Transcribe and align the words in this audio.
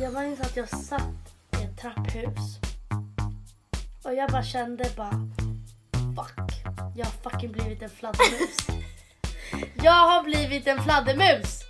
Jag 0.00 0.14
minns 0.14 0.40
att 0.40 0.56
jag 0.56 0.68
satt 0.68 1.02
i 1.60 1.64
ett 1.64 1.78
trapphus. 1.78 2.58
Och 4.04 4.14
jag 4.14 4.30
bara 4.30 4.42
kände 4.42 4.90
bara 4.96 5.10
fuck. 6.16 6.50
Jag 6.96 7.04
har 7.04 7.30
fucking 7.30 7.52
blivit 7.52 7.82
en 7.82 7.90
fladdermus. 7.90 8.56
jag 9.82 9.92
har 9.92 10.22
blivit 10.22 10.66
en 10.66 10.82
fladdermus. 10.82 11.62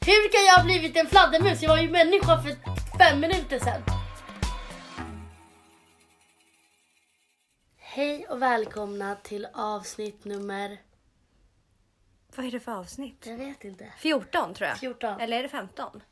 Hur 0.00 0.32
kan 0.32 0.44
jag 0.46 0.56
ha 0.56 0.64
blivit 0.64 0.96
en 0.96 1.06
fladdermus? 1.06 1.62
Jag 1.62 1.68
var 1.68 1.78
ju 1.78 1.90
människa 1.90 2.42
för 2.42 2.56
fem 2.98 3.20
minuter 3.20 3.58
sedan. 3.58 3.82
Hej 7.76 8.26
och 8.26 8.42
välkomna 8.42 9.16
till 9.16 9.46
avsnitt 9.54 10.24
nummer... 10.24 10.78
Vad 12.36 12.46
är 12.46 12.50
det 12.50 12.60
för 12.60 12.72
avsnitt? 12.72 13.26
Jag 13.26 13.36
vet 13.36 13.64
inte. 13.64 13.92
14 13.98 14.54
tror 14.54 14.68
jag. 14.68 14.78
14. 14.78 15.20
Eller 15.20 15.38
är 15.38 15.42
det 15.42 15.48
15? 15.48 16.02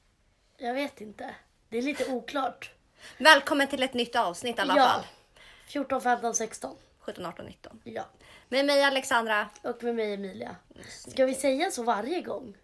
Jag 0.63 0.75
vet 0.75 1.01
inte. 1.01 1.35
Det 1.69 1.79
är 1.79 1.83
lite 1.83 2.11
oklart. 2.13 2.71
Välkommen 3.19 3.69
till 3.69 3.83
ett 3.83 3.95
nytt 3.95 4.17
avsnitt 4.17 4.59
i 4.59 4.61
alla 4.61 4.77
Ja. 4.77 4.85
fall. 4.89 5.05
14, 5.67 6.01
15, 6.01 6.35
16. 6.35 6.77
17, 6.99 7.27
18, 7.27 7.47
19. 7.47 7.81
Ja. 7.85 8.05
Med 8.49 8.67
mig 8.67 8.83
Alexandra. 8.85 9.49
Och 9.63 9.83
med 9.85 9.95
mig 9.95 10.15
Emilia. 10.15 10.57
Ska 11.09 11.27
vi 11.27 11.35
säga 11.35 11.71
så 11.71 11.83
varje 11.83 12.21
gång? 12.21 12.57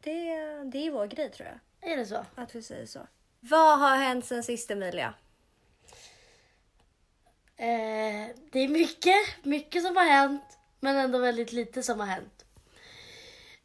Det, 0.00 0.20
det 0.64 0.86
är 0.86 0.90
vår 0.90 1.06
grej 1.06 1.30
tror 1.30 1.48
jag. 1.48 1.92
Är 1.92 1.96
det 1.96 2.06
så? 2.06 2.24
Att 2.34 2.54
vi 2.54 2.62
säger 2.62 2.86
så. 2.86 3.06
Vad 3.40 3.78
har 3.78 3.96
hänt 3.96 4.26
sen 4.26 4.42
sist 4.42 4.70
Emilia? 4.70 5.14
Eh, 7.56 8.28
det 8.52 8.58
är 8.58 8.68
mycket, 8.68 9.14
mycket 9.44 9.82
som 9.82 9.96
har 9.96 10.04
hänt. 10.04 10.58
Men 10.80 10.96
ändå 10.96 11.18
väldigt 11.18 11.52
lite 11.52 11.82
som 11.82 12.00
har 12.00 12.06
hänt. 12.06 12.44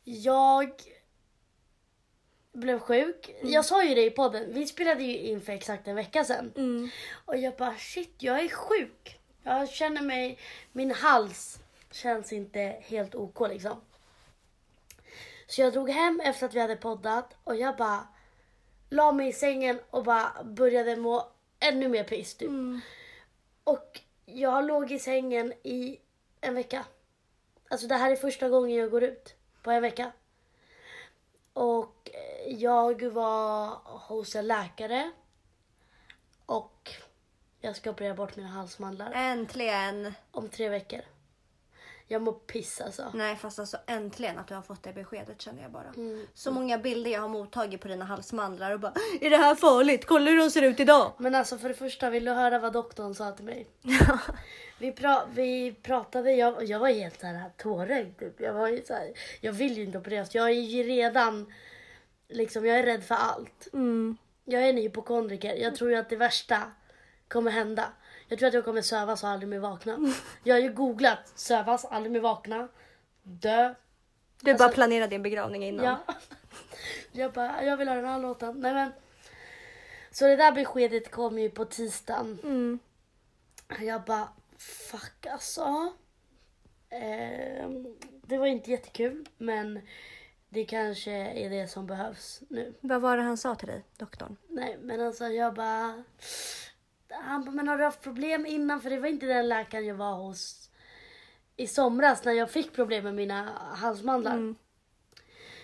Jag 0.04 0.72
blev 2.59 2.80
sjuk. 2.80 3.36
Jag 3.44 3.66
sa 3.66 3.84
ju 3.84 3.95
det 3.95 4.05
i 4.05 4.12
podden. 4.12 4.54
Vi 4.54 4.68
spelade 4.68 5.04
ju 5.04 5.18
in 5.18 5.41
för 5.41 5.54
exakt 5.54 5.88
en 5.88 5.96
vecka 5.96 6.24
sedan. 6.24 6.52
Och 7.26 7.38
jag 7.38 7.55
bara 7.55 7.76
shit, 7.76 8.13
jag 8.18 8.40
är 8.40 8.49
sjuk. 8.49 9.20
Jag 9.43 9.70
känner 9.70 10.02
mig, 10.02 10.40
min 10.71 10.91
hals 10.91 11.60
känns 11.91 12.34
inte 12.34 12.76
helt 12.82 13.15
OK 13.15 13.49
liksom. 13.49 13.82
Så 15.48 15.62
jag 15.62 15.74
drog 15.74 15.90
hem 15.90 16.20
efter 16.20 16.46
att 16.46 16.54
vi 16.54 16.60
hade 16.60 16.76
poddat 16.76 17.35
och 17.43 17.55
jag 17.55 17.77
bara 17.77 18.07
la 18.90 19.12
mig 19.12 19.27
i 19.27 19.34
sängen 19.34 19.80
och 19.90 20.04
bara 20.04 20.43
började 20.43 20.96
må 20.96 21.32
ännu 21.60 21.87
mer 21.87 22.04
piss 22.04 22.35
typ. 22.35 22.49
Och 23.63 24.02
jag 24.26 24.65
låg 24.65 24.91
i 24.91 24.99
sängen 24.99 25.54
i 25.63 25.99
en 26.41 26.55
vecka. 26.55 26.85
Alltså 27.70 27.87
det 27.87 27.96
här 27.96 28.12
är 28.12 28.15
första 28.15 28.49
gången 28.49 28.77
jag 28.77 28.91
går 28.91 29.04
ut 29.04 29.35
på 29.63 29.71
en 29.71 29.82
vecka. 29.82 30.12
Och 31.54 32.10
eh, 32.13 32.29
jag 32.52 33.04
var 33.04 33.68
hos 33.86 34.36
en 34.36 34.48
läkare. 34.48 35.12
Och 36.46 36.92
jag 37.62 37.76
ska 37.76 37.90
operera 37.90 38.14
bort 38.14 38.36
mina 38.36 38.50
halsmandlar 38.50 39.12
Äntligen! 39.16 40.14
om 40.32 40.50
tre 40.50 40.70
veckor. 40.70 41.02
Jag 42.12 42.22
mår 42.22 42.34
piss 42.34 42.82
alltså. 42.82 43.12
Nej 43.14 43.36
fast 43.36 43.60
alltså 43.60 43.77
äntligen 43.88 44.38
att 44.40 44.48
du 44.48 44.55
har 44.55 44.62
fått 44.62 44.84
det 44.84 44.94
beskedet 44.94 45.42
känner 45.42 45.62
jag 45.62 45.72
bara. 45.72 45.94
Så 46.34 46.52
många 46.52 46.77
bilder 46.77 47.12
jag 47.12 47.22
har 47.22 47.27
mottagit 47.27 47.82
på 47.82 47.88
dina 47.88 48.05
halsmandlar 48.05 48.72
och 48.72 48.80
bara 48.80 48.94
Är 49.22 49.30
det 49.30 49.38
här 49.38 49.55
farligt? 49.55 50.05
Kolla 50.05 50.32
hur 50.32 50.38
de 50.38 50.52
ser 50.52 50.62
ut 50.62 50.80
idag! 50.80 51.12
Men 51.18 51.36
alltså 51.36 51.58
för 51.58 51.70
det 51.70 51.76
första, 51.76 52.10
vill 52.10 52.26
du 52.26 52.32
höra 52.32 52.60
vad 52.60 52.74
doktorn 52.74 53.16
sa 53.16 53.32
till 53.32 53.46
mig? 53.46 53.68
Vi, 54.80 54.92
pra 54.92 55.26
vi 55.34 55.74
pratade, 55.74 56.32
jag, 56.32 56.64
jag 56.64 56.80
var 56.80 56.90
helt 56.90 57.20
så 57.20 57.27
här 57.27 57.52
tårögd 57.58 58.20
typ. 58.20 58.40
Jag 58.42 58.54
var 58.54 58.68
ju 58.68 58.84
så 58.88 58.94
här, 58.94 59.12
jag 59.42 59.54
vill 59.54 59.77
ju 59.77 59.84
inte 59.84 59.98
opereras. 59.98 60.36
Jag 60.36 60.46
är 60.50 60.54
ju 60.54 60.84
redan, 60.84 61.54
liksom 62.30 62.66
jag 62.66 62.80
är 62.80 62.84
rädd 62.84 63.04
för 63.04 63.16
allt. 63.16 63.68
Mm. 63.74 64.18
Jag 64.46 64.63
är 64.63 64.69
en 64.69 64.78
hypokondriker. 64.78 65.56
Jag 65.56 65.75
tror 65.75 65.90
ju 65.90 65.96
att 65.96 66.09
det 66.09 66.16
värsta 66.16 66.72
kommer 67.28 67.52
hända. 67.52 67.91
Jag 68.28 68.40
tror 68.40 68.47
att 68.47 68.53
jag 68.53 68.66
kommer 68.66 68.81
sövas 68.81 69.24
och 69.24 69.30
aldrig 69.30 69.50
mer 69.50 69.59
vakna. 69.59 69.98
Jag 70.44 70.56
har 70.56 70.59
ju 70.62 70.74
googlat 70.74 71.31
sövas, 71.36 71.86
aldrig 71.86 72.12
mer 72.12 72.20
vakna, 72.20 72.68
dö. 73.24 73.74
Du 74.42 74.53
bara 74.53 74.64
Alltså- 74.64 74.76
planerade 74.76 75.09
din 75.09 75.24
begravning 75.24 75.64
innan. 75.66 75.86
Ja. 75.86 75.98
Jag 77.12 77.31
bara, 77.34 77.64
jag 77.64 77.78
vill 77.78 77.88
ha 77.88 77.96
den 77.96 78.06
här 78.06 78.20
låten. 78.20 78.59
Nej 78.62 78.74
men. 78.74 78.92
Så 80.12 80.26
det 80.26 80.36
där 80.36 80.52
beskedet 80.52 81.12
kom 81.12 81.40
ju 81.40 81.50
på 81.50 81.66
tisdagen. 81.66 82.40
Mm. 82.44 82.80
Jag 83.80 84.02
bara, 84.03 84.30
fuck 84.58 85.26
alltså. 85.26 85.94
Ehm, 86.90 87.98
det 88.02 88.38
var 88.38 88.46
inte 88.48 88.72
jättekul, 88.72 89.26
men 89.38 89.82
det 90.50 90.66
kanske 90.66 91.12
är 91.12 91.50
det 91.50 91.68
som 91.68 91.88
behövs 91.88 92.42
nu. 92.50 92.74
Vad 92.82 93.02
var 93.02 93.18
det 93.18 93.24
han 93.24 93.38
sa 93.38 93.56
till 93.56 93.68
dig, 93.68 93.84
doktorn? 93.98 94.38
Nej, 94.48 94.78
men 94.82 95.02
alltså 95.02 95.28
jag 95.28 95.54
bara... 95.54 96.04
Han 97.10 97.46
bara, 97.46 97.52
men 97.52 97.68
har 97.68 97.78
du 97.78 97.84
haft 97.84 98.02
problem 98.02 98.46
innan? 98.46 98.82
För 98.82 98.90
det 98.90 99.00
var 99.00 99.08
inte 99.08 99.26
den 99.26 99.48
läkaren 99.50 99.86
jag 99.86 99.96
var 99.96 100.14
hos 100.14 100.70
i 101.56 101.68
somras 101.68 102.24
när 102.26 102.32
jag 102.34 102.52
fick 102.52 102.74
problem 102.74 103.04
med 103.04 103.16
mina 103.16 103.50
halsmandlar. 103.76 104.34
Mm. 104.34 104.56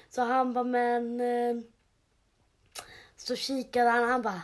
Så 0.09 0.21
han 0.21 0.53
bara, 0.53 0.63
men... 0.63 1.21
eh, 1.21 1.55
Så 3.15 3.35
kikade 3.35 3.89
han, 3.89 4.09
han 4.09 4.21
bara... 4.21 4.41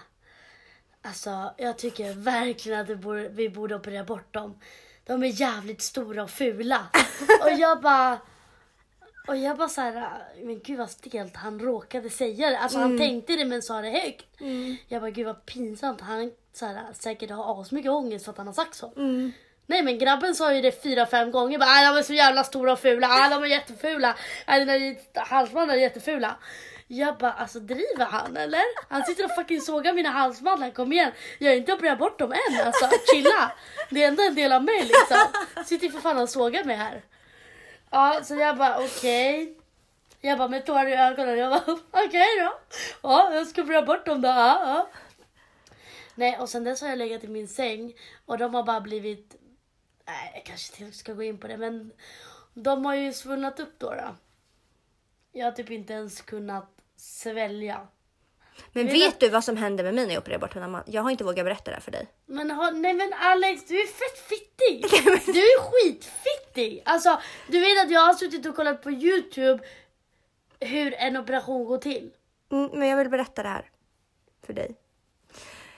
Alltså, 1.02 1.54
jag 1.58 1.78
tycker 1.78 2.14
verkligen 2.14 2.80
att 2.80 2.90
vi 2.90 2.96
borde, 2.96 3.30
vi 3.30 3.50
borde 3.50 3.76
operera 3.76 4.04
bort 4.04 4.34
dem. 4.34 4.60
De 5.06 5.24
är 5.24 5.42
jävligt 5.42 5.82
stora 5.82 6.24
och 6.24 6.30
fula. 6.30 6.88
och 7.44 7.52
jag 7.52 7.82
bara... 7.82 8.20
Och 9.28 9.38
jag 9.38 9.58
bara 9.58 9.70
så 9.70 9.82
här, 9.82 10.24
men 10.44 10.60
gud 10.60 10.78
vad 10.78 10.90
stelt 10.90 11.36
han 11.36 11.60
råkade 11.60 12.10
säga 12.10 12.50
det. 12.50 12.58
Alltså 12.60 12.78
han 12.80 12.98
tänkte 12.98 13.34
det 13.36 13.46
men 13.46 13.62
sa 13.62 13.82
det 13.82 13.90
högt. 13.90 14.26
Jag 14.88 15.02
bara, 15.02 15.12
gud 15.12 15.26
vad 15.26 15.46
pinsamt. 15.46 16.02
Han 16.02 16.32
så 16.54 16.66
här, 16.66 16.80
säkert 16.94 17.30
har 17.32 17.62
asmycket 17.62 17.92
ångest 17.92 18.26
för 18.26 18.32
att 18.32 18.38
han 18.38 18.48
har 18.48 18.54
sagt 18.54 18.76
så. 18.76 18.94
Nej 19.66 19.84
men 19.84 19.98
grabben 20.00 20.36
sa 20.36 20.54
ju 20.54 20.62
det 20.62 20.84
fyra, 20.84 21.06
fem 21.06 21.32
gånger. 21.32 21.60
Bara, 21.60 21.70
"Aj, 21.70 21.86
de 21.86 21.98
är 22.00 22.04
så 22.04 22.14
jävla 22.14 22.44
stora 22.44 22.74
och 22.74 22.80
fula. 22.80 23.30
De 23.30 23.44
är 23.44 23.48
jättefula. 23.48 24.16
Halsmandlar 25.16 25.76
är 25.76 25.80
jättefula. 25.80 26.36
Jag 26.88 27.18
bara, 27.18 27.32
alltså 27.34 27.60
driver 27.60 28.06
han 28.06 28.38
eller? 28.38 28.62
Han 28.90 29.04
sitter 29.06 29.26
och 29.26 29.36
fucking 29.36 29.62
sågar 29.62 29.94
mina 29.94 30.10
halsmandlar. 30.10 30.70
Kom 30.72 30.94
igen. 30.94 31.12
Jag 31.40 31.52
har 31.52 31.56
inte 31.56 31.74
opererat 31.74 32.00
bort 32.00 32.20
dem 32.20 32.32
än. 32.32 32.66
Alltså 32.66 32.90
chilla. 33.14 33.52
Det 33.90 34.04
är 34.04 34.08
ändå 34.08 34.24
en 34.24 34.36
del 34.36 34.52
av 34.52 34.64
mig 34.64 34.82
liksom. 34.84 35.18
Sitter 35.66 35.86
ju 35.86 35.92
för 35.92 36.00
fan 36.00 36.18
och 36.18 36.30
sågar 36.30 36.64
mig 36.64 36.76
här. 36.76 37.02
Ja, 37.92 38.22
så 38.24 38.36
jag 38.36 38.58
bara 38.58 38.86
okej. 38.86 39.58
Jag 40.22 40.38
bara 40.38 40.48
med 40.48 40.66
tårar 40.66 40.88
i 40.88 40.94
ögonen. 40.94 41.38
Jag 41.38 41.52
bara 41.52 41.80
okej 42.06 42.40
då. 42.40 42.60
Ja, 43.02 43.34
jag 43.34 43.48
ska 43.48 43.62
operera 43.62 43.82
bort 43.82 44.06
dem 44.06 44.22
då. 44.22 44.28
Ja, 44.28 44.60
ja. 44.66 44.90
Nej, 46.16 46.40
och 46.40 46.50
sen 46.50 46.64
dess 46.64 46.82
har 46.82 46.90
jag 46.90 46.98
legat 46.98 47.24
i 47.24 47.28
min 47.28 47.48
säng 47.48 47.94
och 48.26 48.38
de 48.38 48.54
har 48.54 48.64
bara 48.64 48.82
blivit... 48.82 49.36
Nej, 50.06 50.32
jag 50.36 50.46
kanske 50.46 50.84
inte 50.84 50.98
ska 50.98 51.14
gå 51.14 51.24
in 51.24 51.38
på 51.38 51.48
det, 51.48 51.58
men 51.58 51.92
de 52.54 52.86
har 52.86 52.96
ju 52.96 53.14
svullnat 53.14 53.60
upp 53.60 53.80
då. 53.80 53.90
då. 53.90 54.16
Jag 55.32 55.46
har 55.46 55.52
typ 55.52 55.72
inte 55.72 55.94
ens 55.94 56.22
kunnat 56.22 56.70
svälja. 56.96 57.88
Men 58.72 58.86
Men 58.86 58.94
vet 58.94 59.20
du 59.20 59.30
vad 59.30 59.44
som 59.44 59.58
hände 59.58 59.84
med 59.84 59.94
mig 59.94 60.06
när 60.08 60.14
jag 60.14 60.22
opererade 60.22 60.40
bort 60.48 60.56
mina? 60.56 60.84
Jag 60.88 61.02
har 61.02 61.12
inte 61.12 61.24
vågat 61.24 61.46
berätta 61.46 61.72
det 61.72 61.76
här 61.76 61.82
för 61.82 61.92
dig. 61.92 62.08
Men 62.26 62.52
ha, 62.52 62.72
nej 62.72 62.94
men 62.94 63.14
Alex, 63.14 63.66
du 63.66 63.82
är 63.82 63.88
fett 63.88 64.20
fittig! 64.30 64.86
Du 65.34 65.40
är 65.40 65.62
skitfittig! 65.62 66.82
Alltså, 66.86 67.22
du 67.48 67.60
vet 67.60 67.86
att 67.86 67.92
jag 67.92 68.02
har 68.02 68.14
suttit 68.14 68.46
och 68.46 68.56
kollat 68.56 68.84
på 68.84 68.92
Youtube 68.92 69.64
hur 70.60 70.94
en 70.94 71.18
operation 71.18 71.66
går 71.66 71.78
till. 71.78 72.12
Mm, 72.52 72.70
men 72.80 72.88
jag 72.88 72.98
vill 72.98 73.10
berätta 73.10 73.44
det 73.44 73.50
här 73.50 73.70
för 74.44 74.54
dig. 74.54 74.76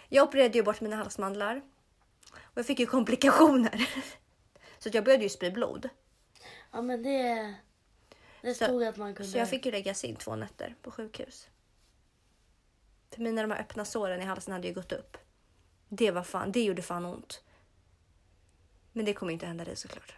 Jag 0.10 0.28
opererade 0.28 0.58
ju 0.58 0.64
bort 0.64 0.82
mina 0.82 0.96
halsmandlar 0.96 1.62
och 2.34 2.58
jag 2.58 2.66
fick 2.66 2.80
ju 2.80 2.86
komplikationer. 2.86 3.90
Så 4.80 4.90
att 4.90 4.96
jag 4.96 5.04
började 5.04 5.24
ju 5.24 5.30
spy 5.30 5.52
blod. 5.52 5.90
Ja 6.72 6.82
men 6.82 7.04
det... 7.04 7.54
Det 8.42 8.54
Så- 8.54 8.66
stod 8.66 8.84
att 8.84 8.98
man 8.98 9.16
kunde... 9.16 9.32
Så 9.32 9.38
jag 9.38 9.50
fick 9.50 9.66
ju 9.66 9.72
läggas 9.72 10.04
in 10.04 10.16
två 10.16 10.36
nätter 10.36 10.76
på 10.82 10.92
sjukhus. 10.92 11.48
För 13.14 13.22
mina 13.22 13.42
de 13.42 13.52
här 13.52 13.60
öppna 13.60 13.86
såren 13.86 14.22
i 14.22 14.26
halsen 14.26 14.54
hade 14.54 14.68
ju 14.68 14.74
gått 14.74 14.92
upp. 14.92 15.18
Det 15.90 16.12
var 16.12 16.24
fan, 16.24 16.52
det 16.52 16.64
gjorde 16.64 16.82
fan 16.82 17.06
ont. 17.06 17.42
Men 18.92 19.06
det 19.06 19.14
kommer 19.14 19.34
inte 19.34 19.46
hända 19.46 19.66
dig 19.66 19.76
såklart. 19.76 20.14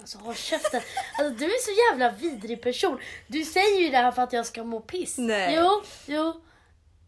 Alltså 0.00 0.18
håll 0.18 0.34
käften. 0.34 0.80
Alltså 1.18 1.34
du 1.38 1.44
är 1.44 1.58
så 1.62 1.92
jävla 1.92 2.10
vidrig 2.18 2.62
person. 2.62 2.98
Du 3.26 3.44
säger 3.44 3.80
ju 3.80 3.88
det 3.90 3.96
här 3.96 4.12
för 4.12 4.22
att 4.22 4.32
jag 4.32 4.46
ska 4.46 4.64
må 4.64 4.80
piss. 4.80 5.18
Nej. 5.18 5.54
Jo, 5.56 5.82
jo. 6.06 6.42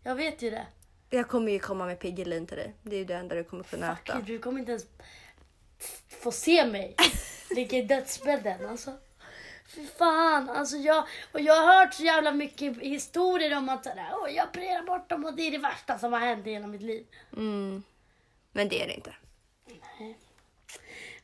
Jag 0.02 0.14
vet 0.14 0.42
ju 0.42 0.50
det. 0.50 0.66
Jag 1.10 1.28
kommer 1.28 1.52
ju 1.52 1.58
komma 1.58 1.86
med 1.86 2.00
Piggelin 2.00 2.46
till 2.46 2.56
dig. 2.56 2.74
Det 2.82 2.96
är 2.96 2.98
ju 2.98 3.04
det 3.04 3.14
enda 3.14 3.34
du 3.34 3.44
kommer 3.44 3.64
kunna 3.64 3.96
Fuck 3.96 4.08
äta. 4.08 4.18
you, 4.18 4.26
du 4.26 4.38
kommer 4.38 4.58
inte 4.58 4.72
ens 4.72 4.86
få 6.08 6.32
se 6.32 6.66
mig. 6.66 6.96
Ligga 7.50 7.78
i 7.78 7.82
dödsbädden 7.82 8.68
alltså. 8.68 8.98
Fy 9.74 9.86
fan, 9.86 10.50
alltså 10.50 10.76
jag, 10.76 11.06
och 11.32 11.40
jag 11.40 11.54
har 11.54 11.74
hört 11.74 11.94
så 11.94 12.02
jävla 12.02 12.32
mycket 12.32 12.78
historier 12.78 13.56
om 13.56 13.68
att 13.68 13.84
sådär, 13.84 14.08
Åh, 14.12 14.30
jag 14.30 14.48
opererar 14.48 14.82
bort 14.82 15.08
dem 15.08 15.24
och 15.24 15.34
det 15.34 15.42
är 15.42 15.50
det 15.50 15.58
värsta 15.58 15.98
som 15.98 16.12
har 16.12 16.20
hänt 16.20 16.46
i 16.46 16.50
hela 16.50 16.66
mitt 16.66 16.82
liv. 16.82 17.06
Mm. 17.36 17.82
Men 18.52 18.68
det 18.68 18.82
är 18.82 18.86
det 18.86 18.94
inte. 18.94 19.14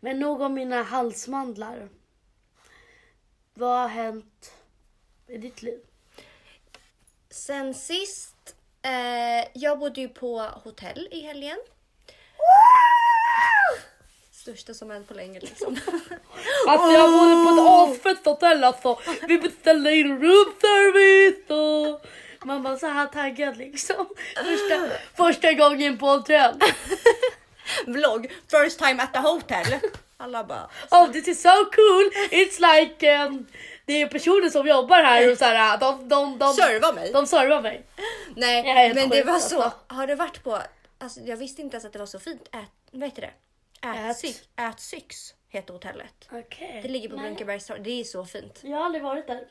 Men 0.01 0.21
nog 0.21 0.41
om 0.41 0.55
mina 0.55 0.83
halsmandlar. 0.83 1.89
Vad 3.55 3.81
har 3.81 3.89
hänt 3.89 4.55
i 5.27 5.39
ditt 5.39 5.63
liv? 5.63 5.81
sen 7.31 7.75
sist, 7.75 8.57
eh, 8.83 9.49
jag 9.55 9.79
bodde 9.79 10.01
ju 10.01 10.09
på 10.09 10.39
hotell 10.39 11.09
i 11.11 11.21
helgen. 11.21 11.59
Största 14.41 14.75
som 14.75 14.91
hänt 14.91 15.09
på 15.09 15.15
länge 15.15 15.41
liksom. 15.43 15.79
Alltså 16.67 16.93
jag 16.93 17.11
bodde 17.13 17.45
på 17.45 17.51
ett 17.51 17.99
asfett 17.99 18.25
hotell 18.25 18.65
alltså. 18.65 18.99
Vi 19.29 19.39
beställde 19.39 19.97
in 19.97 20.09
room 20.09 20.55
service 20.61 21.51
och 21.51 22.07
man 22.47 22.63
var 22.63 22.77
så 22.77 22.87
här 22.87 23.07
taggad 23.07 23.57
liksom. 23.57 24.07
Första, 24.37 24.89
första 25.17 25.53
gången 25.53 25.99
på 25.99 26.07
hotell. 26.07 26.55
Vlogg, 27.87 28.33
first 28.51 28.79
time 28.79 29.03
at 29.03 29.13
the 29.13 29.19
hotel. 29.19 29.81
Alla 30.17 30.45
bara... 30.45 30.71
Oh 30.91 31.13
this 31.13 31.29
is 31.29 31.43
so 31.43 31.51
cool. 31.77 32.11
It's 32.31 32.61
like 32.61 33.25
um, 33.25 33.47
det 33.87 34.03
är 34.03 34.07
personer 34.09 34.51
som 34.51 34.67
jobbar 34.67 35.03
här 35.03 35.33
och 35.33 35.39
så 35.39 35.45
här, 35.45 35.79
de, 35.79 36.09
de, 36.09 36.39
de, 36.39 36.55
Serva 36.55 36.93
mig. 36.93 37.13
de 37.13 37.27
servar 37.27 37.63
mig. 37.63 37.87
Nej, 38.37 38.95
men 38.95 39.09
det 39.09 39.23
var 39.23 39.35
alltså. 39.35 39.73
så. 39.89 39.95
Har 39.95 40.07
du 40.07 40.15
varit 40.15 40.45
på... 40.45 40.59
Alltså, 40.99 41.21
jag 41.21 41.37
visste 41.37 41.63
inte 41.63 41.75
ens 41.75 41.85
att 41.85 41.93
det 41.93 41.99
var 41.99 42.07
så 42.07 42.19
fint. 42.19 42.49
Ät, 42.53 42.71
vad 42.91 43.03
heter 43.03 43.23
det? 43.23 43.31
Ät. 43.81 44.43
Ätsyx 44.57 45.35
heter 45.49 45.73
hotellet. 45.73 46.29
Okej. 46.33 46.81
Det 46.83 46.89
ligger 46.89 47.09
på 47.09 47.17
Nej, 47.17 47.25
Brunkebergs 47.25 47.67
torg. 47.67 47.81
Det 47.81 48.01
är 48.01 48.05
så 48.05 48.25
fint. 48.25 48.61
Jag 48.65 48.77
har 48.77 48.85
aldrig 48.85 49.03
varit 49.03 49.27
där. 49.27 49.47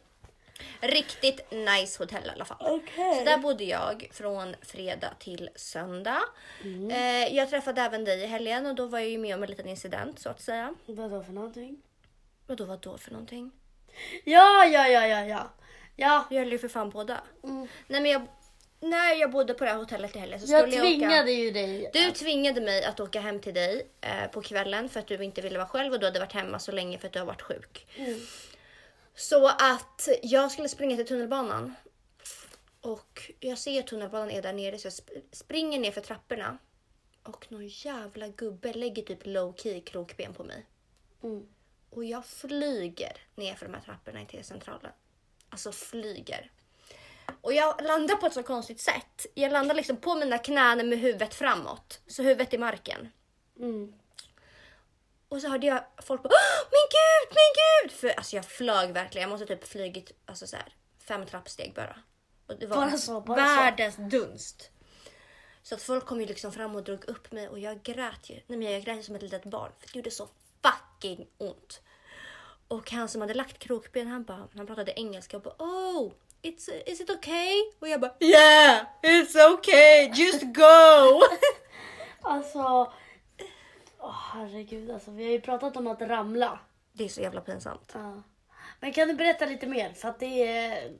Riktigt 0.81 1.51
nice 1.51 2.03
hotell 2.03 2.25
i 2.25 2.29
alla 2.29 2.45
fall. 2.45 2.57
Okej. 2.61 3.15
Så 3.15 3.23
där 3.25 3.37
bodde 3.37 3.63
jag 3.63 4.09
från 4.11 4.55
fredag 4.61 5.13
till 5.19 5.49
söndag. 5.55 6.21
Mm. 6.63 6.91
Eh, 6.91 7.35
jag 7.35 7.49
träffade 7.49 7.81
även 7.81 8.05
dig 8.05 8.23
i 8.23 8.25
helgen 8.25 8.65
och 8.65 8.75
då 8.75 8.85
var 8.85 8.99
jag 8.99 9.09
ju 9.09 9.17
med 9.17 9.35
om 9.35 9.43
en 9.43 9.49
liten 9.49 9.67
incident 9.67 10.19
så 10.19 10.29
att 10.29 10.41
säga. 10.41 10.73
Vad 10.85 11.11
då 11.11 11.23
för 11.23 11.33
någonting? 11.33 11.81
Och 12.47 12.55
då 12.55 12.65
vad 12.65 12.79
då 12.79 12.97
för 12.97 13.11
någonting? 13.11 13.51
Ja, 14.23 14.65
ja, 14.65 14.87
ja, 14.87 15.07
ja, 15.07 15.25
ja. 15.25 15.49
Ja, 15.95 16.25
Vi 16.29 16.37
höll 16.37 16.51
ju 16.51 16.59
för 16.59 16.67
fan 16.67 16.89
båda. 16.89 17.21
Mm. 17.43 17.67
Nej 17.87 18.01
men 18.01 18.11
jag, 18.11 18.27
när 18.79 19.13
jag 19.13 19.31
bodde 19.31 19.53
på 19.53 19.63
det 19.63 19.69
här 19.69 19.77
hotellet 19.77 20.15
i 20.15 20.19
helgen 20.19 20.39
så 20.39 20.51
jag 20.51 20.61
skulle 20.61 20.75
jag, 20.75 20.85
tvingade 20.85 21.21
åka. 21.21 21.31
ju 21.31 21.51
dig. 21.51 21.89
Du 21.93 22.11
tvingade 22.11 22.61
mig 22.61 22.83
att 22.83 22.99
åka 22.99 23.19
hem 23.19 23.39
till 23.39 23.53
dig 23.53 23.87
eh, 24.01 24.27
på 24.31 24.41
kvällen 24.41 24.89
för 24.89 24.99
att 24.99 25.07
du 25.07 25.23
inte 25.23 25.41
ville 25.41 25.57
vara 25.57 25.67
själv 25.67 25.93
och 25.93 25.99
du 25.99 26.05
hade 26.05 26.19
varit 26.19 26.33
hemma 26.33 26.59
så 26.59 26.71
länge 26.71 26.97
för 26.97 27.07
att 27.07 27.13
du 27.13 27.19
har 27.19 27.25
varit 27.25 27.41
sjuk. 27.41 27.87
Mm. 27.95 28.19
Så 29.15 29.47
att 29.47 30.09
jag 30.23 30.51
skulle 30.51 30.69
springa 30.69 30.95
till 30.95 31.07
tunnelbanan. 31.07 31.75
Och 32.81 33.31
jag 33.39 33.57
ser 33.57 33.79
att 33.79 33.87
tunnelbanan 33.87 34.31
är 34.31 34.41
där 34.41 34.53
nere 34.53 34.77
så 34.77 34.85
jag 34.85 34.91
sp- 34.91 35.21
springer 35.31 35.79
ner 35.79 35.91
för 35.91 36.01
trapporna. 36.01 36.57
Och 37.23 37.51
någon 37.51 37.67
jävla 37.67 38.27
gubbe 38.27 38.73
lägger 38.73 39.03
typ 39.03 39.19
low 39.23 39.55
key 39.57 39.81
krokben 39.81 40.33
på 40.33 40.43
mig. 40.43 40.65
Mm. 41.23 41.47
Och 41.89 42.05
jag 42.05 42.25
flyger 42.25 43.17
ner 43.35 43.55
för 43.55 43.65
de 43.65 43.73
här 43.73 43.81
trapporna 43.81 44.25
till 44.25 44.43
centralen. 44.43 44.91
Alltså 45.49 45.71
flyger. 45.71 46.51
Och 47.41 47.53
jag 47.53 47.81
landar 47.83 48.15
på 48.15 48.25
ett 48.25 48.33
så 48.33 48.43
konstigt 48.43 48.81
sätt. 48.81 49.25
Jag 49.33 49.51
landar 49.51 49.75
liksom 49.75 49.97
på 49.97 50.15
mina 50.15 50.37
knän 50.37 50.89
med 50.89 50.99
huvudet 50.99 51.35
framåt. 51.35 51.99
Så 52.07 52.23
huvudet 52.23 52.53
i 52.53 52.57
marken. 52.57 53.09
Mm. 53.59 53.93
Och 55.29 55.41
så 55.41 55.47
hörde 55.49 55.67
jag 55.67 55.83
folk 56.03 56.23
bara 56.23 56.29
"Åh, 56.29 56.67
Min 56.71 56.87
gud, 56.91 57.35
min 57.35 57.53
gud! 57.89 57.91
För 57.99 58.09
alltså 58.17 58.35
jag 58.35 58.45
flög 58.45 58.91
verkligen. 58.93 59.29
Jag 59.29 59.39
måste 59.39 59.55
typ 59.55 59.67
flugit 59.67 60.11
alltså 60.25 60.47
så 60.47 60.55
här, 60.55 60.73
fem 60.99 61.25
trappsteg 61.25 61.73
bara. 61.75 61.95
Och 62.47 62.55
det 62.59 62.67
var 62.67 62.75
Bara 62.77 62.97
så, 62.97 63.21
bara 63.21 63.37
så. 63.37 63.55
världens 63.55 63.95
dunst. 63.97 64.69
Så 65.63 65.75
att 65.75 65.81
folk 65.81 66.05
kom 66.05 66.21
ju 66.21 66.27
liksom 66.27 66.51
fram 66.51 66.75
och 66.75 66.83
drog 66.83 67.05
upp 67.09 67.31
mig 67.31 67.49
och 67.49 67.59
jag 67.59 67.83
grät 67.83 68.29
ju. 68.29 68.35
Nej 68.47 68.57
men 68.59 68.71
jag 68.71 68.83
grät 68.83 68.97
ju 68.97 69.03
som 69.03 69.15
ett 69.15 69.21
litet 69.21 69.45
barn 69.45 69.71
för 69.79 69.87
det 69.87 69.95
gjorde 69.95 70.11
så 70.11 70.27
fucking 70.63 71.27
ont. 71.37 71.81
Och 72.67 72.91
han 72.91 73.07
som 73.09 73.21
hade 73.21 73.33
lagt 73.33 73.59
krokben 73.59 74.07
han 74.07 74.23
bara, 74.23 74.47
han 74.55 74.67
pratade 74.67 74.99
engelska 74.99 75.37
och 75.37 75.43
bara 75.43 75.55
oh 75.59 76.11
It's, 76.41 76.69
is 76.85 77.01
it 77.01 77.09
okay? 77.09 77.53
Och 77.79 77.87
jag 77.87 78.01
bara 78.01 78.13
yeah 78.19 78.81
it's 79.01 79.53
okay 79.53 80.11
just 80.13 80.43
go. 80.43 81.21
Alltså, 82.21 82.91
åh 83.99 84.15
herregud 84.33 84.91
alltså. 84.91 85.11
Vi 85.11 85.23
har 85.23 85.31
ju 85.31 85.41
pratat 85.41 85.77
om 85.77 85.87
att 85.87 86.01
ramla. 86.01 86.59
det 86.93 87.03
är 87.05 87.09
så 87.09 87.21
jävla 87.21 87.41
pinsamt. 87.41 87.91
Ja. 87.93 88.23
Men 88.79 88.93
kan 88.93 89.07
du 89.07 89.13
berätta 89.13 89.45
lite 89.45 89.67
mer? 89.67 89.93
För 89.93 90.09
att 90.09 90.19
det 90.19 90.47
är... 90.47 90.91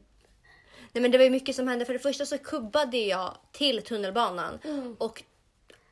Nej 0.91 1.01
men 1.01 1.12
det 1.12 1.18
var 1.18 1.25
ju 1.25 1.30
mycket 1.31 1.56
som 1.56 1.68
hände. 1.68 1.85
För 1.85 1.94
det 1.94 2.00
första 2.00 2.25
så 2.25 2.38
kubbade 2.38 2.97
jag 2.97 3.38
till 3.51 3.81
tunnelbanan 3.83 4.59
och 4.97 5.24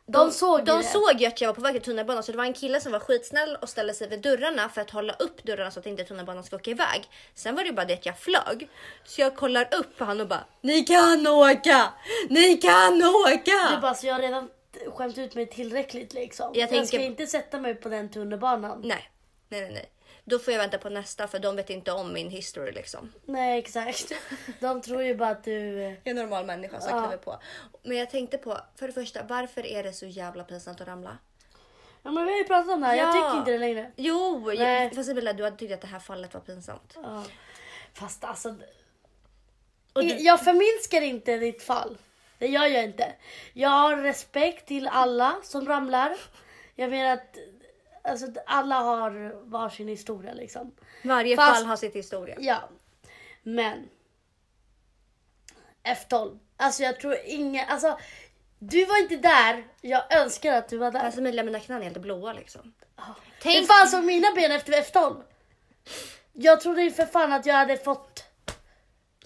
De 0.09 0.31
såg 0.31 0.65
de 0.65 0.83
såg 0.83 1.21
ju 1.21 1.25
att 1.25 1.41
jag 1.41 1.47
var 1.49 1.53
på 1.53 1.61
väg 1.61 1.73
till 1.73 1.81
tunnelbanan 1.81 2.23
så 2.23 2.31
det 2.31 2.37
var 2.37 2.45
en 2.45 2.53
kille 2.53 2.81
som 2.81 2.91
var 2.91 2.99
skitsnäll 2.99 3.55
och 3.61 3.69
ställde 3.69 3.93
sig 3.93 4.09
vid 4.09 4.21
dörrarna 4.21 4.69
för 4.69 4.81
att 4.81 4.89
hålla 4.91 5.13
upp 5.13 5.43
dörrarna 5.43 5.71
så 5.71 5.79
att 5.79 5.85
inte 5.85 6.03
tunnelbanan 6.03 6.43
ska 6.43 6.55
åka 6.55 6.71
iväg. 6.71 7.09
Sen 7.35 7.55
var 7.55 7.63
det 7.63 7.67
ju 7.69 7.73
bara 7.75 7.85
det 7.85 7.93
att 7.93 8.05
jag 8.05 8.19
flög. 8.19 8.69
Så 9.05 9.21
jag 9.21 9.35
kollar 9.35 9.73
upp 9.75 9.97
på 9.97 10.05
han 10.05 10.21
och 10.21 10.27
bara 10.27 10.43
Ni 10.61 10.83
kan 10.83 11.27
åka! 11.27 11.93
Ni 12.29 12.57
kan 12.57 13.03
åka! 13.03 13.75
Du 13.75 13.81
bara, 13.81 13.93
så 13.93 14.07
jag 14.07 14.13
har 14.13 14.21
redan 14.21 14.49
skämt 14.95 15.17
ut 15.17 15.35
mig 15.35 15.45
tillräckligt 15.45 16.13
liksom. 16.13 16.51
Jag 16.53 16.61
Jag, 16.61 16.69
tänker- 16.69 16.85
ska 16.87 16.99
inte 17.01 17.27
sätta 17.27 17.59
mig 17.59 17.75
på 17.75 17.89
den 17.89 18.09
tunnelbanan. 18.09 18.81
Nej, 18.83 19.09
nej, 19.49 19.61
nej, 19.61 19.71
nej. 19.73 19.89
Då 20.29 20.39
får 20.39 20.53
jag 20.53 20.59
vänta 20.59 20.77
på 20.77 20.89
nästa 20.89 21.27
för 21.27 21.39
de 21.39 21.55
vet 21.55 21.69
inte 21.69 21.91
om 21.91 22.13
min 22.13 22.29
history 22.29 22.71
liksom. 22.71 23.13
Nej 23.25 23.59
exakt. 23.59 24.11
De 24.59 24.81
tror 24.81 25.01
ju 25.03 25.15
bara 25.15 25.29
att 25.29 25.43
du... 25.43 25.79
Jag 25.81 25.89
är 25.91 25.99
en 26.11 26.15
normal 26.15 26.45
människa 26.45 26.79
som 26.81 26.89
Ja. 26.97 27.01
kliver 27.01 27.17
på. 27.23 27.39
Men 27.83 27.97
jag 27.97 28.09
tänkte 28.09 28.37
på, 28.37 28.57
för 28.75 28.87
det 28.87 28.93
första, 28.93 29.23
varför 29.23 29.65
är 29.65 29.83
det 29.83 29.93
så 29.93 30.05
jävla 30.05 30.43
pinsamt 30.43 30.81
att 30.81 30.87
ramla? 30.87 31.17
Ja 32.03 32.11
men 32.11 32.25
vi 32.25 32.31
har 32.31 32.37
ju 32.37 32.43
pratat 32.43 32.73
om 32.73 32.81
det 32.81 32.87
här, 32.87 32.95
jag 32.95 33.07
Ja. 33.09 33.13
tycker 33.13 33.37
inte 33.39 33.51
det 33.51 33.57
längre. 33.57 33.91
Jo, 33.95 34.51
jag, 34.53 34.95
fast 34.95 35.09
Emilia, 35.09 35.33
du 35.33 35.43
hade 35.43 35.57
tyckt 35.57 35.73
att 35.73 35.81
det 35.81 35.87
här 35.87 35.99
fallet 35.99 36.33
var 36.33 36.41
pinsamt. 36.41 36.93
Ja. 37.03 37.23
Fast 37.93 38.23
alltså... 38.23 38.55
Du, 39.93 40.01
Jag 40.01 40.43
förminskar 40.43 41.01
inte 41.01 41.37
ditt 41.37 41.63
fall. 41.63 41.97
Det 42.37 42.47
gör 42.47 42.65
jag 42.65 42.83
inte. 42.83 43.13
Jag 43.53 43.69
har 43.69 43.97
respekt 43.97 44.67
till 44.67 44.87
alla 44.87 45.35
som 45.43 45.67
ramlar. 45.67 46.17
Jag 46.75 46.89
menar 46.89 47.13
att 47.13 47.37
alltså, 48.07 48.27
alla 48.45 48.75
har 48.75 49.41
varsin 49.49 49.87
historia 49.87 50.33
liksom. 50.33 50.71
varje 51.03 51.35
Fast- 51.35 51.53
fall 51.55 51.65
har 51.65 51.75
sitt 51.75 51.95
historia. 51.95 52.35
Ja. 52.39 52.69
Men. 53.43 53.89
F12. 55.83 56.39
Alltså 56.57 56.83
jag 56.83 56.99
tror 56.99 57.17
ingen, 57.25 57.69
alltså. 57.69 57.99
Du 58.59 58.85
var 58.85 58.97
inte 59.01 59.15
där. 59.17 59.67
Jag 59.81 60.15
önskar 60.17 60.53
att 60.53 60.69
du 60.69 60.77
var 60.77 60.91
där. 60.91 60.99
Alltså 60.99 61.21
mina 61.21 61.59
knän 61.59 61.79
är 61.81 61.83
helt 61.85 61.97
blåa 61.97 62.33
liksom. 62.33 62.73
det 62.95 63.01
Tänk, 63.41 63.67
fanns 63.67 63.91
som 63.91 64.05
mina 64.05 64.27
ben 64.35 64.51
efter 64.51 64.73
F12. 64.73 65.23
Jag 66.33 66.61
trodde 66.61 66.81
ju 66.81 66.91
för 66.91 67.05
fan 67.05 67.33
att 67.33 67.45
jag 67.45 67.55
hade 67.55 67.77
fått 67.77 68.23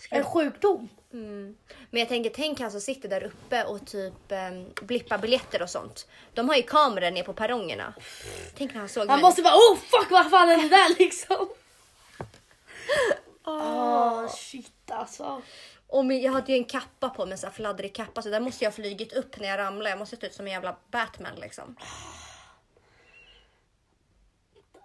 en 0.09 0.23
sjukdom. 0.23 0.89
mm. 1.13 1.57
Men 1.93 1.99
jag 1.99 2.09
tänker, 2.09 2.29
tänk 2.29 2.59
han 2.59 2.71
som 2.71 2.81
sitter 2.81 3.09
där 3.09 3.23
uppe 3.23 3.63
och 3.63 3.87
typ 3.87 4.13
um, 4.29 4.73
blippar 4.87 5.17
biljetter 5.17 5.61
och 5.61 5.69
sånt. 5.69 6.07
De 6.33 6.49
har 6.49 6.55
ju 6.55 6.63
kameror 6.63 7.11
ner 7.11 7.23
på 7.23 7.33
perrongerna. 7.33 7.93
Tänk 8.57 8.73
när 8.73 8.79
han 8.79 8.89
såg 8.89 9.07
Man 9.07 9.15
mig. 9.15 9.23
måste 9.23 9.41
bara 9.41 9.55
oh 9.55 9.77
fuck 9.77 10.11
vad 10.11 10.29
fan 10.29 10.49
är 10.49 10.57
det 10.57 10.69
där 10.69 10.95
liksom. 10.99 11.49
Åh 13.45 14.27
shit 14.27 14.91
alltså. 14.91 15.41
Och 15.87 16.05
min, 16.05 16.21
jag 16.21 16.31
hade 16.31 16.51
ju 16.51 16.57
en 16.57 16.65
kappa 16.65 17.09
på 17.09 17.25
mig, 17.25 17.31
en 17.31 17.37
sån 17.37 17.47
här 17.47 17.55
fladdrig 17.55 17.95
kappa, 17.95 18.21
så 18.21 18.29
där 18.29 18.39
måste 18.39 18.63
jag 18.63 18.71
ha 18.71 18.75
flugit 18.75 19.13
upp 19.13 19.39
när 19.39 19.47
jag 19.47 19.57
ramlade. 19.57 19.89
Jag 19.89 19.99
måste 19.99 20.17
se 20.17 20.27
ut 20.27 20.33
som 20.33 20.45
en 20.45 20.51
jävla 20.53 20.77
Batman 20.91 21.35
liksom. 21.35 21.75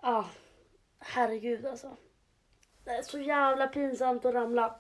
Ja, 0.03 0.29
herregud 0.99 1.67
alltså. 1.67 1.97
Det 2.85 2.91
är 2.91 3.03
så 3.03 3.19
jävla 3.19 3.67
pinsamt 3.67 4.25
att 4.25 4.35
ramla. 4.35 4.79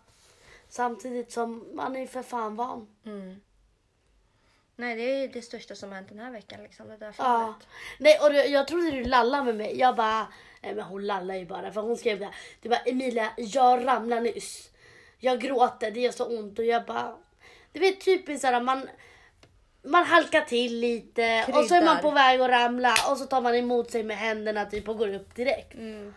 Samtidigt 0.77 1.33
som 1.33 1.69
man 1.75 1.97
är 1.97 2.07
för 2.07 2.23
fan 2.23 2.57
van. 2.57 2.89
Mm. 3.07 3.41
Nej, 4.77 4.97
det 4.97 5.03
är 5.03 5.29
det 5.29 5.43
största 5.43 5.75
som 5.75 5.89
har 5.89 5.97
hänt 5.97 6.09
den 6.09 6.19
här 6.19 6.31
veckan 6.31 6.63
liksom. 6.63 6.89
Det 6.89 6.97
där 6.97 7.15
Ja. 7.19 7.55
Nej, 7.99 8.19
och 8.23 8.31
du- 8.33 8.45
jag 8.47 8.69
trodde 8.69 8.91
du 8.91 9.05
lallade 9.05 9.45
med 9.45 9.55
mig. 9.57 9.79
Jag 9.79 9.97
bara, 9.97 10.27
nej 10.63 10.75
men 10.75 10.85
hon 10.85 11.07
lallar 11.07 11.35
ju 11.35 11.47
bara. 11.47 11.73
För 11.73 11.81
hon 11.81 11.97
skrev 11.97 12.19
det. 12.19 12.31
Du 12.63 12.69
bara, 12.69 12.79
Emilia, 12.81 13.33
jag 13.37 13.87
ramlade 13.87 14.21
nyss. 14.21 14.71
Jag 15.19 15.41
gråter, 15.41 15.91
det 15.91 16.01
gör 16.01 16.13
så 16.13 16.39
ont. 16.39 16.59
Och 16.59 16.65
jag 16.65 16.85
bara, 16.85 17.17
du 17.73 17.81
vet 17.81 18.01
typiskt 18.05 18.41
såhär 18.41 18.61
man, 18.61 18.89
man 19.83 20.05
halkar 20.05 20.41
till 20.43 20.81
lite 20.81 21.45
och 21.49 21.65
så 21.65 21.75
är 21.75 21.85
man 21.85 21.97
Kryddar. 21.97 22.03
på 22.03 22.11
väg 22.11 22.41
att 22.41 22.51
ramla 22.51 22.95
och 23.11 23.19
så 23.19 23.25
tar 23.27 23.41
man 23.41 23.55
emot 23.55 23.91
sig 23.91 24.03
med 24.03 24.17
händerna 24.17 24.65
typ 24.65 24.89
och 24.89 24.99
går 24.99 25.15
upp 25.15 25.35
direkt. 25.35 25.75
Mm. 25.75 26.15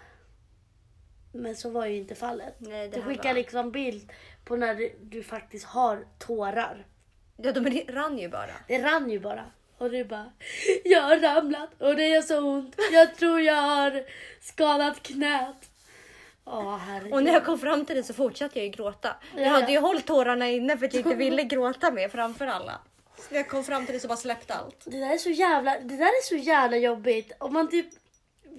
Men 1.31 1.55
så 1.55 1.69
var 1.69 1.85
ju 1.85 1.97
inte 1.97 2.15
fallet. 2.15 2.55
Nej, 2.57 2.89
du 2.89 3.01
skickar 3.01 3.29
var- 3.29 3.33
liksom 3.33 3.71
bild 3.71 4.11
på 4.45 4.55
när 4.55 4.75
du, 4.75 4.95
du 5.01 5.23
faktiskt 5.23 5.65
har 5.65 6.05
tårar. 6.19 6.85
Ja, 7.37 7.51
de 7.51 7.83
rann 7.87 8.17
ju 8.17 8.29
bara. 8.29 8.51
Det 8.67 8.77
rann 8.83 9.09
ju 9.09 9.19
bara. 9.19 9.45
Och 9.77 9.91
du 9.91 10.03
bara, 10.05 10.31
jag 10.85 11.01
har 11.01 11.17
ramlat 11.17 11.69
och 11.81 11.95
det 11.95 12.07
gör 12.07 12.21
så 12.21 12.39
ont. 12.39 12.75
Jag 12.91 13.15
tror 13.15 13.41
jag 13.41 13.53
har 13.61 14.03
skadat 14.41 15.03
knät. 15.03 15.69
Åh. 16.45 16.79
Och 17.11 17.23
när 17.23 17.33
jag 17.33 17.45
kom 17.45 17.59
fram 17.59 17.85
till 17.85 17.95
det 17.95 18.03
så 18.03 18.13
fortsatte 18.13 18.59
jag 18.59 18.65
ju 18.65 18.71
gråta. 18.71 19.15
Jag 19.35 19.45
Ja, 19.45 19.49
hade 19.49 19.65
ja. 19.65 19.69
ju 19.71 19.79
hållit 19.79 20.05
tårarna 20.07 20.47
inne 20.49 20.77
för 20.77 20.85
att 20.85 20.93
jag 20.93 21.05
inte 21.05 21.15
ville 21.15 21.43
gråta 21.43 21.91
mer 21.91 22.09
framför 22.09 22.47
alla. 22.47 22.79
Så 23.17 23.23
när 23.29 23.37
jag 23.37 23.47
kom 23.49 23.63
fram 23.63 23.85
till 23.85 23.93
det 23.93 23.99
så 23.99 24.07
bara 24.07 24.17
släppte 24.17 24.53
allt. 24.53 24.81
Det 24.85 24.99
där 24.99 25.13
är 25.13 25.17
så 25.17 25.29
jävla, 25.29 25.79
det 25.79 25.97
där 25.97 26.05
är 26.05 26.23
så 26.23 26.35
jävla 26.35 26.77
jobbigt. 26.77 27.31
Om 27.37 27.53
man 27.53 27.69
typ 27.69 27.85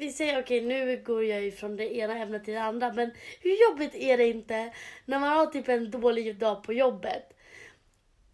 vi 0.01 0.13
säger 0.13 0.43
okej 0.43 0.61
nu 0.61 1.03
går 1.07 1.25
jag 1.25 1.43
ju 1.43 1.53
från 1.53 1.77
det 1.77 1.97
ena 1.97 2.19
ämnet 2.19 2.45
till 2.45 2.55
det 2.55 2.63
andra 2.63 2.93
men 2.93 3.11
hur 3.41 3.71
jobbigt 3.71 3.95
är 3.95 4.17
det 4.17 4.27
inte 4.27 4.73
när 5.05 5.19
man 5.19 5.29
har 5.29 5.47
typ 5.47 5.69
en 5.69 5.91
dålig 5.91 6.39
dag 6.39 6.63
på 6.63 6.73
jobbet 6.73 7.37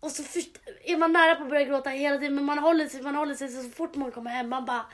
och 0.01 0.11
så 0.11 0.23
först, 0.23 0.59
är 0.85 0.97
man 0.97 1.13
nära 1.13 1.35
på 1.35 1.43
att 1.43 1.49
börja 1.49 1.65
gråta 1.65 1.91
hela 1.91 2.19
tiden 2.19 2.35
men 2.35 2.45
man 2.45 2.59
håller 2.59 2.89
sig, 2.89 3.03
man 3.03 3.15
håller 3.15 3.35
sig 3.35 3.49
så 3.49 3.71
fort 3.71 3.95
man 3.95 4.13
kommer 4.13 4.31
hem 4.31 4.49
man 4.49 4.65
bara 4.65 4.87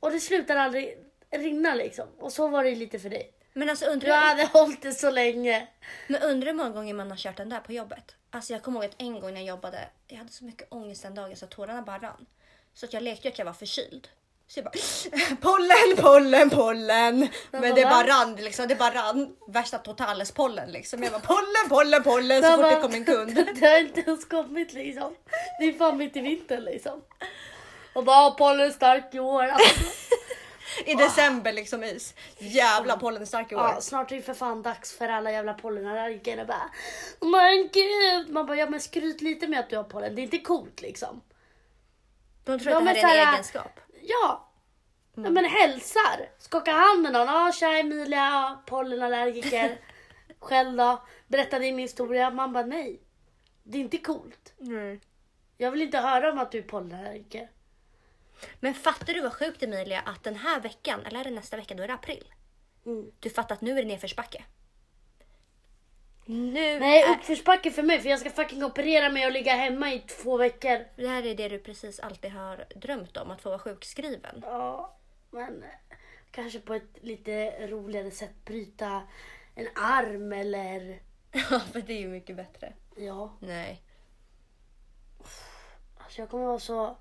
och 0.00 0.10
det 0.10 0.20
slutar 0.20 0.56
aldrig 0.56 0.98
rinna 1.30 1.74
liksom 1.74 2.08
och 2.18 2.32
så 2.32 2.48
var 2.48 2.64
det 2.64 2.74
lite 2.74 2.98
för 2.98 3.10
dig. 3.10 3.32
Men 3.52 3.70
alltså 3.70 3.86
undrar, 3.86 4.08
Du 4.08 4.14
hade 4.14 4.44
hållit 4.44 4.82
det 4.82 4.92
så 4.92 5.10
länge. 5.10 5.68
men 6.08 6.22
undrar 6.22 6.46
hur 6.46 6.54
många 6.54 6.70
gånger 6.70 6.94
man 6.94 7.10
har 7.10 7.16
kört 7.16 7.36
den 7.36 7.48
där 7.48 7.60
på 7.60 7.72
jobbet. 7.72 8.16
Alltså 8.30 8.52
jag 8.52 8.62
kommer 8.62 8.80
ihåg 8.80 8.90
att 8.90 9.02
en 9.02 9.20
gång 9.20 9.34
när 9.34 9.40
jag 9.40 9.48
jobbade, 9.48 9.88
jag 10.06 10.16
hade 10.16 10.32
så 10.32 10.44
mycket 10.44 10.72
ångest 10.72 11.02
den 11.02 11.14
dagen 11.14 11.36
så 11.36 11.46
tårarna 11.46 11.82
bara 11.82 11.98
rann. 11.98 12.26
Så 12.74 12.86
att 12.86 12.92
jag 12.92 13.02
lekte 13.02 13.28
att 13.28 13.38
jag 13.38 13.46
var 13.46 13.52
förkyld. 13.52 14.08
Så 14.52 14.58
jag 14.58 14.64
bara 14.64 15.36
pollen, 15.40 15.96
pollen, 15.96 16.50
pollen. 16.50 17.28
Men 17.50 17.74
det 17.74 17.82
bara 17.82 18.06
rann 18.06 18.34
liksom, 18.36 18.68
det 18.68 18.74
bara 18.74 18.94
rann. 18.94 19.36
Värsta 19.48 19.78
totales-pollen 19.78 20.72
liksom. 20.72 21.02
Jag 21.02 21.12
bara 21.12 21.20
pollen, 21.20 21.68
pollen, 21.68 22.02
pollen 22.02 22.42
så 22.42 22.56
fort 22.56 22.70
det 22.70 22.80
kom 22.80 22.94
en 22.94 23.04
kund. 23.04 23.34
Det 23.60 23.66
har 23.66 23.78
inte 23.78 24.00
ens 24.00 24.24
kommit 24.24 24.72
liksom. 24.72 25.14
Det 25.60 25.64
är 25.64 25.72
fan 25.72 25.96
mitt 25.96 26.16
i 26.16 26.20
vintern 26.20 26.64
liksom. 26.64 27.02
Och 27.92 28.04
bara 28.04 28.30
pollen 28.30 28.72
stark 28.72 29.14
i 29.14 29.18
år. 29.18 29.44
Alltså. 29.44 29.84
I 30.86 30.94
december 30.94 31.52
liksom 31.52 31.84
is. 31.84 32.14
Jävla 32.38 32.96
pollen 32.96 33.22
är 33.22 33.26
stark 33.26 33.52
i 33.52 33.54
år. 33.54 33.62
Ja, 33.62 33.80
snart 33.80 34.12
är 34.12 34.16
det 34.16 34.22
för 34.22 34.34
fan 34.34 34.62
dags 34.62 34.92
för 34.92 35.08
alla 35.08 35.32
jävla 35.32 35.54
pollenallergiker 35.54 36.40
och 36.40 36.46
bara 36.46 36.70
Men 37.20 37.68
gud! 37.72 38.30
Man 38.30 38.46
bara 38.46 38.56
ja 38.56 38.70
men 38.70 38.80
skryt 38.80 39.20
lite 39.20 39.48
med 39.48 39.60
att 39.60 39.70
du 39.70 39.76
har 39.76 39.84
pollen. 39.84 40.14
Det 40.14 40.20
är 40.20 40.24
inte 40.24 40.38
coolt 40.38 40.82
liksom. 40.82 41.20
De 42.44 42.58
tror 42.58 42.72
att 42.72 42.78
det 42.78 42.84
men 42.84 42.96
här 42.96 43.16
är 43.16 43.22
en 43.22 43.28
egenskap. 43.28 43.80
Ja. 44.02 44.48
ja 45.14 45.30
men 45.30 45.44
hälsar. 45.44 46.28
Skaka 46.38 46.72
hand 46.72 47.02
med 47.02 47.12
någon. 47.12 47.26
Ja 47.26 47.52
tja 47.52 47.78
Emilia, 47.78 48.58
pollenallergiker. 48.66 49.78
Själv 50.38 50.76
då? 50.76 51.02
Berätta 51.26 51.58
din 51.58 51.78
historia. 51.78 52.30
Man 52.30 52.52
bara 52.52 52.66
nej. 52.66 53.00
Det 53.62 53.78
är 53.78 53.82
inte 53.82 53.98
coolt. 53.98 54.54
Jag 55.56 55.70
vill 55.70 55.82
inte 55.82 55.98
höra 55.98 56.32
om 56.32 56.38
att 56.38 56.52
du 56.52 56.58
är 56.58 56.62
pollenallergiker. 56.62 57.50
Men 58.60 58.74
fattar 58.74 59.14
du 59.14 59.20
vad 59.20 59.32
sjukt 59.32 59.62
Emilia 59.62 60.00
att 60.00 60.22
den 60.22 60.34
här 60.34 60.60
veckan, 60.60 61.00
eller 61.06 61.20
är 61.20 61.24
det 61.24 61.30
nästa 61.30 61.56
vecka, 61.56 61.74
då 61.74 61.82
är 61.82 61.88
det 61.88 61.94
april. 61.94 62.34
Mm. 62.86 63.12
Du 63.20 63.30
fattar 63.30 63.54
att 63.54 63.60
nu 63.60 63.70
är 63.70 63.82
det 63.82 63.88
nedförsbacke. 63.88 64.44
Nu 66.32 66.78
Nej 66.80 67.02
är, 67.02 67.16
uppförsbacke 67.16 67.70
för 67.70 67.82
mig 67.82 68.00
för 68.00 68.08
jag 68.08 68.20
ska 68.20 68.30
fucking 68.30 68.64
operera 68.64 69.08
mig 69.08 69.26
och 69.26 69.32
ligga 69.32 69.54
hemma 69.54 69.92
i 69.92 69.98
två 69.98 70.36
veckor. 70.36 70.84
det 70.96 71.08
här 71.08 71.26
är 71.26 71.34
det 71.34 71.48
du 71.48 71.58
precis 71.58 72.00
alltid 72.00 72.30
har 72.30 72.64
drömt 72.76 73.16
om, 73.16 73.30
att 73.30 73.40
få 73.40 73.48
vara 73.48 73.58
sjukskriven. 73.58 74.42
Ja, 74.46 74.96
men 75.30 75.64
kanske 76.30 76.60
på 76.60 76.74
ett 76.74 76.96
lite 77.00 77.66
roligare 77.66 78.10
sätt 78.10 78.44
bryta 78.44 79.02
en 79.54 79.68
arm 79.74 80.32
eller 80.32 81.00
Ja, 81.50 81.60
för 81.60 81.80
det 81.80 81.92
är 81.92 82.00
ju 82.00 82.08
mycket 82.08 82.36
bättre. 82.36 82.72
ja. 82.96 83.36
Nej. 83.40 83.82
Alltså 85.98 86.20
jag 86.20 86.30
kommer 86.30 86.46
vara 86.46 86.58
så 86.58 86.96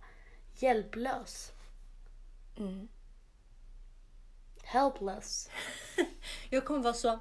hjälplös. 0.59 1.51
Mm. 2.57 2.87
Helpless. 4.63 5.49
Jag 6.49 6.65
kommer 6.65 6.79
vara 6.79 6.93
så 6.93 7.19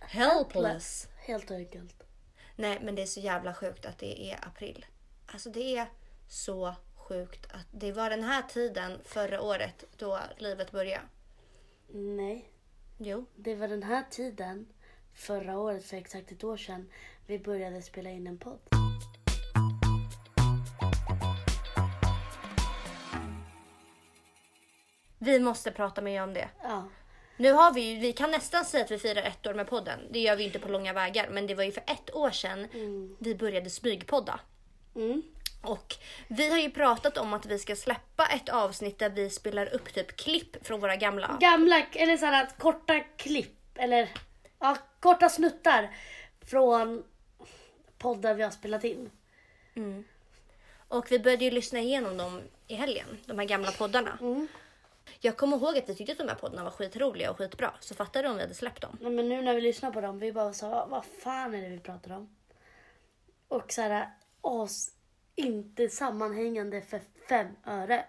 helpless. 0.00 1.08
Helt 1.28 1.50
enkelt. 1.50 2.02
Nej, 2.56 2.78
men 2.82 2.94
det 2.94 3.02
är 3.02 3.06
så 3.06 3.20
jävla 3.20 3.54
sjukt 3.54 3.86
att 3.86 3.98
det 3.98 4.30
är 4.32 4.46
april. 4.48 4.86
Alltså 5.26 5.50
det 5.50 5.76
är 5.76 5.86
så 6.28 6.74
sjukt 6.96 7.46
att 7.52 7.66
det 7.72 7.92
var 7.92 8.10
den 8.10 8.22
här 8.24 8.42
tiden 8.42 9.00
förra 9.04 9.40
året 9.42 9.84
då 9.96 10.18
livet 10.38 10.70
började. 10.72 11.02
Nej, 11.88 12.50
Jo. 12.98 13.24
det 13.36 13.54
var 13.54 13.68
den 13.68 13.82
här 13.82 14.04
tiden 14.10 14.66
förra 15.14 15.58
året 15.58 15.84
för 15.84 15.96
exakt 15.96 16.32
ett 16.32 16.44
år 16.44 16.56
sedan 16.56 16.90
vi 17.26 17.38
började 17.38 17.82
spela 17.82 18.10
in 18.10 18.26
en 18.26 18.38
podd. 18.38 18.58
Vi 25.18 25.40
måste 25.40 25.70
prata 25.70 26.02
mer 26.02 26.22
om 26.22 26.34
det. 26.34 26.48
Ja. 26.62 26.88
Nu 27.38 27.52
har 27.52 27.72
vi 27.72 27.80
ju, 27.80 27.98
vi 28.00 28.12
kan 28.12 28.30
nästan 28.30 28.64
säga 28.64 28.84
att 28.84 28.90
vi 28.90 28.98
firar 28.98 29.22
ett 29.22 29.46
år 29.46 29.54
med 29.54 29.66
podden. 29.66 30.00
Det 30.10 30.18
gör 30.18 30.36
vi 30.36 30.44
inte 30.44 30.58
på 30.58 30.68
långa 30.68 30.92
vägar, 30.92 31.28
men 31.30 31.46
det 31.46 31.54
var 31.54 31.64
ju 31.64 31.72
för 31.72 31.82
ett 31.86 32.14
år 32.14 32.30
sedan 32.30 32.68
vi 33.18 33.34
började 33.34 33.70
smygpodda. 33.70 34.40
Mm. 34.96 35.22
Och 35.62 35.94
vi 36.28 36.50
har 36.50 36.58
ju 36.58 36.70
pratat 36.70 37.18
om 37.18 37.34
att 37.34 37.46
vi 37.46 37.58
ska 37.58 37.76
släppa 37.76 38.26
ett 38.26 38.48
avsnitt 38.48 38.98
där 38.98 39.10
vi 39.10 39.30
spelar 39.30 39.74
upp 39.74 39.94
typ 39.94 40.16
klipp 40.16 40.66
från 40.66 40.80
våra 40.80 40.96
gamla. 40.96 41.38
Gamla, 41.40 41.86
eller 41.92 42.16
sådana 42.16 42.46
korta 42.46 43.00
klipp, 43.16 43.58
eller 43.74 44.08
ja, 44.58 44.76
korta 45.00 45.28
snuttar 45.28 45.96
från 46.40 47.04
poddar 47.98 48.34
vi 48.34 48.42
har 48.42 48.50
spelat 48.50 48.84
in. 48.84 49.10
Och 50.88 51.12
vi 51.12 51.18
började 51.18 51.44
ju 51.44 51.50
lyssna 51.50 51.78
igenom 51.78 52.16
dem 52.16 52.40
i 52.66 52.74
helgen, 52.74 53.06
de 53.26 53.38
här 53.38 53.46
gamla 53.46 53.72
poddarna. 53.72 54.18
Jag 55.20 55.36
kommer 55.36 55.56
ihåg 55.56 55.78
att 55.78 55.88
vi 55.88 55.94
tyckte 55.94 56.12
att 56.12 56.18
de 56.18 56.28
här 56.28 56.34
poddarna 56.34 56.64
var 56.64 56.70
skitroliga 56.70 57.30
och 57.30 57.38
skitbra. 57.38 57.74
Så 57.80 57.94
fattade 57.94 58.28
du 58.28 58.30
om 58.30 58.36
vi 58.36 58.42
hade 58.42 58.54
släppt 58.54 58.82
dem? 58.82 58.98
Nej, 59.00 59.12
men 59.12 59.28
nu 59.28 59.42
när 59.42 59.54
vi 59.54 59.60
lyssnar 59.60 59.90
på 59.90 60.00
dem, 60.00 60.18
vi 60.18 60.32
bara 60.32 60.52
sa 60.52 60.86
vad 60.86 61.04
fan 61.04 61.54
är 61.54 61.62
det 61.62 61.68
vi 61.68 61.80
pratar 61.80 62.10
om? 62.10 62.36
Och 63.48 63.72
så 63.72 63.80
här, 63.80 64.10
oss 64.40 64.90
inte 65.34 65.88
sammanhängande 65.88 66.82
för 66.82 67.00
fem 67.28 67.56
öre. 67.66 68.04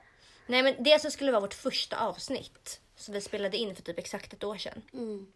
Nej 0.47 0.63
men 0.63 0.83
det 0.83 1.01
som 1.01 1.11
skulle 1.11 1.31
vara 1.31 1.41
vårt 1.41 1.53
första 1.53 1.99
avsnitt 1.99 2.81
som 2.95 3.13
vi 3.13 3.21
spelade 3.21 3.57
in 3.57 3.75
för 3.75 3.83
typ 3.83 3.99
exakt 3.99 4.33
ett 4.33 4.43
år 4.43 4.57
sedan. 4.57 4.81
Mm. 4.93 5.31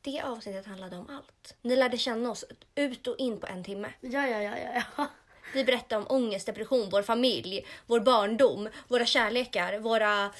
Det 0.00 0.20
avsnittet 0.20 0.66
handlade 0.66 0.96
om 0.96 1.08
allt. 1.10 1.56
Ni 1.62 1.76
lärde 1.76 1.98
känna 1.98 2.30
oss 2.30 2.44
ut 2.74 3.06
och 3.06 3.18
in 3.18 3.40
på 3.40 3.46
en 3.46 3.64
timme. 3.64 3.92
Ja, 4.00 4.28
ja, 4.28 4.42
ja, 4.42 4.82
ja. 4.96 5.06
Vi 5.54 5.64
berättade 5.64 6.02
om 6.02 6.06
ångest, 6.16 6.46
depression, 6.46 6.88
vår 6.90 7.02
familj, 7.02 7.66
vår 7.86 8.00
barndom, 8.00 8.68
våra 8.88 9.06
kärlekar, 9.06 9.78
våra 9.78 10.30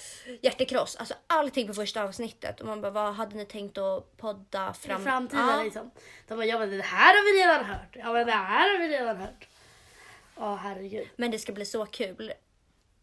hjärtekross. 0.41 0.97
Alltså 0.97 1.15
allting 1.27 1.67
på 1.67 1.75
första 1.75 2.03
avsnittet. 2.03 2.61
Och 2.61 2.67
man 2.67 2.81
bara, 2.81 2.91
vad 2.93 3.15
hade 3.15 3.37
ni 3.37 3.45
tänkt 3.47 3.79
att 3.79 4.17
podda 4.17 4.75
I 4.85 4.87
fram? 4.87 5.05
framtiden 5.05 5.49
Ja. 5.49 5.63
liksom. 5.63 5.91
De 6.29 6.35
bara, 6.35 6.47
ja 6.47 6.59
men 6.59 6.71
det 6.71 6.83
här 6.83 7.15
har 7.15 7.33
vi 7.33 7.43
redan 7.43 7.65
hört. 7.65 7.97
Ja 7.97 8.13
men 8.13 8.27
det 8.27 8.33
här 8.33 8.73
har 8.73 8.79
vi 8.79 8.89
redan 8.89 9.17
hört. 9.17 9.49
Ja 10.37 10.55
herregud. 10.55 11.09
Men 11.17 11.31
det 11.31 11.39
ska 11.39 11.53
bli 11.53 11.65
så 11.67 11.87
kul 11.87 12.33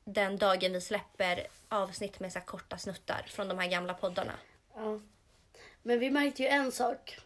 den 0.06 0.38
dagen 0.38 0.74
vi 0.74 0.82
släpper 0.82 1.48
avsnitt 1.70 2.20
med 2.20 2.34
så 2.34 2.40
korta 2.40 2.78
snuttar 2.78 3.26
från 3.30 3.48
de 3.48 3.60
här 3.60 3.68
gamla 3.68 3.94
poddarna. 3.94 4.34
Ja. 4.76 5.00
Men 5.82 6.00
vi 6.00 6.10
märkte 6.12 6.44
ju 6.44 6.50
en 6.50 6.72
sak. 6.72 7.18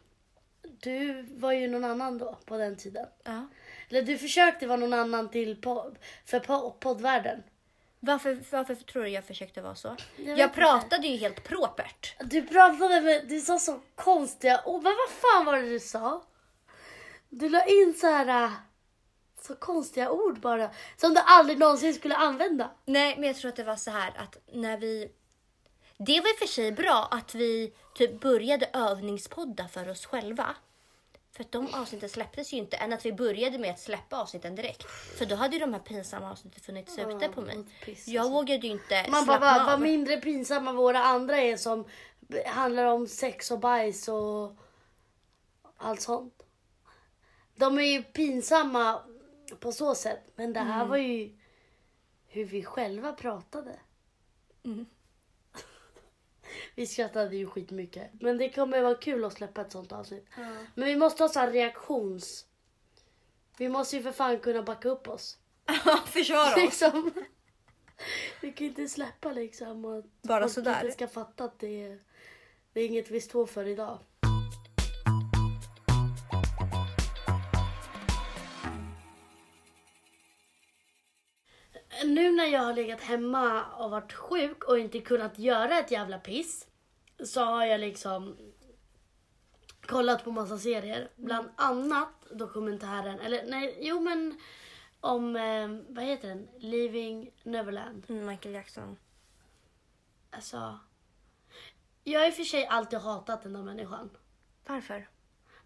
Du 0.61 1.21
var 1.21 1.51
ju 1.51 1.67
någon 1.67 1.83
annan 1.85 2.17
då 2.17 2.37
på 2.45 2.57
den 2.57 2.75
tiden. 2.75 3.05
Ja. 3.23 3.47
Eller 3.89 4.01
du 4.01 4.17
försökte 4.17 4.67
vara 4.67 4.77
någon 4.77 4.93
annan 4.93 5.29
till 5.29 5.61
podd, 5.61 5.97
för 6.25 6.39
po- 6.39 6.71
poddvärlden. 6.79 7.43
Varför, 7.99 8.43
varför 8.51 8.75
tror 8.75 9.03
du 9.03 9.09
jag 9.09 9.23
försökte 9.25 9.61
vara 9.61 9.75
så? 9.75 9.95
Jag 10.15 10.39
Jag, 10.39 10.53
pratade 10.53 11.07
ju 11.07 11.17
helt 11.17 11.43
propert. 11.43 12.15
Du 12.19 12.41
pratade 12.41 13.01
med, 13.01 13.27
du 13.27 13.41
sa 13.41 13.59
så 13.59 13.79
konstiga 13.95 14.61
ord. 14.65 14.83
Men 14.83 14.93
vad 15.07 15.09
fan 15.09 15.45
var 15.45 15.53
det 15.57 15.69
du 15.69 15.79
sa? 15.79 16.23
Du 17.29 17.49
la 17.49 17.65
in 17.65 17.93
så 17.97 18.07
här 18.07 18.43
äh, 18.43 18.51
så 19.41 19.55
konstiga 19.55 20.11
ord 20.11 20.39
bara. 20.39 20.69
Som 20.97 21.13
du 21.13 21.21
aldrig 21.25 21.59
någonsin 21.59 21.93
skulle 21.93 22.15
använda. 22.15 22.71
Nej, 22.85 23.15
men 23.17 23.27
jag 23.27 23.35
tror 23.35 23.49
att 23.49 23.55
det 23.55 23.63
var 23.63 23.75
så 23.75 23.91
här 23.91 24.13
att 24.17 24.37
när 24.53 24.77
vi... 24.77 25.11
Det 25.97 26.19
var 26.21 26.29
i 26.29 26.33
och 26.33 26.39
för 26.39 26.47
sig 26.47 26.71
bra 26.71 27.07
att 27.11 27.35
vi 27.35 27.73
typ 27.95 28.21
började 28.21 28.69
övningspodda 28.73 29.67
för 29.67 29.89
oss 29.89 30.05
själva. 30.05 30.55
För 31.37 31.43
att 31.43 31.51
de 31.51 31.73
avsnitten 31.73 32.09
släpptes 32.09 32.53
ju 32.53 32.57
inte 32.57 32.77
än 32.77 32.93
att 32.93 33.05
vi 33.05 33.13
började 33.13 33.57
med 33.57 33.71
att 33.71 33.79
släppa 33.79 34.21
avsnitten 34.21 34.55
direkt. 34.55 34.83
För 35.17 35.25
då 35.25 35.35
hade 35.35 35.53
ju 35.53 35.59
de 35.59 35.73
här 35.73 35.79
pinsamma 35.79 36.31
avsnitten 36.31 36.61
funnits 36.63 36.97
ute 36.97 37.29
på 37.29 37.41
mig. 37.41 37.63
piss, 37.85 38.07
Jag 38.07 38.21
alltså. 38.21 38.33
vågade 38.33 38.67
ju 38.67 38.73
inte 38.73 39.05
Man 39.09 39.25
bara, 39.25 39.39
vad, 39.39 39.65
vad 39.65 39.81
mindre 39.81 40.17
pinsamma 40.17 40.73
våra 40.73 40.99
andra 41.03 41.37
är 41.37 41.57
som 41.57 41.85
handlar 42.45 42.85
om 42.85 43.07
sex 43.07 43.51
och 43.51 43.59
bajs 43.59 44.07
och 44.07 44.51
allt 45.77 46.01
sånt. 46.01 46.43
De 47.55 47.77
är 47.77 47.81
ju 47.81 48.03
pinsamma 48.03 49.01
på 49.59 49.71
så 49.71 49.95
sätt. 49.95 50.31
Men 50.35 50.53
det 50.53 50.59
här 50.59 50.85
var 50.85 50.97
ju 50.97 51.37
hur 52.27 52.45
vi 52.45 52.63
själva 52.63 53.13
pratade. 53.13 53.79
Mm. 54.65 54.85
Vi 56.77 56.87
skrattade 56.87 57.35
ju 57.35 57.45
skitmycket. 57.47 58.11
Men 58.19 58.37
det 58.37 58.49
kommer 58.49 58.81
vara 58.81 58.95
kul 58.95 59.25
att 59.25 59.33
släppa 59.33 59.61
ett 59.61 59.71
sånt 59.71 59.91
avsnitt. 59.91 60.27
Men 60.75 60.85
vi 60.85 60.95
måste 60.95 61.23
ha 61.23 61.29
så 61.29 61.39
här 61.39 61.51
reaktions... 61.51 62.45
Vi 63.57 63.69
måste 63.69 63.95
ju 63.95 64.03
för 64.03 64.11
fan 64.11 64.39
kunna 64.39 64.63
backa 64.63 64.89
upp 64.89 65.07
oss. 65.07 65.37
Försvara 66.05 66.49
oss. 66.49 66.57
liksom. 66.57 67.11
Vi 68.41 68.51
kan 68.51 68.67
inte 68.67 68.87
släppa 68.87 69.31
liksom. 69.31 69.85
Att 69.85 70.21
Bara 70.21 70.41
folk 70.41 70.53
sådär. 70.53 70.79
inte 70.81 70.91
ska 70.91 71.07
fatta 71.07 71.43
att 71.43 71.59
det 71.59 71.83
är, 71.83 71.99
det 72.73 72.81
är 72.81 72.85
inget 72.85 73.11
vi 73.11 73.21
står 73.21 73.45
för 73.45 73.65
idag. 73.65 73.99
Nu 82.17 82.31
när 82.31 82.45
jag 82.45 82.59
har 82.59 82.73
legat 82.73 83.01
hemma 83.01 83.65
och 83.65 83.91
varit 83.91 84.13
sjuk 84.13 84.63
och 84.63 84.79
inte 84.79 84.99
kunnat 84.99 85.39
göra 85.39 85.79
ett 85.79 85.91
jävla 85.91 86.19
piss 86.19 86.67
så 87.23 87.43
har 87.43 87.65
jag 87.65 87.79
liksom 87.79 88.37
kollat 89.81 90.23
på 90.23 90.31
massa 90.31 90.57
serier. 90.57 91.09
Bland 91.15 91.49
annat 91.55 92.09
dokumentären, 92.31 93.19
eller 93.19 93.45
nej, 93.45 93.77
jo 93.81 93.99
men 93.99 94.39
om, 94.99 95.35
eh, 95.35 95.67
vad 95.89 96.03
heter 96.03 96.27
den? 96.27 96.47
Leaving 96.59 97.31
Neverland. 97.43 98.03
Mm, 98.09 98.25
Michael 98.25 98.55
Jackson. 98.55 98.97
Alltså, 100.31 100.79
jag 102.03 102.19
har 102.19 102.27
i 102.27 102.31
och 102.31 102.33
för 102.33 102.43
sig 102.43 102.67
alltid 102.67 102.99
hatat 102.99 103.43
den 103.43 103.53
där 103.53 103.63
människan. 103.63 104.09
Varför? 104.65 105.07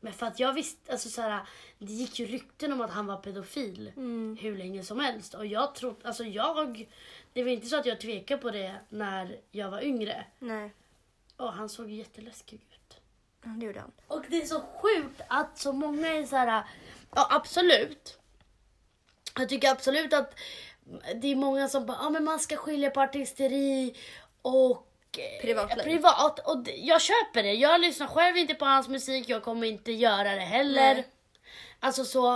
Men 0.04 0.14
för 0.14 0.26
att 0.26 0.40
jag 0.40 0.54
visste, 0.54 0.92
alltså 0.92 1.10
så 1.10 1.22
här, 1.22 1.42
det 1.80 1.94
gick 1.94 2.20
ju 2.20 2.26
rykten 2.26 2.74
om 2.74 2.82
att 2.82 2.92
han 2.92 3.06
var 3.06 3.18
pedofil 3.18 3.92
hur 4.40 4.58
länge 4.58 4.84
som 4.84 5.00
helst. 5.00 5.34
Och 5.34 5.46
jag 5.46 5.76
trodde, 5.76 6.08
alltså 6.08 6.24
jag, 6.24 6.90
det 7.34 7.44
var 7.44 7.52
inte 7.52 7.68
så 7.68 7.78
att 7.80 7.86
jag 7.86 8.00
tvekade 8.02 8.42
på 8.42 8.52
det 8.52 8.76
när 8.90 9.40
jag 9.52 9.70
var 9.72 9.82
yngre. 9.82 10.26
Nej, 10.40 10.74
Och 11.38 11.54
han 11.54 11.70
såg 11.70 11.90
jätteläskig 11.90 12.56
ut. 12.56 12.98
ja, 13.44 13.50
det 13.50 13.66
gjorde 13.66 13.80
han. 13.80 13.92
Och 14.08 14.26
det 14.30 14.42
är 14.42 14.46
så 14.46 14.62
sjukt 14.82 15.22
att 15.28 15.58
så 15.60 15.74
många 15.74 16.08
är 16.08 16.26
så 16.26 16.36
här, 16.36 16.64
ja 17.16 17.28
absolut. 17.32 18.18
Jag 19.40 19.50
tycker 19.50 19.72
absolut 19.72 20.14
att 20.14 20.40
det 21.22 21.28
är 21.28 21.36
många 21.36 21.68
som 21.68 21.86
bara, 21.86 21.98
ja 22.02 22.10
men 22.10 22.24
man 22.24 22.40
ska 22.40 22.56
skilja 22.56 22.90
på 22.90 23.02
artisteri 23.02 23.96
och 24.42 24.91
eh, 25.20 25.42
Privatliv. 25.42 25.84
privat. 25.84 26.40
Och 26.40 26.64
jag 26.76 27.02
köper 27.02 27.44
det. 27.44 27.54
Jag 27.54 27.82
lyssnar 27.82 28.08
själv 28.08 28.38
inte 28.38 28.54
på 28.54 28.66
hans 28.66 28.88
musik, 28.88 29.30
jag 29.30 29.44
kommer 29.44 29.68
inte 29.68 29.92
göra 29.92 30.36
det 30.36 30.42
heller. 30.42 30.94
Nej. 30.94 31.08
Alltså 31.80 32.06
så. 32.06 32.36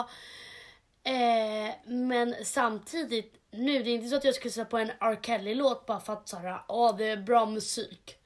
Eh, 1.04 1.76
men 1.86 2.36
samtidigt, 2.46 3.36
nu, 3.52 3.84
det 3.84 3.90
är 3.90 3.96
inte 3.96 4.08
så 4.10 4.16
att 4.16 4.24
jag 4.24 4.36
skulle 4.36 4.52
sätta 4.52 4.70
på 4.70 4.78
en 4.78 4.92
R. 5.00 5.20
Kelly-låt 5.22 5.86
bara 5.86 6.00
för 6.00 6.14
att 6.14 6.30
såhär, 6.30 6.62
åh 6.68 6.98
det 6.98 7.06
är 7.06 7.18
bra 7.18 7.46
musik. 7.46 8.18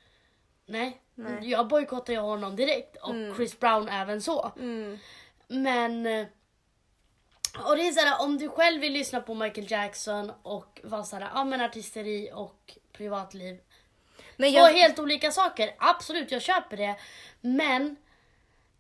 Nej, 0.66 1.02
Nej. 1.16 1.50
jag 1.52 1.68
bojkottar 1.68 2.14
ju 2.14 2.20
honom 2.20 2.56
direkt 2.56 2.96
och 2.96 3.36
Chris 3.36 3.60
Brown 3.60 3.90
även 3.90 4.22
så. 4.22 4.52
Mm. 4.60 5.00
Men... 5.48 6.06
eh, 6.06 6.26
Och 7.66 7.76
det 7.76 7.88
är 7.88 7.92
såhär, 7.92 8.22
om 8.26 8.38
du 8.38 8.50
själv 8.50 8.82
vill 8.82 8.94
lyssna 8.94 9.22
på 9.22 9.34
Michael 9.34 9.72
Jackson 9.72 10.32
och 10.44 10.82
vara 10.84 11.04
såhär, 11.04 11.30
ja 11.34 11.44
men 11.44 11.62
artisteri 11.62 12.32
och 12.34 12.78
privatliv. 12.94 13.58
Men 14.40 14.52
Två 14.52 14.58
jag, 14.60 14.74
helt 14.74 15.00
olika 15.00 15.32
saker, 15.32 15.76
absolut 15.80 16.32
jag 16.32 16.42
köper 16.42 16.78
det. 16.78 16.96
Men 17.42 17.96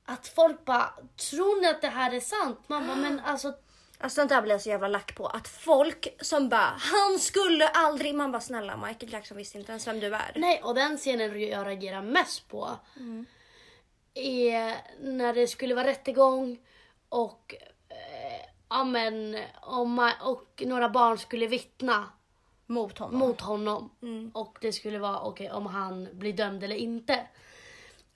att 0.05 0.27
folk 0.27 0.65
bara, 0.65 0.93
tror 1.29 1.61
ni 1.61 1.67
att 1.67 1.81
det 1.81 1.87
här 1.87 2.13
är 2.13 2.19
sant? 2.19 2.59
Man 2.67 2.87
bara, 2.87 2.95
men 2.97 3.19
alltså 3.19 3.53
alltså 3.99 4.15
sånt 4.21 4.29
där 4.29 4.41
blir 4.41 4.51
jag 4.51 4.61
så 4.61 4.69
jävla 4.69 4.87
lack 4.87 5.15
på. 5.15 5.27
Att 5.27 5.47
folk 5.47 6.07
som 6.21 6.49
bara, 6.49 6.73
han 6.79 7.19
skulle 7.19 7.67
aldrig... 7.67 8.15
Man 8.15 8.31
bara, 8.31 8.41
snälla 8.41 8.77
Michael 8.77 9.13
Jackson 9.13 9.37
visste 9.37 9.57
inte 9.57 9.71
ens 9.71 9.87
vem 9.87 9.99
du 9.99 10.15
är. 10.15 10.31
Nej, 10.35 10.61
och 10.63 10.75
den 10.75 10.97
scenen 10.97 11.41
jag 11.49 11.67
reagerar 11.67 12.01
mest 12.01 12.47
på 12.47 12.69
är 14.13 14.77
när 15.01 15.33
det 15.33 15.47
skulle 15.47 15.75
vara 15.75 15.87
rättegång 15.87 16.59
och, 17.09 17.55
eh, 17.89 18.45
ja, 18.69 18.83
men, 18.83 19.37
om 19.61 19.99
ma- 19.99 20.21
och 20.21 20.63
några 20.65 20.89
barn 20.89 21.17
skulle 21.17 21.47
vittna 21.47 22.09
Mot 22.69 22.97
honom. 22.97 23.19
mot 23.19 23.41
honom. 23.41 23.91
Och 24.33 24.57
det 24.61 24.73
skulle 24.73 24.99
vara 24.99 25.19
okej 25.19 25.51
om 25.51 25.65
han 25.65 26.07
blir 26.13 26.33
dömd 26.33 26.63
eller 26.63 26.75
inte. 26.75 27.27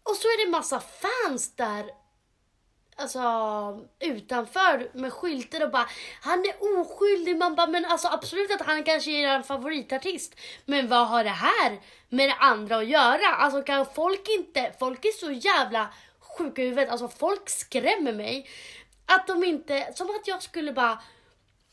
Och 0.04 0.16
så 0.16 0.28
är 0.28 0.46
det 0.46 0.52
massa 0.52 0.80
fans 0.80 1.56
där 1.56 1.86
alltså 2.96 3.22
utanför 4.00 4.90
med 4.94 5.14
skyltar 5.14 5.64
och 5.64 5.72
bara 5.72 5.88
han 6.22 6.40
är 6.40 6.80
oskyldig. 6.80 7.38
Man 7.38 7.56
bara 7.56 7.68
men 7.68 7.86
alltså 7.86 8.08
absolut 8.08 8.52
att 8.52 8.62
han 8.62 8.84
kanske 8.84 9.12
är 9.12 9.28
en 9.28 9.44
favoritartist. 9.44 10.36
Men 10.66 10.88
vad 10.88 11.08
har 11.08 11.24
det 11.24 11.30
här 11.30 11.82
med 12.10 12.30
det 12.30 12.36
andra 12.36 12.78
att 12.78 12.88
göra? 12.88 13.28
Alltså 13.36 13.62
kan 13.62 13.86
folk 13.86 14.30
inte, 14.30 14.74
folk 14.80 15.06
är 15.06 15.12
så 15.12 15.32
jävla 15.32 15.94
sjuka 16.20 16.62
i 16.62 16.66
huvudet. 16.66 16.90
Alltså 16.90 17.08
folk 17.08 17.50
skrämmer 17.50 18.14
mig. 18.14 18.50
Att 19.06 19.28
de 19.28 19.44
inte, 19.44 19.94
som 19.96 20.10
att 20.10 20.28
jag 20.28 20.44
skulle 20.44 20.74
bara 20.74 21.00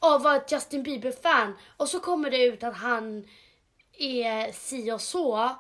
och 0.00 0.22
vara 0.22 0.36
ett 0.36 0.52
Justin 0.52 0.82
Bieber-fan 0.82 1.56
och 1.76 1.88
så 1.88 2.00
kommer 2.00 2.30
det 2.30 2.44
ut 2.44 2.62
att 2.62 2.76
han 2.76 3.28
är 3.98 4.52
si 4.52 4.92
och 4.92 5.00
så 5.00 5.56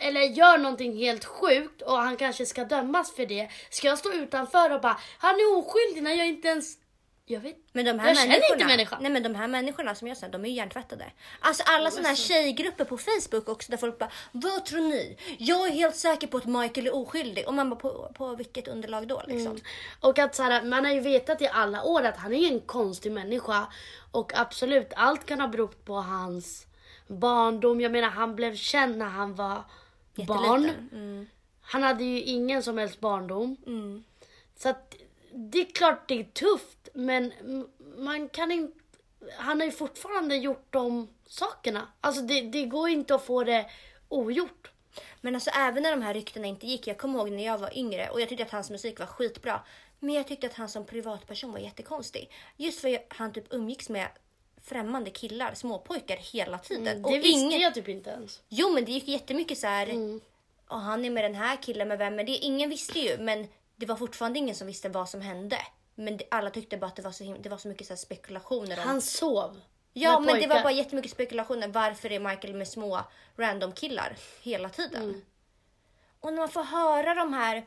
eller 0.00 0.20
gör 0.20 0.58
någonting 0.58 0.96
helt 0.96 1.24
sjukt 1.24 1.82
och 1.82 1.96
han 1.96 2.16
kanske 2.16 2.46
ska 2.46 2.64
dömas 2.64 3.14
för 3.14 3.26
det. 3.26 3.50
Ska 3.70 3.88
jag 3.88 3.98
stå 3.98 4.12
utanför 4.12 4.74
och 4.74 4.80
bara 4.80 5.00
han 5.18 5.34
är 5.34 5.58
oskyldig 5.58 6.02
när 6.02 6.12
jag 6.14 6.26
inte 6.26 6.48
ens... 6.48 6.78
Jag 7.30 7.40
vet 7.40 7.56
Men 7.72 7.84
de 7.84 7.98
här 7.98 8.08
Jag 8.08 8.16
känner 8.16 8.52
inte 8.52 8.64
människan. 8.64 8.98
Nej 9.02 9.12
men 9.12 9.22
de 9.22 9.34
här 9.34 9.48
människorna 9.48 9.94
som 9.94 10.08
jag 10.08 10.16
säger, 10.16 10.32
de 10.32 10.44
är 10.44 10.48
ju 10.48 10.54
hjärntvättade. 10.54 11.04
Alltså 11.40 11.62
alla 11.66 11.90
sådana 11.90 12.08
här 12.08 12.16
tjejgrupper 12.16 12.84
på 12.84 12.98
Facebook 12.98 13.48
också 13.48 13.70
där 13.70 13.76
folk 13.76 13.98
bara 13.98 14.10
Vad 14.32 14.64
tror 14.64 14.80
ni? 14.80 15.16
Jag 15.38 15.68
är 15.68 15.72
helt 15.72 15.96
säker 15.96 16.26
på 16.26 16.36
att 16.36 16.44
Michael 16.44 16.86
är 16.86 16.94
oskyldig. 16.94 17.48
Och 17.48 17.54
man 17.54 17.70
bara 17.70 17.80
på, 17.80 18.12
på 18.14 18.34
vilket 18.34 18.68
underlag 18.68 19.08
då 19.08 19.22
liksom? 19.26 19.60
Och 20.00 20.18
att 20.18 20.34
så 20.34 20.42
här, 20.42 20.62
man 20.62 20.84
har 20.84 20.92
ju 20.92 21.00
vetat 21.00 21.42
i 21.42 21.48
alla 21.48 21.84
år 21.84 22.02
att 22.02 22.16
han 22.16 22.34
är 22.34 22.48
en 22.48 22.60
konstig 22.60 23.12
människa. 23.12 23.66
Och 24.10 24.32
absolut, 24.34 24.92
allt 24.96 25.26
kan 25.26 25.40
ha 25.40 25.48
berott 25.48 25.84
på 25.84 25.94
hans 25.94 26.66
barndom. 27.06 27.80
Jag 27.80 27.92
menar, 27.92 28.08
han 28.08 28.36
blev 28.36 28.56
känd 28.56 28.98
när 28.98 29.08
han 29.08 29.34
var 29.34 29.64
barn. 30.14 30.62
Jätteliten. 30.62 30.88
Mm. 30.92 31.26
Han 31.60 31.82
hade 31.82 32.04
ju 32.04 32.22
ingen 32.22 32.62
som 32.62 32.78
helst 32.78 33.00
barndom. 33.00 33.56
Mm. 33.66 34.04
Så 34.56 34.68
att 34.68 34.94
det 35.32 35.60
är 35.60 35.64
klart 35.64 36.08
det 36.08 36.20
är 36.20 36.24
tufft, 36.24 36.88
men 36.94 37.32
man 37.96 38.28
kan 38.28 38.50
inte... 38.50 38.74
Han 39.36 39.60
har 39.60 39.66
ju 39.66 39.72
fortfarande 39.72 40.36
gjort 40.36 40.66
de 40.70 41.08
sakerna. 41.26 41.88
Alltså 42.00 42.22
det, 42.22 42.40
det 42.40 42.64
går 42.64 42.88
inte 42.88 43.14
att 43.14 43.24
få 43.24 43.44
det 43.44 43.70
ogjort. 44.08 44.70
Men 45.20 45.34
alltså 45.34 45.50
även 45.50 45.82
när 45.82 45.90
de 45.90 46.02
här 46.02 46.14
ryktena 46.14 46.46
inte 46.46 46.66
gick, 46.66 46.86
jag 46.86 46.98
kommer 46.98 47.18
ihåg 47.18 47.30
när 47.30 47.44
jag 47.44 47.58
var 47.58 47.78
yngre 47.78 48.08
och 48.08 48.20
jag 48.20 48.28
tyckte 48.28 48.44
att 48.44 48.50
hans 48.50 48.70
musik 48.70 48.98
var 48.98 49.06
skitbra. 49.06 49.60
Men 49.98 50.14
jag 50.14 50.26
tyckte 50.28 50.46
att 50.46 50.54
han 50.54 50.68
som 50.68 50.86
privatperson 50.86 51.52
var 51.52 51.58
jättekonstig. 51.58 52.30
Just 52.56 52.80
för 52.80 52.94
att 52.94 53.04
han 53.08 53.32
typ 53.32 53.44
umgicks 53.50 53.88
med 53.88 54.08
främmande 54.62 55.10
killar, 55.10 55.54
småpojkar 55.54 56.16
hela 56.16 56.58
tiden. 56.58 56.86
Mm, 56.86 57.02
Det 57.02 57.08
och 57.08 57.14
visste 57.14 57.28
ingen... 57.28 57.60
jag 57.60 57.74
typ 57.74 57.88
inte 57.88 58.10
ens. 58.10 58.40
Jo 58.48 58.70
men 58.70 58.84
det 58.84 58.92
gick 58.92 59.08
jättemycket 59.08 59.58
så 59.58 59.66
här. 59.66 59.86
Mm. 59.86 60.20
Och 60.68 60.80
han 60.80 61.04
är 61.04 61.10
med 61.10 61.24
den 61.24 61.34
här 61.34 61.56
killen, 61.62 61.88
med 61.88 61.98
vem 61.98 62.18
är 62.18 62.24
det? 62.24 62.32
Ingen 62.32 62.70
visste 62.70 62.98
ju 62.98 63.18
men 63.18 63.48
det 63.78 63.86
var 63.86 63.96
fortfarande 63.96 64.38
ingen 64.38 64.54
som 64.54 64.66
visste 64.66 64.88
vad 64.88 65.08
som 65.08 65.20
hände. 65.20 65.58
Men 65.94 66.16
det, 66.16 66.24
alla 66.30 66.50
tyckte 66.50 66.76
bara 66.76 66.86
att 66.86 66.96
det 66.96 67.02
var 67.02 67.12
så, 67.12 67.24
him- 67.24 67.42
det 67.42 67.48
var 67.48 67.58
så 67.58 67.68
mycket 67.68 67.86
så 67.86 67.92
här 67.92 67.98
spekulationer. 67.98 68.78
Om... 68.78 68.88
Han 68.88 69.00
sov. 69.00 69.60
ja 69.92 70.20
med 70.20 70.26
men 70.26 70.34
det 70.34 70.46
var 70.46 70.54
pojkar. 70.54 70.62
bara 70.62 70.72
jättemycket 70.72 71.12
spekulationer. 71.12 71.68
Varför 71.68 72.12
är 72.12 72.20
Michael 72.20 72.54
med 72.54 72.68
små 72.68 73.00
random 73.36 73.72
killar 73.72 74.16
hela 74.42 74.68
tiden? 74.68 75.02
Mm. 75.02 75.22
Och 76.20 76.32
när 76.32 76.38
man 76.38 76.48
får 76.48 76.64
höra 76.64 77.14
de 77.14 77.32
här 77.32 77.66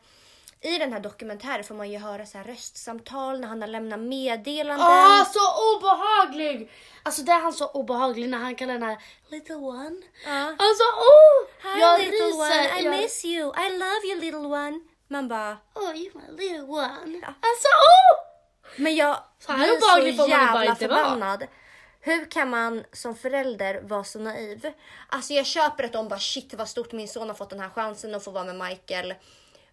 i 0.62 0.78
den 0.78 0.94
här 0.94 1.00
dokumentären 1.00 1.64
får 1.64 1.76
man 1.76 1.92
ju 1.92 1.98
höra 1.98 2.26
så 2.26 2.38
här 2.38 2.46
röstsamtal 2.46 3.40
när 3.40 3.48
han 3.48 3.62
har 3.62 3.68
lämnat 3.68 4.00
meddelanden. 4.00 4.88
Åh, 4.88 5.24
så 5.32 5.76
obehaglig! 5.76 6.72
Alltså 7.04 7.22
det 7.22 7.32
är 7.32 7.42
han 7.42 7.54
så 7.54 7.68
obehaglig 7.68 8.30
när 8.30 8.38
han 8.38 8.56
kallar 8.56 8.74
den 8.74 8.84
här 8.84 8.98
little 9.30 9.56
one. 9.56 10.02
Ja. 10.26 10.56
Alltså 10.60 10.84
oh! 10.84 11.74
Hi 11.74 11.80
jag 11.80 12.00
little 12.00 12.18
ryser. 12.18 12.38
one, 12.38 12.80
I 12.80 12.84
jag... 12.84 13.02
miss 13.02 13.26
you, 13.26 13.54
I 13.66 13.78
love 13.78 14.08
you 14.08 14.22
little 14.22 14.48
one. 14.48 14.80
Man 15.12 15.28
bara, 15.28 15.58
Oh, 15.76 15.96
you 15.96 16.12
my 16.14 16.38
little 16.38 16.62
one. 16.62 17.20
Ja. 17.22 17.28
Alltså 17.28 17.68
oh! 17.68 18.22
Men 18.78 18.96
jag 18.96 19.18
Så 19.40 19.54
blir 19.54 20.12
så 20.12 20.18
bara 20.18 20.30
jävla 20.30 20.76
förbannad. 20.76 21.48
Hur 22.00 22.32
kan 22.32 22.50
man 22.50 22.84
som 22.92 23.16
förälder 23.16 23.82
vara 23.82 24.04
så 24.04 24.20
naiv? 24.20 24.74
Alltså 25.10 25.34
jag 25.34 25.46
köper 25.46 25.84
att 25.84 25.94
de 25.94 26.08
bara 26.08 26.20
shit 26.20 26.54
vad 26.54 26.70
stort 26.70 26.92
min 26.92 27.08
son 27.08 27.28
har 27.28 27.36
fått 27.36 27.50
den 27.50 27.60
här 27.60 27.70
chansen 27.70 28.16
att 28.16 28.24
få 28.24 28.32
vara 28.32 28.44
med 28.44 28.56
Michael. 28.56 29.14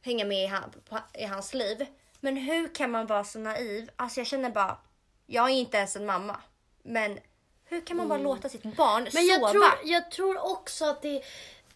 Hänga 0.03 0.25
med 0.25 0.45
i, 0.45 0.47
han, 0.47 0.71
i 1.15 1.25
hans 1.25 1.55
liv. 1.55 1.87
Men 2.21 2.37
hur 2.37 2.75
kan 2.75 2.91
man 2.91 3.07
vara 3.07 3.25
så 3.25 3.39
naiv? 3.39 3.91
Alltså 3.97 4.21
jag 4.21 4.27
känner 4.27 4.51
bara, 4.51 4.79
jag 5.27 5.45
är 5.45 5.55
inte 5.55 5.77
ens 5.77 5.97
en 5.97 6.07
mamma. 6.07 6.41
Men 6.83 7.19
hur 7.65 7.81
kan 7.81 7.97
man 7.97 8.09
bara 8.09 8.19
låta 8.19 8.49
sitt 8.49 8.77
barn 8.77 9.01
Mm. 9.01 9.11
Men 9.15 9.27
jag 9.27 9.41
sova? 9.41 9.51
tror, 9.51 9.65
jag 9.85 10.11
tror 10.11 10.53
också 10.53 10.85
att 10.85 11.03
det, 11.03 11.23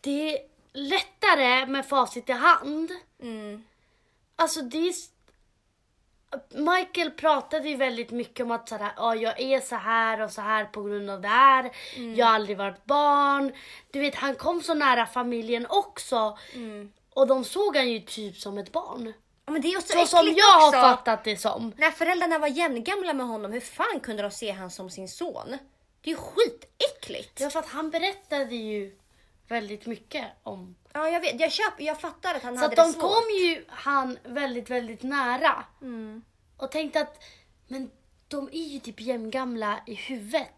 det 0.01 0.39
lättare 0.73 1.67
med 1.67 1.87
facit 1.87 2.29
i 2.29 2.33
hand. 2.33 2.91
Mm. 3.23 3.65
Alltså 4.37 4.63
det 4.63 4.89
är... 4.89 4.95
Michael 6.49 7.11
pratade 7.11 7.69
ju 7.69 7.77
väldigt 7.77 8.11
mycket 8.11 8.45
om 8.45 8.51
att 8.51 8.69
så 8.69 8.77
här, 8.77 8.93
ja, 8.97 9.15
jag 9.15 9.41
är 9.41 9.61
så 9.61 9.77
här 9.77 10.21
och 10.21 10.31
så 10.31 10.41
här 10.41 10.65
på 10.65 10.83
grund 10.83 11.11
av 11.11 11.21
det 11.21 11.29
här. 11.29 11.73
Mm. 11.97 12.15
Jag 12.15 12.27
har 12.27 12.35
aldrig 12.35 12.59
varit 12.59 12.85
barn. 12.85 13.53
Du 13.91 14.01
vet, 14.01 14.15
han 14.15 14.35
kom 14.35 14.63
så 14.63 14.75
nära 14.75 15.07
familjen 15.07 15.67
också. 15.69 16.39
Mm. 16.55 16.93
Och 17.15 17.27
de 17.27 17.45
såg 17.45 17.77
han 17.77 17.91
ju 17.91 18.01
typ 18.01 18.37
som 18.37 18.59
ett 18.59 18.73
barn. 18.73 19.13
Ja, 19.47 19.53
Men 19.53 19.63
det 19.63 19.69
är 19.69 19.81
så, 19.81 20.07
som 20.07 20.35
jag 20.37 20.61
har 20.61 20.69
också. 20.69 20.81
fattat 20.81 21.25
det 21.25 21.37
som. 21.37 21.73
När 21.77 21.91
föräldrarna 21.91 22.39
var 22.39 22.49
jämngamla 22.49 23.13
med 23.13 23.27
honom, 23.27 23.53
hur 23.53 23.61
fan 23.61 24.01
kunde 24.03 24.23
de 24.23 24.31
se 24.31 24.51
han 24.51 24.71
som 24.71 24.91
sin 24.91 25.09
son? 25.09 25.59
Det 26.01 26.11
är 26.11 26.15
ju 26.15 26.21
skitäckligt. 26.21 27.41
Ja, 27.41 27.51
för 27.51 27.59
att 27.59 27.69
han 27.69 27.91
berättade 27.91 28.55
ju 28.55 28.97
väldigt 29.53 29.87
mycket 29.87 30.27
om 30.43 30.75
Ja, 30.93 31.09
jag 31.09 31.21
vet. 31.21 31.41
Jag, 31.41 31.53
köper, 31.53 31.85
jag 31.85 32.01
fattar 32.01 32.35
att 32.35 32.43
han 32.43 32.57
Så 32.57 32.61
hade 32.63 32.73
att 32.73 32.77
det 32.77 32.83
de 32.83 32.93
svårt. 32.93 33.03
kom 33.03 33.31
ju 33.41 33.65
han 33.69 34.19
väldigt, 34.25 34.71
väldigt 34.71 35.03
nära. 35.03 35.65
Mm. 35.83 36.23
Och 36.57 36.71
tänkte 36.71 37.01
att, 37.01 37.23
men 37.69 37.91
de 38.29 38.49
är 38.53 38.69
ju 38.69 38.79
typ 38.79 39.01
jämngamla 39.01 39.81
i 39.87 39.95
huvudet. 39.95 40.49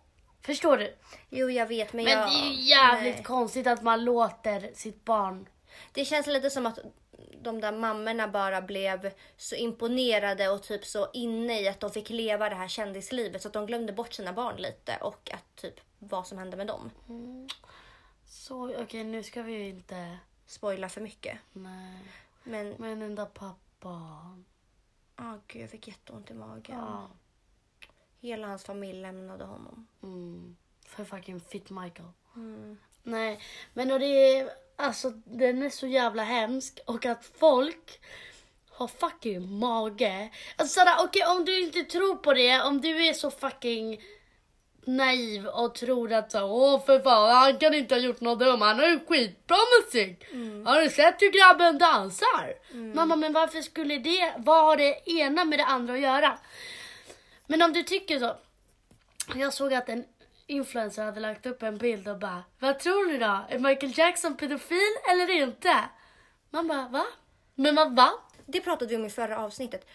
Förstår 0.43 0.77
du? 0.77 0.95
Jo, 1.31 1.51
jag 1.51 1.67
vet, 1.67 1.93
men, 1.93 2.05
Men 2.05 2.13
jag... 2.19 2.29
det 2.29 2.35
är 2.35 2.47
ju 2.47 2.61
jävligt 2.61 3.15
nej. 3.15 3.25
konstigt 3.25 3.67
att 3.67 3.83
man 3.83 4.05
låter 4.05 4.71
sitt 4.75 5.05
barn... 5.05 5.49
Det 5.93 6.05
känns 6.05 6.27
lite 6.27 6.51
som 6.51 6.67
att 6.67 6.79
de 7.43 7.61
där 7.61 7.73
mammorna 7.73 8.29
bara 8.29 8.63
blev 8.63 9.11
så 9.37 9.55
imponerade 9.55 10.49
och 10.49 10.63
typ 10.63 10.85
så 10.85 11.09
inne 11.13 11.61
i 11.61 11.69
att 11.69 11.81
de 11.81 11.91
fick 11.91 12.11
leva 12.11 12.49
det 12.49 12.55
här 12.55 12.69
kändislivet 12.69 13.43
så 13.43 13.49
att 13.49 13.55
de 13.55 13.67
glömde 13.67 13.93
bort 13.93 14.13
sina 14.13 14.33
barn 14.33 14.57
lite 14.57 14.97
och 15.01 15.31
att 15.35 15.57
typ 15.57 15.81
vad 15.99 16.27
som 16.27 16.39
hände 16.39 16.57
med 16.57 16.67
dem. 16.67 16.91
Så 18.35 18.83
okej, 18.83 19.05
nu 19.05 19.23
ska 19.23 19.43
vi 19.43 19.53
ju 19.53 19.69
inte... 19.69 20.19
Spoila 20.47 20.89
för 20.89 21.01
mycket. 21.01 21.39
Nej. 21.53 21.99
Men, 22.43 22.75
Men 22.79 23.01
den 23.01 23.15
där 23.15 23.27
pappan. 23.27 24.45
åh 25.19 25.35
gud, 25.47 25.63
jag 25.63 25.71
fick 25.71 25.89
jätteont 25.89 26.31
i 26.31 26.35
magen. 26.35 26.77
Ja. 26.79 27.09
Hela 28.21 28.47
hans 28.47 28.65
familj 28.65 29.01
lämnade 29.01 29.45
honom. 29.45 29.87
Mm. 30.03 30.57
För 30.87 31.05
fucking 31.05 31.41
fit 31.41 31.71
Michael. 31.71 32.09
Mm. 32.37 32.79
Nej, 33.03 33.41
men 33.73 33.91
och 33.91 34.01
det 34.01 34.37
är... 34.37 34.51
Alltså 34.77 35.11
den 35.25 35.63
är 35.63 35.71
så 35.71 35.87
jävla 35.87 36.23
hemsk 36.23 36.81
och 36.87 37.07
att 37.07 37.25
folk 37.25 38.01
har 38.71 38.89
fucking 38.89 39.59
mage. 39.59 40.31
Alltså 40.57 40.81
sådär, 40.81 40.97
okej 41.01 41.27
om 41.27 41.45
du 41.45 41.61
inte 41.61 41.83
tror 41.83 42.17
på 42.17 42.35
det, 42.35 42.63
om 42.63 42.81
du 42.81 43.07
är 43.07 43.13
så 43.13 43.31
fucking 43.31 44.01
naiv 44.87 45.47
och 45.47 45.75
tror 45.75 46.13
att 46.13 46.33
så, 46.33 46.43
åh 46.45 46.87
för 46.87 47.01
fan 47.01 47.37
han 47.37 47.59
kan 47.59 47.75
inte 47.75 47.95
ha 47.95 48.01
gjort 48.01 48.21
något 48.21 48.39
dumt, 48.39 48.61
han 48.61 48.79
har 48.79 48.87
ju 48.87 49.01
skitbra 49.07 49.57
musik. 49.81 50.25
Har 50.65 50.81
du 50.81 50.91
sett 50.91 51.23
hur 51.23 51.33
grabben 51.33 51.79
dansar? 51.79 52.55
Mamma 52.95 53.17
men 53.17 53.33
varför 53.33 53.63
skulle 53.63 53.99
det, 53.99 54.35
vad 54.37 54.65
har 54.65 54.77
det 54.77 55.11
ena 55.11 55.45
med 55.45 55.59
det 55.59 55.65
andra 55.65 55.95
att 55.95 56.01
göra? 56.01 56.39
Men 57.47 57.63
om 57.63 57.73
du 57.73 57.83
tycker 57.83 58.19
så. 58.19 58.37
Jag 59.35 59.53
såg 59.55 59.75
att 59.75 59.89
en 59.89 60.05
influencer 60.47 61.05
hade 61.05 61.21
lagt 61.21 61.47
upp 61.47 61.63
en 61.63 61.79
bild 61.79 62.09
och 62.09 62.19
bara, 62.19 62.43
vad 62.59 62.79
tror 62.79 63.13
ni 63.13 63.19
då? 63.19 63.45
Är 63.49 63.59
Michael 63.59 63.99
Jackson 63.99 64.37
pedofil 64.37 64.95
eller 65.11 65.31
inte? 65.31 65.75
Man 66.51 66.69
bara, 66.69 66.89
va? 66.89 67.05
Men 67.55 67.75
man 67.75 67.95
va? 67.95 68.11
Det 68.47 68.61
pratade 68.61 68.91
vi 68.91 68.97
om 68.97 69.05
i 69.05 69.11
förra 69.11 69.39
avsnittet. 69.39 69.87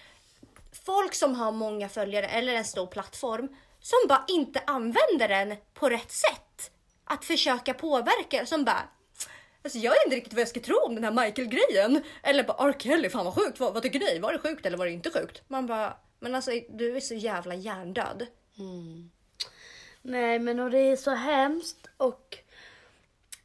Folk 0.85 1.13
som 1.13 1.35
har 1.35 1.51
många 1.51 1.89
följare 1.89 2.27
eller 2.27 2.53
en 2.53 2.65
stor 2.65 2.87
plattform 2.87 3.55
som 3.81 3.97
bara 4.07 4.25
inte 4.27 4.61
använder 4.67 5.27
den 5.27 5.55
på 5.73 5.89
rätt 5.89 6.11
sätt. 6.11 6.71
Att 7.03 7.25
försöka 7.25 7.73
påverka 7.73 8.45
som 8.45 8.65
bara 8.65 8.89
Alltså 9.63 9.79
jag 9.79 9.91
vet 9.91 10.05
inte 10.05 10.15
riktigt 10.15 10.33
vad 10.33 10.41
jag 10.41 10.47
ska 10.47 10.59
tro 10.59 10.77
om 10.77 10.95
den 10.95 11.03
här 11.03 11.11
Michael-grejen. 11.11 12.03
Eller 12.23 12.43
bara 12.43 12.69
R. 12.69 12.75
Kelly, 12.79 13.09
fan 13.09 13.25
vad 13.25 13.35
sjukt. 13.35 13.59
Vad, 13.59 13.73
vad 13.73 13.83
tycker 13.83 13.99
ni? 13.99 14.19
Var 14.19 14.33
det 14.33 14.39
sjukt 14.39 14.65
eller 14.65 14.77
var 14.77 14.85
det 14.85 14.91
inte 14.91 15.11
sjukt? 15.11 15.41
Man 15.47 15.67
bara, 15.67 15.97
men 16.19 16.35
alltså 16.35 16.51
du 16.69 16.95
är 16.95 16.99
så 16.99 17.13
jävla 17.13 17.55
hjärndöd. 17.55 18.27
Nej 20.01 20.39
men 20.39 20.59
och 20.59 20.71
det 20.71 20.79
är 20.79 20.95
så 20.95 21.11
hemskt 21.11 21.87
och 21.97 22.37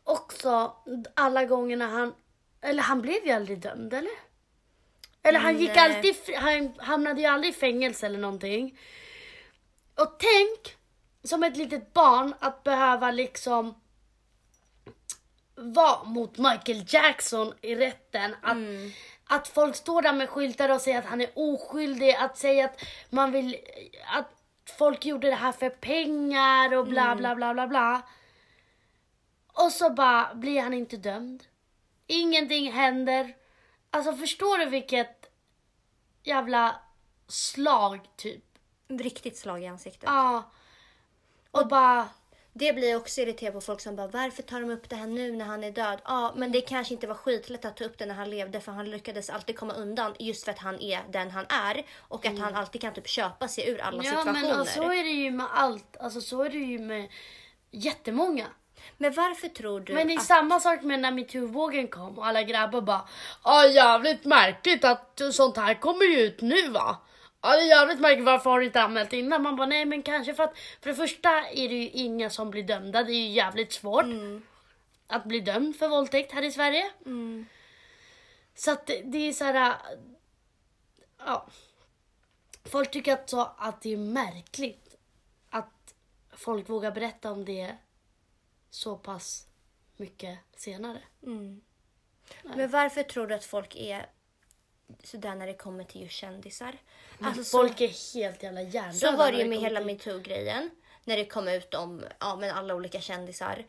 också 0.05 0.77
alla 1.14 1.44
gångerna 1.44 1.87
han, 1.87 2.14
eller 2.61 2.83
han 2.83 3.03
blev 3.03 3.27
ju 3.27 3.31
aldrig 3.31 3.61
dömd 3.61 3.94
eller? 3.94 4.12
Eller 5.23 5.40
han 5.40 5.59
gick 5.59 5.75
Nej. 5.75 5.79
alltid, 5.79 6.16
han 6.37 6.75
hamnade 6.79 7.20
ju 7.20 7.27
aldrig 7.27 7.53
i 7.55 7.57
fängelse 7.57 8.07
eller 8.07 8.18
någonting. 8.18 8.79
Och 9.94 10.18
tänk 10.18 10.76
som 11.24 11.42
ett 11.42 11.57
litet 11.57 11.92
barn 11.92 12.35
att 12.38 12.62
behöva 12.62 13.11
liksom 13.11 13.74
vara 15.54 16.04
mot 16.04 16.38
Michael 16.38 16.85
Jackson 16.88 17.54
i 17.61 17.74
rätten. 17.74 18.37
Att, 18.42 18.57
att 19.24 19.48
folk 19.48 19.76
står 19.76 20.02
där 20.02 20.12
med 20.12 20.28
skyltar 20.28 20.68
och 20.68 20.80
säger 20.80 20.98
att 20.98 21.04
han 21.04 21.20
är 21.20 21.30
oskyldig. 21.35 22.14
Att 22.14 22.38
säga 22.38 22.64
att 22.64 22.80
man 23.11 23.33
vill 23.33 23.57
att 24.07 24.30
folk 24.78 25.04
gjorde 25.04 25.28
det 25.30 25.35
här 25.35 25.52
för 25.52 25.70
pengar 25.70 26.74
och 26.74 26.87
bla 26.87 27.16
bla 27.16 27.35
bla 27.35 27.54
bla 27.54 27.66
bla. 27.66 28.02
Och 29.46 29.72
så 29.72 29.90
bara 29.90 30.35
blir 30.35 30.62
han 30.62 30.74
inte 30.74 30.96
dömd. 30.96 31.44
Ingenting 32.07 32.72
händer. 32.72 33.35
Alltså 33.90 34.12
förstår 34.12 34.59
du 34.59 34.66
vilket 34.66 35.30
jävla 36.22 36.76
slag 37.28 38.00
typ? 38.16 38.53
Riktigt 38.98 39.37
slag 39.38 39.62
i 39.62 39.66
ansiktet. 39.66 40.04
Ja. 40.07 40.50
Och 41.50 41.68
bara... 41.68 42.09
Det 42.57 42.72
blir 42.72 42.90
jag 42.90 43.00
också 43.00 43.20
irriterad 43.20 43.52
på 43.54 43.61
folk 43.61 43.80
som 43.80 43.96
bara 43.96 44.07
varför 44.07 44.42
tar 44.42 44.61
de 44.61 44.70
upp 44.70 44.88
det 44.88 44.96
här 44.96 45.07
nu 45.07 45.33
när 45.33 45.44
han 45.44 45.64
är 45.64 45.70
död? 45.70 46.00
Ja, 46.04 46.33
men 46.37 46.52
det 46.52 46.61
kanske 46.61 46.94
inte 46.94 47.07
var 47.07 47.14
skitlätt 47.14 47.64
att 47.64 47.76
ta 47.76 47.85
upp 47.85 47.98
det 47.98 48.07
när 48.07 48.14
han 48.14 48.30
levde 48.30 48.61
för 48.61 48.72
han 48.72 48.90
lyckades 48.90 49.30
alltid 49.30 49.59
komma 49.59 49.74
undan 49.74 50.14
just 50.18 50.44
för 50.44 50.52
att 50.52 50.59
han 50.59 50.80
är 50.80 51.02
den 51.11 51.30
han 51.30 51.44
är 51.48 51.87
och 51.98 52.26
att 52.26 52.38
han 52.38 52.54
alltid 52.54 52.80
kan 52.80 52.94
typ 52.94 53.09
köpa 53.09 53.48
sig 53.48 53.68
ur 53.68 53.80
alla 53.80 54.02
Ja 54.04 54.11
situationer. 54.11 54.42
men 54.42 54.61
och 54.61 54.68
så 54.68 54.83
är 54.83 55.02
det 55.02 55.11
ju 55.11 55.30
med 55.30 55.46
allt. 55.52 55.96
Alltså 55.96 56.20
så 56.20 56.42
är 56.42 56.50
det 56.50 56.59
ju 56.59 56.78
med 56.78 57.09
jättemånga. 57.70 58.46
Men 58.96 59.12
varför 59.14 59.48
tror 59.48 59.80
du 59.80 59.94
Men 59.94 60.09
det 60.09 60.14
är 60.14 60.18
att... 60.18 60.24
samma 60.24 60.61
sak 60.61 60.83
med 60.83 61.00
när 61.00 61.11
metoo-vågen 61.11 61.88
kom 61.88 62.18
och 62.18 62.26
alla 62.26 62.42
grabbar 62.42 62.80
bara 62.80 63.09
Ja 63.44 63.66
jävligt 63.66 64.24
märkligt 64.24 64.85
att 64.85 65.20
sånt 65.33 65.57
här 65.57 65.74
kommer 65.74 66.04
ju 66.04 66.20
ut 66.20 66.40
nu 66.40 66.68
va. 66.68 66.96
Ja 67.44 67.57
det 67.57 67.62
är 67.62 67.66
jävligt 67.66 68.00
märkligt 68.00 68.24
varför 68.24 68.50
har 68.50 68.61
du 68.61 68.66
inte 68.66 68.83
anmält 68.83 69.12
innan? 69.12 69.42
Man 69.42 69.57
bara 69.57 69.66
nej 69.66 69.85
men 69.85 70.02
kanske 70.02 70.35
för 70.35 70.42
att 70.42 70.59
för 70.80 70.90
det 70.90 70.96
första 70.96 71.28
är 71.50 71.68
det 71.68 71.74
ju 71.74 71.90
inga 71.90 72.30
som 72.30 72.50
blir 72.50 72.62
dömda. 72.62 73.02
Det 73.02 73.12
är 73.12 73.26
ju 73.26 73.28
jävligt 73.28 73.72
svårt 73.72 74.04
att 75.07 75.24
bli 75.24 75.40
dömd 75.40 75.76
för 75.76 75.88
våldtäkt 75.88 76.33
här 76.33 76.42
i 76.42 76.50
Sverige. 76.50 76.90
Så 78.54 78.70
att 78.70 78.87
det, 78.87 79.02
det 79.04 79.18
är 79.18 79.33
så 79.33 79.44
här. 79.44 79.76
Ja. 81.18 81.46
Folk 82.64 82.90
tycker 82.90 83.12
att, 83.12 83.30
så, 83.30 83.40
att 83.59 83.80
det 83.83 83.92
är 83.92 83.96
märkligt 83.96 84.96
att 85.50 85.94
folk 86.30 86.68
vågar 86.68 86.90
berätta 86.92 87.33
om 87.33 87.44
det 87.44 87.76
så 88.70 88.96
pass 88.96 89.46
mycket 89.96 90.38
senare. 90.57 91.02
Men 92.42 92.70
varför 92.70 93.02
tror 93.02 93.26
du 93.26 93.35
att 93.35 93.44
folk 93.44 93.76
är 93.76 94.07
sådär 95.02 95.35
när 95.35 95.46
det 95.46 95.54
kommer 95.54 95.85
till 95.85 96.02
just 96.02 96.14
kändisar? 96.14 96.78
Alltså, 97.20 97.59
folk 97.59 97.80
är 97.80 98.14
helt 98.14 98.42
jävla 98.42 98.62
hjärndöda. 98.62 98.92
Så 98.92 99.16
var 99.16 99.33
det 99.33 99.38
ju 99.38 99.48
med 99.48 99.59
hela 99.59 99.80
metoo-grejen. 99.80 100.70
När 101.04 101.16
det 101.16 101.24
kom 101.24 101.48
ut 101.48 101.74
om 101.74 102.04
ja, 102.20 102.37
men 102.37 102.50
alla 102.50 102.74
olika 102.74 103.00
kändisar. 103.00 103.64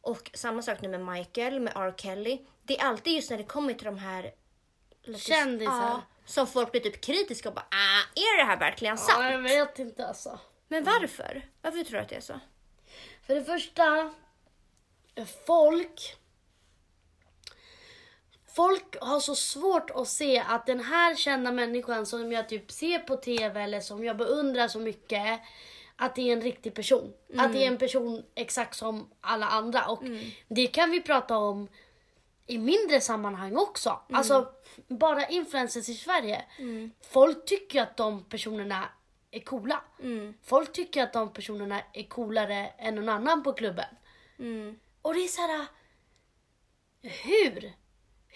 Och 0.00 0.30
samma 0.34 0.62
sak 0.62 0.80
nu 0.80 0.88
med 0.88 1.00
Michael, 1.00 1.60
med 1.60 1.72
R. 1.76 1.94
Kelly. 1.96 2.38
Det 2.62 2.78
är 2.78 2.84
alltid 2.84 3.12
just 3.12 3.30
när 3.30 3.38
det 3.38 3.44
kommer 3.44 3.74
till 3.74 3.84
de 3.84 3.98
här 3.98 4.32
Kändisar. 5.16 5.72
Ja, 5.72 6.02
som 6.24 6.46
folk 6.46 6.72
blir 6.72 6.80
typ 6.80 7.00
kritiska 7.00 7.48
och 7.48 7.54
bara 7.54 7.66
ah, 7.70 8.02
är 8.14 8.38
det 8.38 8.44
här 8.44 8.58
verkligen 8.58 8.98
sant? 8.98 9.18
Ja, 9.20 9.30
jag 9.30 9.38
vet 9.38 9.78
inte 9.78 10.06
alltså. 10.06 10.38
Men 10.68 10.84
varför? 10.84 11.48
Varför 11.62 11.84
tror 11.84 11.98
du 11.98 12.02
att 12.02 12.08
det 12.08 12.16
är 12.16 12.20
så? 12.20 12.40
För 13.26 13.34
det 13.34 13.44
första, 13.44 14.14
folk... 15.46 16.16
Folk 18.56 18.96
har 19.00 19.20
så 19.20 19.34
svårt 19.34 19.90
att 19.90 20.08
se 20.08 20.38
att 20.38 20.66
den 20.66 20.80
här 20.80 21.14
kända 21.14 21.52
människan 21.52 22.06
som 22.06 22.32
jag 22.32 22.48
typ 22.48 22.70
ser 22.70 22.98
på 22.98 23.16
TV 23.16 23.60
eller 23.62 23.80
som 23.80 24.04
jag 24.04 24.16
beundrar 24.16 24.68
så 24.68 24.80
mycket, 24.80 25.40
att 25.96 26.14
det 26.14 26.22
är 26.28 26.32
en 26.32 26.42
riktig 26.42 26.74
person. 26.74 27.12
Att 27.36 27.52
det 27.52 27.64
är 27.64 27.66
en 27.66 27.78
person 27.78 28.24
exakt 28.34 28.76
som 28.76 29.10
alla 29.20 29.46
andra. 29.46 29.86
Och 29.86 30.02
det 30.48 30.66
kan 30.66 30.90
vi 30.90 31.00
prata 31.02 31.36
om 31.36 31.68
i 32.46 32.58
mindre 32.58 33.00
sammanhang 33.00 33.56
också. 33.56 34.00
Alltså 34.12 34.48
bara 34.88 35.26
influencers 35.26 35.88
i 35.88 35.94
Sverige. 35.94 36.44
Folk 37.10 37.44
tycker 37.44 37.82
att 37.82 37.96
de 37.96 38.24
personerna 38.24 38.88
är 39.30 39.40
coola. 39.40 39.82
Folk 40.44 40.72
tycker 40.72 41.02
att 41.02 41.12
de 41.12 41.32
personerna 41.32 41.80
är 41.92 42.02
coolare 42.02 42.66
än 42.78 42.94
någon 42.94 43.08
annan 43.08 43.42
på 43.42 43.52
klubben. 43.52 43.96
Och 45.02 45.14
det 45.14 45.20
är 45.24 45.28
så 45.28 45.40
här. 45.40 45.66
Hur? 47.02 47.72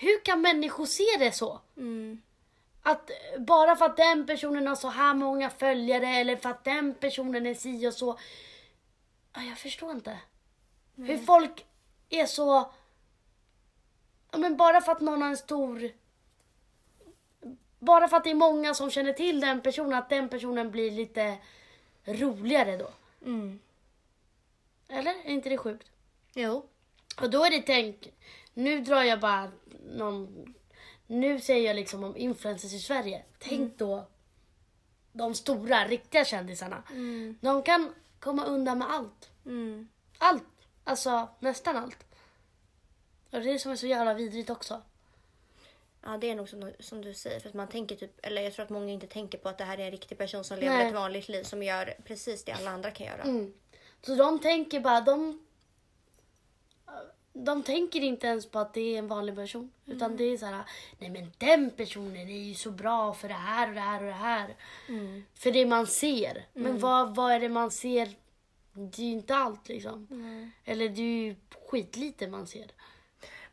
Hur 0.00 0.24
kan 0.24 0.40
människor 0.40 0.86
se 0.86 1.16
det 1.18 1.32
så? 1.32 1.60
Att 2.82 3.10
bara 3.38 3.76
för 3.76 3.84
att 3.84 3.96
den 3.96 4.26
personen 4.26 4.66
har 4.66 4.74
så 4.74 4.88
här 4.88 5.14
många 5.14 5.50
följare 5.50 6.08
eller 6.08 6.36
för 6.36 6.48
att 6.50 6.64
den 6.64 6.94
personen 6.94 7.46
är 7.46 7.54
si 7.54 7.88
och 7.88 7.94
så. 7.94 8.18
Ja, 9.32 9.42
jag 9.42 9.58
förstår 9.58 9.90
inte. 9.90 10.18
Hur 10.96 11.18
folk 11.18 11.66
är 12.08 12.26
så... 12.26 12.72
Men 14.32 14.56
bara 14.56 14.80
för 14.80 14.92
att 14.92 15.00
någon 15.00 15.22
har 15.22 15.28
en 15.28 15.36
stor... 15.36 15.90
Bara 17.78 18.08
för 18.08 18.16
att 18.16 18.24
det 18.24 18.30
är 18.30 18.34
många 18.34 18.74
som 18.74 18.90
känner 18.90 19.12
till 19.12 19.40
den 19.40 19.60
personen, 19.60 19.94
att 19.94 20.08
den 20.08 20.28
personen 20.28 20.70
blir 20.70 20.90
lite 20.90 21.38
roligare 22.04 22.76
då. 22.76 22.90
Eller? 24.88 25.10
Är 25.10 25.30
inte 25.30 25.48
det 25.48 25.58
sjukt? 25.58 25.90
Jo. 26.34 26.66
Och 27.20 27.30
då 27.30 27.44
är 27.44 27.50
det 27.50 27.62
tänk, 27.62 28.12
nu 28.54 28.80
drar 28.80 29.02
jag 29.02 29.20
bara 29.20 29.50
någon, 29.85 30.55
nu 31.07 31.40
säger 31.40 31.66
jag 31.66 31.77
liksom 31.77 32.05
om 32.05 32.16
influencers 32.16 32.73
i 32.73 32.79
Sverige. 32.79 33.25
Tänk 33.38 33.79
då 33.79 34.07
de 35.12 35.35
stora, 35.35 35.88
riktiga 35.88 36.25
kändisarna. 36.25 36.83
De 37.40 37.62
kan 37.62 37.95
komma 38.21 38.45
undan 38.45 38.79
med 38.79 38.90
allt. 38.90 39.31
Mm. 39.47 39.88
Allt. 40.19 40.45
Alltså 40.85 41.29
nästan 41.38 41.77
allt. 41.77 42.05
Och 43.31 43.40
det 43.40 43.49
är 43.49 43.53
det 43.53 43.59
som 43.59 43.73
är 43.73 43.77
så 43.77 43.87
jävla 43.87 44.14
vidrigt 44.14 44.51
också. 44.51 44.83
Ja, 46.03 46.16
det 46.16 46.31
är 46.31 46.35
nog 46.35 46.49
som, 46.49 46.73
som 46.81 47.03
du 47.03 47.14
säger. 47.14 47.40
För 47.40 47.49
att 47.49 47.55
man 47.55 47.69
tänker 47.69 47.97
typ, 47.97 48.27
eller 48.27 48.43
jag 48.43 48.53
tror 48.53 48.64
att 48.64 48.71
många 48.71 48.93
inte 48.93 49.07
tänker 49.07 49.38
på 49.38 49.49
att 49.49 49.59
det 49.59 49.64
här 49.64 49.79
är 49.79 49.85
en 49.85 49.90
riktig 49.90 50.19
person 50.19 50.45
som 50.45 50.59
lever 50.59 50.77
Nej. 50.77 50.87
ett 50.87 50.95
vanligt 50.95 51.29
liv 51.29 51.43
som 51.43 51.62
gör 51.62 51.95
precis 52.05 52.45
det 52.45 52.53
alla 52.53 52.71
andra 52.71 52.90
kan 52.90 53.07
göra. 53.07 53.23
Mm. 53.23 53.55
Så 54.03 54.14
de 54.14 54.38
tänker 54.38 54.81
bara, 54.81 55.01
de... 55.01 55.47
De 57.33 57.62
tänker 57.62 58.01
inte 58.01 58.27
ens 58.27 58.47
på 58.47 58.59
att 58.59 58.75
det 58.75 58.95
är 58.95 58.99
en 58.99 59.09
vanlig 59.09 59.35
person. 59.35 59.71
Utan 59.87 60.16
det 60.16 60.25
är 60.25 60.37
så 60.37 60.47
här, 60.47 60.64
nej 60.99 61.11
men 61.11 61.33
den 61.38 61.71
personen 61.71 62.29
är 62.29 62.38
ju 62.38 62.55
så 62.55 62.71
bra 62.71 63.14
för 63.14 63.29
det 63.29 63.35
här 63.35 63.69
och 63.69 63.75
det 63.75 63.81
här 63.81 64.01
och 64.01 64.07
det 64.07 64.12
här. 64.12 64.57
Mm. 64.88 65.25
För 65.35 65.53
det 65.53 65.66
man 65.66 65.87
ser. 65.87 66.47
Men 66.53 66.79
vad, 66.79 67.14
vad 67.14 67.33
är 67.33 67.40
det 67.40 67.49
man 67.49 67.71
ser? 67.71 68.09
Det 68.73 69.03
är 69.03 69.07
ju 69.07 69.12
inte 69.12 69.35
allt 69.35 69.69
liksom. 69.69 70.07
Eller 70.64 70.88
det 70.88 71.03
är 71.03 71.25
ju 71.25 71.37
skitlite 71.69 72.29
man 72.29 72.47
ser. 72.47 72.66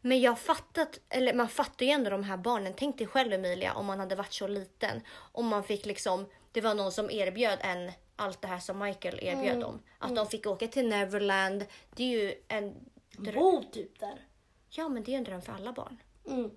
Men 0.01 0.21
jag 0.21 0.39
fattat, 0.39 0.99
eller 1.09 1.33
man 1.33 1.47
fattar 1.47 1.85
ju 1.85 1.91
ändå 1.91 2.09
de 2.09 2.23
här 2.23 2.37
barnen. 2.37 2.73
Tänk 2.77 2.97
dig 2.97 3.07
själv 3.07 3.33
Emilia 3.33 3.73
om 3.73 3.85
man 3.85 3.99
hade 3.99 4.15
varit 4.15 4.33
så 4.33 4.47
liten. 4.47 5.01
Om 5.31 5.47
man 5.47 5.63
fick 5.63 5.85
liksom, 5.85 6.25
det 6.51 6.61
var 6.61 6.75
någon 6.75 6.91
som 6.91 7.11
erbjöd 7.11 7.59
en 7.61 7.91
allt 8.15 8.41
det 8.41 8.47
här 8.47 8.59
som 8.59 8.79
Michael 8.79 9.19
erbjöd 9.21 9.59
dem. 9.59 9.79
Att 9.99 10.15
de 10.15 10.27
fick 10.27 10.47
åka 10.47 10.67
till 10.67 10.89
Neverland. 10.89 11.65
Det 11.95 12.03
är 12.03 12.07
ju 12.07 12.33
en. 12.47 12.75
Bo 13.17 13.63
typ 13.71 13.99
där. 13.99 14.25
Ja 14.69 14.89
men 14.89 15.03
det 15.03 15.09
är 15.09 15.13
ju 15.13 15.17
en 15.17 15.23
dröm 15.23 15.41
för 15.41 15.53
alla 15.53 15.73
barn. 15.73 15.97
Mm. 16.27 16.51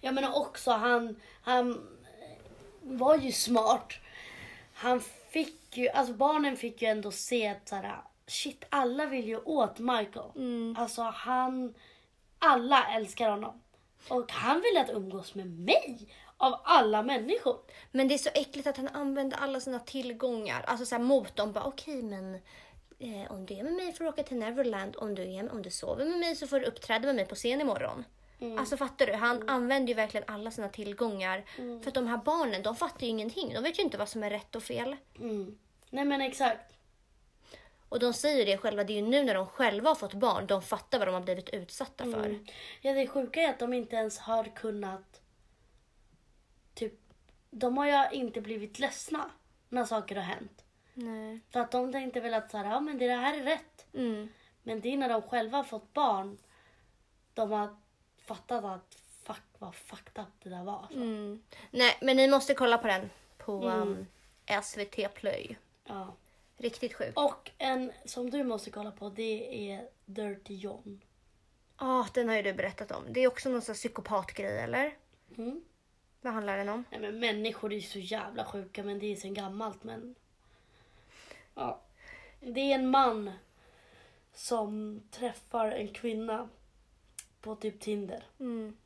Jag 0.00 0.14
menar 0.14 0.36
också 0.36 0.70
han, 0.70 1.20
han 1.42 1.88
var 2.82 3.16
ju 3.16 3.32
smart. 3.32 3.92
Han 4.74 5.00
fick 5.30 5.76
ju, 5.76 5.88
alltså 5.88 6.14
barnen 6.14 6.56
fick 6.56 6.82
ju 6.82 6.88
ändå 6.88 7.10
se 7.10 7.48
att 7.48 7.68
så 7.68 7.76
här, 7.76 8.02
shit 8.26 8.64
alla 8.68 9.06
vill 9.06 9.28
ju 9.28 9.38
åt 9.38 9.78
Michael. 9.78 10.30
Alltså 10.76 11.02
han, 11.02 11.74
alla 12.38 12.84
älskar 12.96 13.30
honom. 13.30 13.62
Och 14.08 14.32
han 14.32 14.60
vill 14.60 14.80
att 14.80 14.90
umgås 14.90 15.34
med 15.34 15.46
mig 15.46 16.08
av 16.36 16.60
alla 16.64 17.02
människor. 17.02 17.56
Men 17.90 18.08
det 18.08 18.14
är 18.14 18.18
så 18.18 18.30
äckligt 18.34 18.66
att 18.66 18.76
han 18.76 18.88
använder 18.88 19.38
alla 19.38 19.60
sina 19.60 19.78
tillgångar 19.78 20.62
alltså 20.62 20.86
så 20.86 20.94
här, 20.94 21.02
mot 21.02 21.36
dem. 21.36 21.52
Bara 21.52 21.64
okej 21.64 22.02
men 22.02 22.38
eh, 23.00 23.32
om 23.32 23.46
du 23.46 23.54
är 23.54 23.62
med 23.62 23.72
mig 23.72 23.92
får 23.92 24.04
du 24.04 24.10
åka 24.10 24.22
till 24.22 24.36
Neverland. 24.36 24.96
Om 24.96 25.14
du, 25.14 25.22
är, 25.22 25.52
om 25.52 25.62
du 25.62 25.70
sover 25.70 26.04
med 26.04 26.18
mig 26.18 26.36
så 26.36 26.46
får 26.46 26.60
du 26.60 26.66
uppträda 26.66 27.06
med 27.06 27.14
mig 27.14 27.26
på 27.26 27.34
scen 27.34 27.60
imorgon. 27.60 28.04
Alltså 28.58 28.76
fattar 28.76 29.06
du? 29.06 29.12
Han 29.12 29.48
använder 29.48 29.88
ju 29.88 29.94
verkligen 29.94 30.28
alla 30.28 30.50
sina 30.50 30.68
tillgångar. 30.68 31.44
För 31.56 31.88
att 31.88 31.94
de 31.94 32.06
här 32.06 32.16
barnen 32.16 32.62
de 32.62 32.76
fattar 32.76 33.00
ju 33.00 33.06
ingenting. 33.06 33.54
De 33.54 33.62
vet 33.62 33.78
ju 33.78 33.82
inte 33.82 33.98
vad 33.98 34.08
som 34.08 34.22
är 34.22 34.30
rätt 34.30 34.56
och 34.56 34.62
fel. 34.62 34.96
Mm. 35.18 35.58
Nej 35.90 36.04
men 36.04 36.20
exakt. 36.20 36.72
Och 37.88 37.98
de 37.98 38.12
säger 38.12 38.46
det 38.46 38.56
själva, 38.56 38.84
det 38.84 38.92
är 38.92 39.02
ju 39.02 39.08
nu 39.08 39.24
när 39.24 39.34
de 39.34 39.46
själva 39.46 39.90
har 39.90 39.94
fått 39.94 40.14
barn 40.14 40.46
de 40.46 40.62
fattar 40.62 40.98
vad 40.98 41.08
de 41.08 41.14
har 41.14 41.20
blivit 41.20 41.48
utsatta 41.48 42.04
för. 42.04 42.26
Mm. 42.26 42.46
Ja 42.80 42.92
det 42.92 43.06
sjuka 43.06 43.40
är 43.40 43.50
att 43.50 43.58
de 43.58 43.72
inte 43.72 43.96
ens 43.96 44.18
har 44.18 44.44
kunnat 44.44 45.20
typ, 46.74 46.94
de 47.50 47.76
har 47.76 47.86
ju 47.86 48.18
inte 48.18 48.40
blivit 48.40 48.78
ledsna 48.78 49.30
när 49.68 49.84
saker 49.84 50.16
har 50.16 50.22
hänt. 50.22 50.64
Nej. 51.04 51.40
För 51.50 51.60
att 51.60 51.70
de 51.70 51.92
tänkte 51.92 52.20
väl 52.20 52.34
att 52.34 52.50
så 52.50 52.58
här, 52.58 52.70
ja 52.70 52.80
men 52.80 52.98
det 52.98 53.08
här 53.08 53.38
är 53.38 53.42
rätt. 53.42 53.86
Mm. 53.94 54.28
Men 54.62 54.80
det 54.80 54.92
är 54.92 54.96
när 54.96 55.08
de 55.08 55.22
själva 55.22 55.56
har 55.56 55.64
fått 55.64 55.92
barn 55.92 56.38
de 57.34 57.50
har 57.50 57.76
fattat 58.16 58.64
att 58.64 58.94
fuck 59.22 59.42
vad 59.58 59.74
fucked 59.74 60.22
up 60.22 60.28
det 60.42 60.50
där 60.50 60.64
var. 60.64 60.78
Alltså. 60.78 60.96
Mm. 60.96 61.42
Nej 61.70 61.98
men 62.00 62.16
ni 62.16 62.28
måste 62.28 62.54
kolla 62.54 62.78
på 62.78 62.86
den 62.86 63.10
på 63.38 63.68
um, 63.68 64.06
SVT 64.62 65.14
Play. 65.14 65.56
Ja. 65.84 66.16
Riktigt 66.56 66.94
sjuk. 66.94 67.12
Och 67.16 67.50
en 67.58 67.92
som 68.04 68.30
du 68.30 68.44
måste 68.44 68.70
kolla 68.70 68.90
på 68.90 69.08
det 69.08 69.70
är 69.70 69.88
Dirty 70.04 70.54
John. 70.54 71.00
Ja, 71.78 72.06
den 72.14 72.28
har 72.28 72.36
ju 72.36 72.42
du 72.42 72.52
berättat 72.52 72.90
om. 72.90 73.04
Det 73.08 73.20
är 73.20 73.28
också 73.28 73.48
någon 73.48 73.62
sån 73.62 73.74
psykopatgrej 73.74 74.58
eller? 74.58 74.96
Mm. 75.36 75.62
Vad 76.20 76.32
handlar 76.32 76.56
den 76.56 76.68
om? 76.68 76.84
Nej, 76.90 77.00
men 77.00 77.18
människor 77.18 77.72
är 77.72 77.80
så 77.80 77.98
jävla 77.98 78.44
sjuka 78.44 78.82
men 78.82 78.98
det 78.98 79.12
är 79.12 79.16
sen 79.16 79.34
gammalt 79.34 79.84
men... 79.84 80.14
Ja. 81.60 81.80
Det 82.40 82.60
är 82.60 82.74
en 82.74 82.90
man 82.90 83.32
som 84.32 85.02
träffar 85.10 85.70
en 85.70 85.88
kvinna 85.88 86.48
på 87.40 87.54
typ 87.54 87.80
Tinder. 87.80 88.24
Mm. 88.38 88.76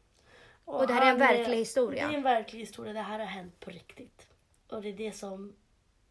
Och 0.64 0.86
det 0.86 0.92
här 0.92 1.06
är 1.06 1.10
en 1.10 1.18
verklig 1.18 1.56
historia? 1.56 2.08
Det 2.08 2.14
är 2.14 2.16
en 2.16 2.22
verklig 2.22 2.60
historia. 2.60 2.92
Det 2.92 3.00
här 3.00 3.18
har 3.18 3.26
hänt 3.26 3.60
på 3.60 3.70
riktigt. 3.70 4.26
Och 4.68 4.82
det 4.82 4.88
är 4.88 4.92
det 4.92 5.12
som 5.12 5.56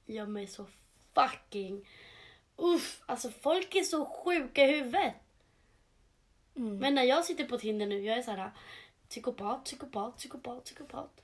gör 0.06 0.26
mig 0.26 0.47
så 0.47 0.65
fucking... 1.13 1.88
Uff, 2.56 3.02
alltså 3.06 3.30
folk 3.30 3.76
är 3.76 3.84
så 3.84 4.06
sjuka 4.06 4.65
i 4.65 4.71
huvudet. 4.71 5.13
Mm. 6.56 6.78
Men 6.78 6.95
när 6.95 7.04
jag 7.04 7.26
sitter 7.26 7.45
på 7.45 7.58
Tinder 7.58 7.86
nu, 7.86 8.06
jag 8.06 8.17
är 8.17 8.21
så 8.21 8.32
här 8.32 8.52
psykopat, 9.10 9.65
psykopat, 9.65 10.17
psykopat, 10.17 10.63
psykopat. 10.63 11.23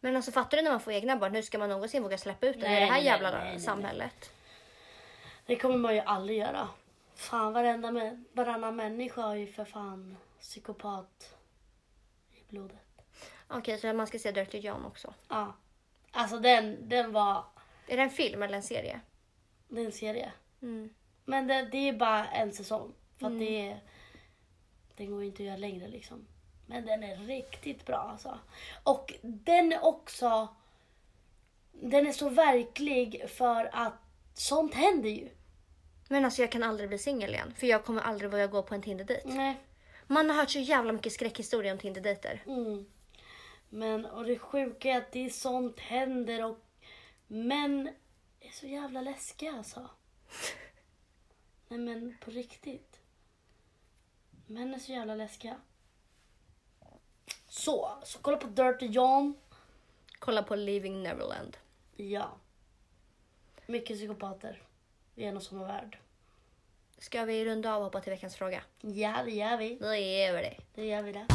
Men 0.00 0.16
alltså 0.16 0.32
fattar 0.32 0.56
du 0.56 0.62
när 0.62 0.70
man 0.70 0.80
får 0.80 0.92
egna 0.92 1.16
barn, 1.16 1.34
hur 1.34 1.42
ska 1.42 1.58
man 1.58 1.68
någonsin 1.68 2.02
våga 2.02 2.18
släppa 2.18 2.46
ut 2.46 2.60
det 2.60 2.66
i 2.66 2.80
det 2.80 2.86
här 2.86 2.90
nej, 2.90 3.04
jävla 3.04 3.30
nej, 3.30 3.50
nej, 3.50 3.60
samhället? 3.60 4.32
Det 5.46 5.56
kommer 5.56 5.76
man 5.76 5.94
ju 5.94 6.00
aldrig 6.00 6.38
göra. 6.38 6.68
Fan, 7.14 7.52
varenda, 7.52 8.16
varannan 8.32 8.76
människa 8.76 9.22
har 9.22 9.34
ju 9.34 9.46
för 9.46 9.64
fan 9.64 10.16
psykopat 10.40 11.36
i 12.30 12.44
blodet. 12.48 13.02
Okej, 13.48 13.78
så 13.78 13.92
man 13.92 14.06
ska 14.06 14.18
se 14.18 14.32
Dirty 14.32 14.58
John 14.58 14.84
också. 14.84 15.14
Ja. 15.28 15.56
Alltså 16.10 16.38
den, 16.38 16.88
den 16.88 17.12
var, 17.12 17.44
Är 17.86 17.96
det 17.96 18.02
en 18.02 18.10
film 18.10 18.42
eller 18.42 18.56
en 18.56 18.62
serie? 18.62 19.00
det 19.68 19.80
är 19.80 19.84
en 19.84 19.92
serie. 19.92 20.32
Mm. 20.62 20.94
Men 21.24 21.46
det, 21.46 21.68
det 21.72 21.88
är 21.88 21.92
bara 21.92 22.26
en 22.26 22.52
säsong. 22.52 22.94
För 23.18 23.26
att 23.26 23.38
det 23.38 23.68
är, 23.68 23.80
den 24.96 25.10
går 25.10 25.20
ju 25.20 25.26
inte 25.26 25.42
att 25.42 25.46
göra 25.46 25.56
längre 25.56 25.88
liksom. 25.88 26.26
Men 26.70 26.86
den 26.86 27.02
är 27.02 27.16
riktigt 27.16 27.86
bra 27.86 27.96
alltså. 27.96 28.38
Och 28.82 29.14
den 29.22 29.72
är 29.72 29.84
också, 29.84 30.48
den 31.72 32.06
är 32.06 32.12
så 32.12 32.28
verklig 32.28 33.30
för 33.30 33.70
att 33.72 33.94
sånt 34.34 34.74
händer 34.74 35.10
ju. 35.10 35.28
Men 36.08 36.24
alltså 36.24 36.42
jag 36.42 36.52
kan 36.52 36.62
aldrig 36.62 36.88
bli 36.88 36.98
singel 36.98 37.30
igen. 37.30 37.54
För 37.56 37.66
jag 37.66 37.84
kommer 37.84 38.02
aldrig 38.02 38.30
våga 38.30 38.46
gå 38.46 38.62
på 38.62 38.74
en 38.74 38.82
Tinder-dejt. 38.82 39.28
Nej. 39.28 39.56
Man 40.06 40.30
har 40.30 40.36
hört 40.36 40.50
så 40.50 40.58
jävla 40.58 40.92
mycket 40.92 41.12
skräckhistorier 41.12 41.72
om 41.72 41.78
Tinder-dejter. 41.78 42.42
Mm. 42.46 42.86
Men 43.68 44.06
och 44.06 44.24
det 44.24 44.38
sjuka 44.38 44.90
är 44.90 44.98
att 44.98 45.12
det 45.12 45.26
är 45.26 45.30
sånt 45.30 45.80
händer 45.80 46.44
och 46.44 46.58
män 47.26 47.90
är 48.40 48.50
så 48.50 48.66
jävla 48.66 49.00
läskiga 49.00 49.52
alltså. 49.52 49.90
Nej 51.68 51.78
men 51.78 52.16
på 52.20 52.30
riktigt. 52.30 53.00
Män 54.46 54.74
är 54.74 54.78
så 54.78 54.92
jävla 54.92 55.14
läskiga. 55.14 55.56
Så, 57.50 57.90
så 58.02 58.18
kolla 58.18 58.36
på 58.36 58.46
Dirty 58.46 58.86
John. 58.86 59.34
Kolla 60.18 60.42
på 60.42 60.56
Leaving 60.56 61.02
Neverland. 61.02 61.56
Ja. 61.96 62.30
Mycket 63.66 63.96
psykopater 63.96 64.62
i 65.14 65.24
en 65.24 65.36
och 65.36 65.42
samma 65.42 65.66
värld. 65.66 65.98
Ska 66.98 67.24
vi 67.24 67.44
runda 67.44 67.74
av 67.74 67.78
och 67.78 67.84
hoppa 67.84 68.00
till 68.00 68.10
veckans 68.10 68.36
fråga? 68.36 68.62
Ja, 68.80 69.22
det 69.24 69.30
gör 69.30 69.56
vi. 69.56 69.78
Då 69.80 69.94
gör 69.94 70.32
vi 70.32 70.42
det. 70.42 70.56
Det 70.74 70.86
gör 70.86 71.02
vi 71.02 71.12
det. 71.12 71.26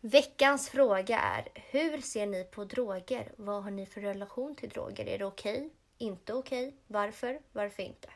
Veckans 0.00 0.68
fråga 0.68 1.18
är, 1.18 1.48
hur 1.54 2.00
ser 2.00 2.26
ni 2.26 2.44
på 2.44 2.64
droger? 2.64 3.32
Vad 3.36 3.62
har 3.62 3.70
ni 3.70 3.86
för 3.86 4.00
relation 4.00 4.54
till 4.54 4.68
droger? 4.68 5.06
Är 5.06 5.18
det 5.18 5.24
okej? 5.24 5.70
Inte 5.98 6.34
okej? 6.34 6.76
Varför? 6.86 7.40
Varför 7.52 7.82
inte? 7.82 8.08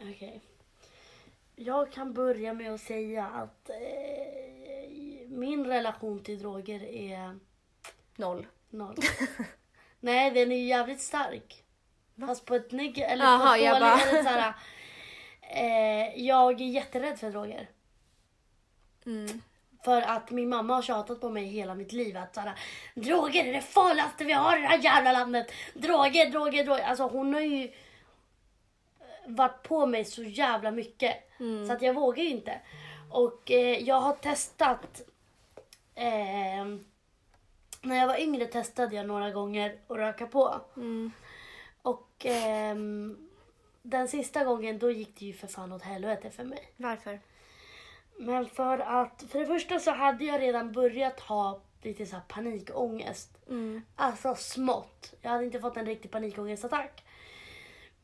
Okej. 0.00 0.40
Jag 1.56 1.92
kan 1.92 2.12
börja 2.12 2.52
med 2.52 2.72
att 2.74 2.80
säga 2.80 3.26
att 3.26 3.70
eh, 3.70 5.28
min 5.28 5.66
relation 5.66 6.22
till 6.22 6.38
droger 6.38 6.82
är 6.84 7.38
Noll. 8.16 8.46
noll. 8.70 8.96
Nej, 10.00 10.30
den 10.30 10.52
är 10.52 10.56
ju 10.56 10.64
jävligt 10.66 11.00
stark. 11.02 11.64
Fast 12.26 12.44
på 12.44 12.54
ett 12.54 12.72
negativt, 12.72 13.12
eller 13.12 13.24
Jaha, 13.24 13.48
på 13.48 13.54
ett 13.54 13.62
jag 13.64 13.80
dåligt, 13.80 14.24
bara- 14.24 14.54
eh, 15.40 16.22
Jag 16.26 16.60
är 16.60 16.64
jätterädd 16.66 17.18
för 17.18 17.30
droger. 17.30 17.68
Mm. 19.06 19.42
För 19.84 20.02
att 20.02 20.30
min 20.30 20.48
mamma 20.48 20.74
har 20.74 20.82
tjatat 20.82 21.20
på 21.20 21.30
mig 21.30 21.44
hela 21.44 21.74
mitt 21.74 21.92
liv 21.92 22.16
att 22.16 22.34
såhär, 22.34 22.58
droger 22.94 23.44
är 23.44 23.52
det 23.52 23.60
farligaste 23.62 24.24
vi 24.24 24.32
har 24.32 24.58
i 24.58 24.60
det 24.60 24.66
här 24.66 24.78
jävla 24.78 25.12
landet. 25.12 25.52
Droger, 25.74 26.30
droger, 26.30 26.64
droger. 26.64 26.84
Alltså 26.84 27.04
hon 27.06 27.34
har 27.34 27.40
ju 27.40 27.72
varit 29.26 29.62
på 29.62 29.86
mig 29.86 30.04
så 30.04 30.22
jävla 30.22 30.70
mycket. 30.70 31.16
Så 31.66 31.72
att 31.72 31.82
jag 31.82 31.94
vågar 31.94 32.22
ju 32.22 32.28
inte. 32.28 32.60
Och 33.10 33.50
eh, 33.50 33.78
jag 33.78 34.00
har 34.00 34.12
testat. 34.12 35.02
Eh, 35.94 36.64
när 37.82 37.96
jag 37.96 38.06
var 38.06 38.20
yngre 38.20 38.46
testade 38.46 38.96
jag 38.96 39.06
några 39.06 39.30
gånger 39.30 39.78
att 39.88 39.96
röka 39.96 40.26
på. 40.26 40.60
Mm. 40.76 41.12
Och 41.82 42.26
ehm, 42.26 43.28
den 43.82 44.08
sista 44.08 44.44
gången 44.44 44.78
då 44.78 44.90
gick 44.90 45.18
det 45.18 45.26
ju 45.26 45.32
för 45.32 45.46
fan 45.46 45.72
åt 45.72 45.82
helvete 45.82 46.30
för 46.30 46.44
mig. 46.44 46.72
Varför? 46.76 47.20
Men 48.18 48.46
för 48.46 48.78
att, 48.78 49.24
för 49.28 49.38
det 49.38 49.46
första 49.46 49.78
så 49.78 49.90
hade 49.90 50.24
jag 50.24 50.40
redan 50.40 50.72
börjat 50.72 51.20
ha 51.20 51.60
lite 51.82 52.06
så 52.06 52.16
här 52.16 52.22
panikångest. 52.28 53.38
Mm. 53.48 53.82
Alltså 53.96 54.34
smått. 54.34 55.14
Jag 55.22 55.30
hade 55.30 55.44
inte 55.44 55.60
fått 55.60 55.76
en 55.76 55.86
riktig 55.86 56.10
panikångestattack. 56.10 57.04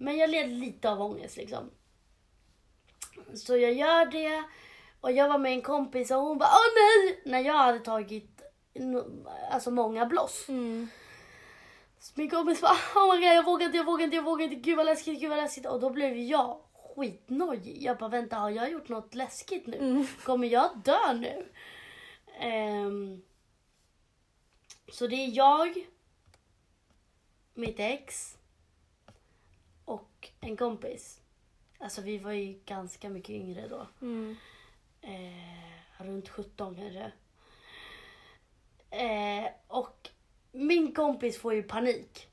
Men 0.02 0.16
jag 0.16 0.30
led 0.30 0.48
lite 0.48 0.90
av 0.90 1.02
ångest 1.02 1.36
liksom. 1.36 1.70
Så 3.34 3.56
jag 3.56 3.72
gör 3.72 4.06
det. 4.06 4.44
Och 5.00 5.12
jag 5.12 5.28
var 5.28 5.38
med 5.38 5.52
en 5.52 5.62
kompis 5.62 6.10
och 6.10 6.20
hon 6.20 6.38
bara 6.38 6.48
åh 6.48 6.74
nej! 6.76 7.22
När 7.24 7.40
jag 7.40 7.54
hade 7.54 7.78
tagit 7.78 8.42
alltså 9.50 9.70
många 9.70 10.06
bloss. 10.06 10.48
Mm. 10.48 10.88
Så 11.98 12.12
min 12.14 12.30
kompis 12.30 12.60
bara 12.60 12.72
oh 12.94 13.14
my 13.14 13.20
god 13.20 13.34
jag 13.34 13.44
vågar 13.44 13.66
inte, 13.66 13.76
jag 13.76 13.84
vågar 13.84 14.04
inte, 14.04 14.16
jag 14.16 14.22
vågar 14.22 14.44
inte, 14.44 14.56
gud 14.56 14.76
vad 14.76 14.86
läskigt, 14.86 15.20
gud 15.20 15.30
vad 15.30 15.38
läskigt. 15.38 15.66
Och 15.66 15.80
då 15.80 15.90
blev 15.90 16.16
jag 16.16 16.60
skitnojig. 16.96 17.82
Jag 17.82 17.98
bara 17.98 18.10
vänta 18.10 18.36
har 18.36 18.50
jag 18.50 18.70
gjort 18.70 18.88
något 18.88 19.14
läskigt 19.14 19.66
nu? 19.66 19.76
Mm. 19.76 20.06
Kommer 20.24 20.48
jag 20.48 20.70
dö 20.84 21.12
nu? 21.12 21.48
Ehm, 22.40 23.22
så 24.92 25.06
det 25.06 25.16
är 25.16 25.36
jag, 25.36 25.86
mitt 27.54 27.80
ex 27.80 28.36
och 30.20 30.30
en 30.40 30.56
kompis. 30.56 31.20
Alltså 31.78 32.00
vi 32.02 32.18
var 32.18 32.32
ju 32.32 32.60
ganska 32.64 33.08
mycket 33.08 33.30
yngre 33.30 33.68
då. 33.68 33.86
Mm. 34.02 34.36
Eh, 35.02 36.04
runt 36.04 36.28
17 36.28 36.74
kanske. 36.76 37.12
Eh, 38.90 39.50
och 39.68 40.08
min 40.52 40.94
kompis 40.94 41.38
får 41.40 41.54
ju 41.54 41.62
panik. 41.62 42.26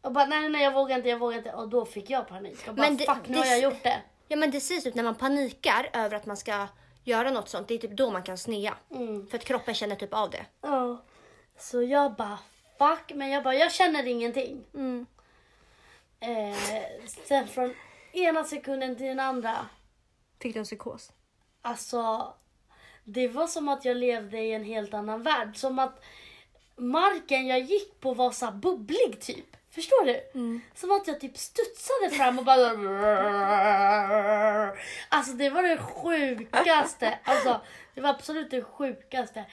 Och 0.00 0.12
bara 0.12 0.24
nej 0.26 0.48
nej 0.48 0.62
jag 0.64 0.72
vågar 0.72 0.96
inte, 0.96 1.08
jag 1.08 1.18
vågar 1.18 1.38
inte. 1.38 1.52
Och 1.52 1.68
då 1.68 1.84
fick 1.84 2.10
jag 2.10 2.28
panik. 2.28 2.68
Och 2.68 2.74
bara 2.74 2.82
Men 2.88 2.96
det- 2.96 3.04
fuck 3.04 3.28
nu 3.28 3.34
det- 3.34 3.38
har 3.40 3.46
jag 3.46 3.60
gjort 3.60 3.82
det. 3.82 4.02
Ja 4.28 4.36
men 4.36 4.50
det 4.50 4.60
sägs 4.60 4.84
typ 4.84 4.94
när 4.94 5.02
man 5.02 5.14
panikar 5.14 5.90
över 5.92 6.16
att 6.16 6.26
man 6.26 6.36
ska 6.36 6.66
göra 7.04 7.30
något 7.30 7.48
sånt. 7.48 7.68
Det 7.68 7.74
är 7.74 7.78
typ 7.78 7.90
då 7.96 8.10
man 8.10 8.22
kan 8.22 8.38
snea. 8.38 8.74
Mm. 8.90 9.26
För 9.26 9.38
att 9.38 9.44
kroppen 9.44 9.74
känner 9.74 9.96
typ 9.96 10.14
av 10.14 10.30
det. 10.30 10.46
Ja. 10.60 11.04
Så 11.58 11.82
jag 11.82 12.14
bara 12.14 12.38
fuck. 12.78 13.12
Men 13.14 13.30
jag 13.30 13.42
bara 13.44 13.54
jag 13.54 13.72
känner 13.72 14.06
ingenting. 14.06 14.64
Mm. 14.74 15.06
Eh, 16.22 16.56
sen 17.24 17.48
från 17.48 17.74
ena 18.12 18.44
sekunden 18.44 18.96
till 18.96 19.06
den 19.06 19.20
andra. 19.20 19.66
Fick 20.40 20.54
du 20.54 20.58
en 20.58 20.64
psykos? 20.64 21.12
Alltså, 21.62 22.34
det 23.04 23.28
var 23.28 23.46
som 23.46 23.68
att 23.68 23.84
jag 23.84 23.96
levde 23.96 24.38
i 24.38 24.52
en 24.52 24.64
helt 24.64 24.94
annan 24.94 25.22
värld. 25.22 25.56
Som 25.56 25.78
att 25.78 26.04
marken 26.76 27.46
jag 27.46 27.60
gick 27.60 28.00
på 28.00 28.14
var 28.14 28.30
så 28.30 28.50
bubblig 28.50 29.20
typ. 29.20 29.56
Förstår 29.70 30.04
du? 30.04 30.20
Som 30.74 30.90
att 30.90 31.06
jag 31.06 31.20
typ 31.20 31.36
studsade 31.36 32.10
fram 32.10 32.38
och 32.38 32.44
bara... 32.44 32.70
Alltså 35.08 35.32
det 35.32 35.50
var 35.50 35.62
det 35.62 35.78
sjukaste. 35.78 37.18
Alltså 37.24 37.60
det 37.94 38.00
var 38.00 38.10
absolut 38.10 38.50
det 38.50 38.62
sjukaste. 38.62 39.44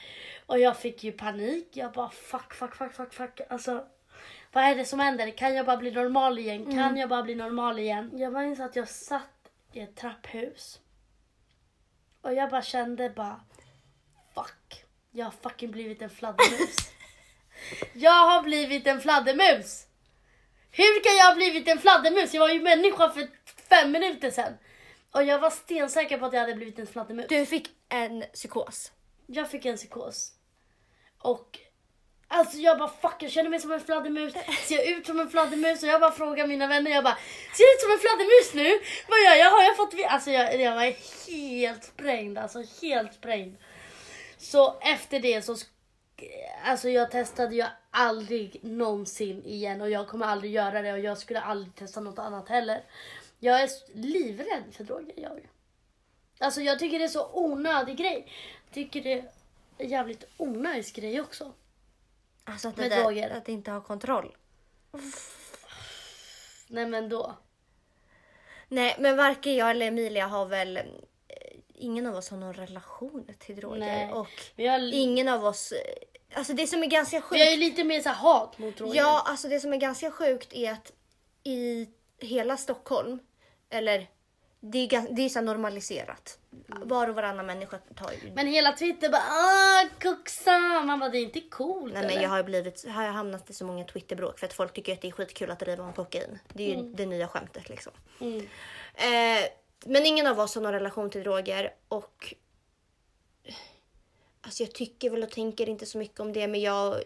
Och 0.46 0.58
jag 0.58 0.76
fick 0.76 1.04
ju 1.04 1.12
panik. 1.12 1.68
Jag 1.72 1.92
bara 1.92 2.10
fuck, 2.10 2.54
fuck, 2.54 2.74
fuck, 2.74 2.92
fuck, 2.92 3.14
fuck. 3.14 3.40
Alltså 3.48 3.86
vad 4.52 4.64
är 4.64 4.74
det 4.74 4.84
som 4.84 5.00
händer? 5.00 5.30
Kan 5.30 5.54
jag 5.54 5.66
bara 5.66 5.76
bli 5.76 5.90
normal 5.90 6.38
igen? 6.38 6.72
Kan 6.72 6.96
jag 6.96 7.08
bara 7.08 7.22
bli 7.22 7.34
normal 7.34 7.78
igen? 7.78 8.10
Jag 8.14 8.32
minns 8.32 8.60
att 8.60 8.76
jag 8.76 8.88
satt 8.88 9.50
i 9.72 9.80
ett 9.80 9.96
trapphus. 9.96 10.80
Och 12.22 12.34
jag 12.34 12.50
bara 12.50 12.62
kände 12.62 13.10
bara 13.10 13.40
fuck. 14.34 14.84
Jag 15.10 15.26
har 15.26 15.32
fucking 15.42 15.70
blivit 15.70 16.02
en 16.02 16.10
fladdermus. 16.10 16.76
jag 17.92 18.26
har 18.26 18.42
blivit 18.42 18.86
en 18.86 19.00
fladdermus. 19.00 19.86
Hur 20.70 21.02
kan 21.02 21.16
jag 21.16 21.26
ha 21.26 21.34
blivit 21.34 21.68
en 21.68 21.78
fladdermus? 21.78 22.34
Jag 22.34 22.40
var 22.40 22.48
ju 22.48 22.62
människa 22.62 23.10
för 23.10 23.28
fem 23.68 23.92
minuter 23.92 24.30
sedan. 24.30 24.58
Och 25.12 25.24
jag 25.24 25.38
var 25.38 25.50
stensäker 25.50 26.18
på 26.18 26.26
att 26.26 26.32
jag 26.32 26.40
hade 26.40 26.54
blivit 26.54 26.78
en 26.78 26.86
fladdermus. 26.86 27.26
Du 27.28 27.46
fick 27.46 27.68
en 27.88 28.24
psykos. 28.32 28.92
Jag 29.26 29.50
fick 29.50 29.64
en 29.64 29.76
psykos. 29.76 30.32
Och 31.18 31.58
alltså 32.32 32.56
jag 32.56 32.78
bara 32.78 32.88
fuck 32.88 33.22
jag 33.22 33.30
känner 33.30 33.50
mig 33.50 33.60
som 33.60 33.72
en 33.72 33.80
fladdermus. 33.80 34.34
Ser 34.68 34.76
jag 34.76 34.86
ut 34.86 35.06
som 35.06 35.20
en 35.20 35.30
fladdermus? 35.30 35.82
Och 35.82 35.88
jag 35.88 36.00
bara 36.00 36.12
frågar 36.12 36.46
mina 36.46 36.66
vänner. 36.66 36.90
Jag 36.90 37.04
bara 37.04 37.18
ser 37.56 37.64
jag 37.64 37.74
ut 37.74 37.80
som 37.80 37.92
en 37.92 37.98
fladdermus 37.98 38.54
nu? 38.54 38.84
Vad 39.08 39.20
gör 39.20 39.44
jag? 39.44 39.50
Har 39.50 39.62
jag 39.62 39.76
fått... 39.76 39.94
Alltså 40.08 40.30
jag, 40.30 40.60
jag 40.60 40.74
var 40.74 40.94
helt 41.30 41.84
sprängd. 41.84 42.38
Alltså 42.38 42.62
helt 42.82 43.14
sprängd. 43.14 43.56
Så 44.38 44.78
efter 44.80 45.20
det 45.20 45.42
så... 45.42 45.56
Alltså 46.64 46.88
jag 46.88 47.10
testade 47.10 47.54
ju 47.54 47.64
aldrig 47.90 48.58
någonsin 48.64 49.44
igen. 49.44 49.80
Och 49.80 49.90
jag 49.90 50.08
kommer 50.08 50.26
aldrig 50.26 50.52
göra 50.52 50.82
det. 50.82 50.92
Och 50.92 50.98
jag 50.98 51.18
skulle 51.18 51.40
aldrig 51.40 51.74
testa 51.74 52.00
något 52.00 52.18
annat 52.18 52.48
heller. 52.48 52.82
Jag 53.38 53.62
är 53.62 53.70
livrädd 53.94 54.64
för 54.76 54.84
droger. 54.84 55.14
Jag. 55.16 55.48
Alltså 56.38 56.60
jag 56.60 56.78
tycker 56.78 56.98
det 56.98 57.04
är 57.04 57.08
så 57.08 57.30
onödig 57.32 57.96
grej. 57.96 58.26
Jag 58.64 58.74
tycker 58.74 59.02
det 59.02 59.12
är 59.12 59.24
en 59.78 59.88
jävligt 59.88 60.24
onödig 60.36 60.94
grej 60.94 61.20
också. 61.20 61.52
Alltså 62.44 62.68
att, 62.68 62.76
Med 62.76 62.90
droger. 62.90 63.30
att 63.30 63.48
inte 63.48 63.70
ha 63.70 63.80
kontroll. 63.80 64.36
Nej 66.68 66.86
men 66.86 67.08
då. 67.08 67.36
Nej, 68.68 68.96
men 68.98 69.16
varken 69.16 69.54
jag 69.56 69.70
eller 69.70 69.86
Emilia 69.86 70.26
har 70.26 70.46
väl... 70.46 70.76
eh, 70.76 70.82
Ingen 71.74 72.06
av 72.06 72.14
oss 72.16 72.30
har 72.30 72.38
någon 72.38 72.54
relation 72.54 73.28
till 73.38 73.56
droger. 73.56 73.78
Nej. 73.78 74.12
Och 74.12 74.28
har, 74.56 74.92
ingen 74.94 75.28
av 75.28 75.44
oss... 75.44 75.72
eh, 75.72 75.78
Alltså 76.34 76.52
det 76.52 76.66
som 76.66 76.82
är 76.82 76.86
ganska 76.86 77.20
sjukt... 77.20 77.40
ju 77.52 77.56
lite 77.56 77.84
mer 77.84 78.00
så 78.00 78.08
hat 78.10 78.58
mot 78.58 78.76
droger. 78.76 78.94
Ja, 78.96 79.22
alltså 79.26 79.48
det 79.48 79.60
som 79.60 79.72
är 79.72 79.76
ganska 79.76 80.10
sjukt 80.10 80.52
är 80.52 80.72
att 80.72 80.92
i 81.44 81.88
hela 82.18 82.56
Stockholm, 82.56 83.18
eller 83.70 84.06
det 84.60 84.78
är, 84.78 85.14
det 85.14 85.22
är 85.22 85.28
så 85.28 85.40
normaliserat. 85.40 86.38
Var 86.66 87.08
och 87.08 87.14
varannan 87.14 87.46
människa 87.46 87.78
tar 87.78 88.12
ju... 88.12 88.32
Men 88.34 88.46
hela 88.46 88.72
Twitter 88.72 89.08
bara 89.08 89.22
ah 89.22 89.88
kuxa. 89.98 90.58
Man 90.58 91.00
bara 91.00 91.10
det 91.10 91.18
är 91.18 91.22
inte 91.22 91.40
coolt 91.40 91.92
Nej, 91.92 92.02
men 92.02 92.10
eller? 92.10 92.22
jag 92.22 92.30
har 92.30 92.42
blivit, 92.42 92.88
har 92.88 93.02
jag 93.02 93.12
hamnat 93.12 93.50
i 93.50 93.52
så 93.52 93.64
många 93.64 93.84
Twitterbråk 93.84 94.38
för 94.38 94.46
att 94.46 94.52
folk 94.52 94.72
tycker 94.72 94.92
att 94.92 95.00
det 95.00 95.08
är 95.08 95.12
skitkul 95.12 95.50
att 95.50 95.60
driva 95.60 95.84
om 95.84 95.92
kokain. 95.92 96.38
Det 96.48 96.72
är 96.72 96.76
ju 96.76 96.82
det 96.82 97.06
nya 97.06 97.28
skämtet 97.28 97.68
liksom. 97.68 97.92
Mm. 98.20 98.38
Eh, 98.94 99.44
men 99.86 100.06
ingen 100.06 100.26
av 100.26 100.40
oss 100.40 100.54
har 100.54 100.62
någon 100.62 100.72
relation 100.72 101.10
till 101.10 101.22
droger 101.22 101.74
och 101.88 102.34
Alltså 104.42 104.62
jag 104.62 104.72
tycker 104.72 105.10
väl 105.10 105.22
och 105.22 105.30
tänker 105.30 105.68
inte 105.68 105.86
så 105.86 105.98
mycket 105.98 106.20
om 106.20 106.32
det 106.32 106.48
men 106.48 106.60
jag, 106.60 107.02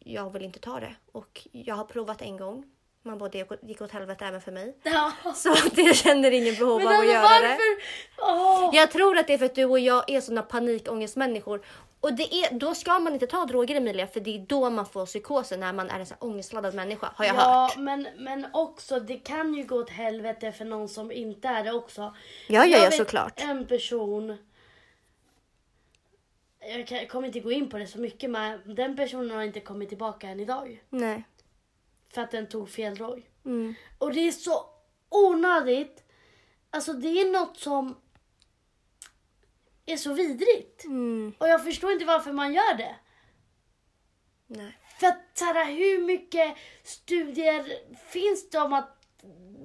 jag 0.00 0.32
vill 0.32 0.42
inte 0.42 0.58
ta 0.58 0.80
det. 0.80 0.96
Och 1.12 1.48
jag 1.52 1.74
har 1.74 1.84
provat 1.84 2.22
en 2.22 2.36
gång. 2.36 2.70
Man 3.02 3.30
det 3.32 3.46
gick 3.62 3.80
åt 3.80 3.92
helvete 3.92 4.24
även 4.24 4.40
för 4.40 4.52
mig. 4.52 4.76
Ja. 4.82 5.12
Så 5.34 5.52
att 5.52 5.78
jag 5.78 5.96
känner 5.96 6.30
ingen 6.30 6.54
behov 6.54 6.78
Men 6.78 6.88
av 6.88 7.00
att 7.00 7.06
göra 7.06 7.22
det. 7.22 7.48
varför? 7.48 7.82
Åh. 8.18 8.70
Jag 8.72 8.90
tror 8.90 9.18
att 9.18 9.26
det 9.26 9.34
är 9.34 9.38
för 9.38 9.46
att 9.46 9.54
du 9.54 9.64
och 9.64 9.78
jag 9.78 10.10
är 10.10 10.20
såna 10.20 10.42
panikångestmänniskor. 10.42 11.64
Och 12.00 12.12
det 12.12 12.34
är, 12.34 12.58
då 12.58 12.74
ska 12.74 12.98
man 12.98 13.12
inte 13.12 13.26
ta 13.26 13.44
droger 13.44 13.76
Emilia 13.76 14.06
för 14.06 14.20
det 14.20 14.36
är 14.36 14.38
då 14.38 14.70
man 14.70 14.86
får 14.86 15.06
psykosen 15.06 15.60
när 15.60 15.72
man 15.72 15.90
är 15.90 16.00
en 16.00 16.06
sån 16.06 16.16
ångestladdad 16.20 16.74
människa. 16.74 17.12
Har 17.14 17.24
jag 17.24 17.36
ja, 17.36 17.42
hört. 17.42 17.76
men, 17.76 18.08
men 18.18 18.46
också 18.52 19.00
det 19.00 19.16
kan 19.16 19.54
ju 19.54 19.64
gå 19.64 19.76
åt 19.76 19.90
helvete 19.90 20.52
för 20.52 20.64
någon 20.64 20.88
som 20.88 21.12
inte 21.12 21.48
är 21.48 21.64
det 21.64 21.72
också. 21.72 22.00
Ja, 22.00 22.14
ja, 22.46 22.66
Jag 22.66 22.84
ja 22.84 22.90
såklart. 22.90 23.40
En 23.40 23.66
person. 23.66 24.36
Jag 26.60 27.08
kommer 27.08 27.26
inte 27.26 27.40
gå 27.40 27.52
in 27.52 27.70
på 27.70 27.78
det 27.78 27.86
så 27.86 27.98
mycket 27.98 28.30
men 28.30 28.74
den 28.74 28.96
personen 28.96 29.30
har 29.30 29.42
inte 29.42 29.60
kommit 29.60 29.88
tillbaka 29.88 30.28
än 30.28 30.40
idag. 30.40 30.82
Nej. 30.90 31.24
För 32.14 32.22
att 32.22 32.30
den 32.30 32.48
tog 32.48 32.70
fel 32.70 32.94
drog. 32.94 33.30
Mm. 33.44 33.74
Och 33.98 34.12
det 34.12 34.20
är 34.28 34.32
så 34.32 34.66
onödigt. 35.08 36.04
Alltså 36.70 36.92
det 36.92 37.08
är 37.20 37.30
något 37.32 37.58
som 37.58 37.96
är 39.86 39.96
så 39.96 40.12
vidrigt. 40.12 40.84
Mm. 40.84 41.34
Och 41.38 41.48
jag 41.48 41.64
förstår 41.64 41.92
inte 41.92 42.04
varför 42.04 42.32
man 42.32 42.54
gör 42.54 42.74
det. 42.74 42.94
Nej. 44.46 44.78
För 45.00 45.06
att 45.06 45.18
så 45.34 45.44
här, 45.44 45.64
hur 45.72 46.02
mycket 46.06 46.56
studier 46.82 47.78
finns 48.10 48.50
det 48.50 48.58
om 48.58 48.72
att 48.72 49.02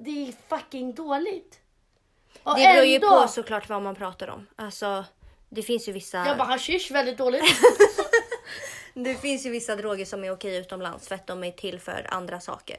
det 0.04 0.28
är 0.28 0.32
fucking 0.48 0.94
dåligt? 0.94 1.60
Och 2.42 2.56
Det 2.56 2.62
beror 2.62 2.84
ju 2.84 2.94
ändå- 2.94 3.22
på 3.22 3.28
såklart 3.28 3.68
vad 3.68 3.82
man 3.82 3.94
pratar 3.94 4.28
om. 4.28 4.46
Alltså, 4.56 5.04
det 5.48 5.62
finns 5.62 5.88
ju 5.88 5.92
vissa... 5.92 6.26
Jag 6.26 6.38
bara 6.38 6.48
hashish 6.48 6.90
väldigt 6.90 7.18
dåligt. 7.18 7.44
Det 8.94 9.14
finns 9.14 9.46
ju 9.46 9.50
vissa 9.50 9.76
droger 9.76 10.04
som 10.04 10.24
är 10.24 10.30
okej 10.32 10.56
utomlands 10.56 11.08
för 11.08 11.14
att 11.14 11.26
de 11.26 11.44
är 11.44 11.50
till 11.50 11.80
för 11.80 12.06
andra 12.10 12.40
saker. 12.40 12.76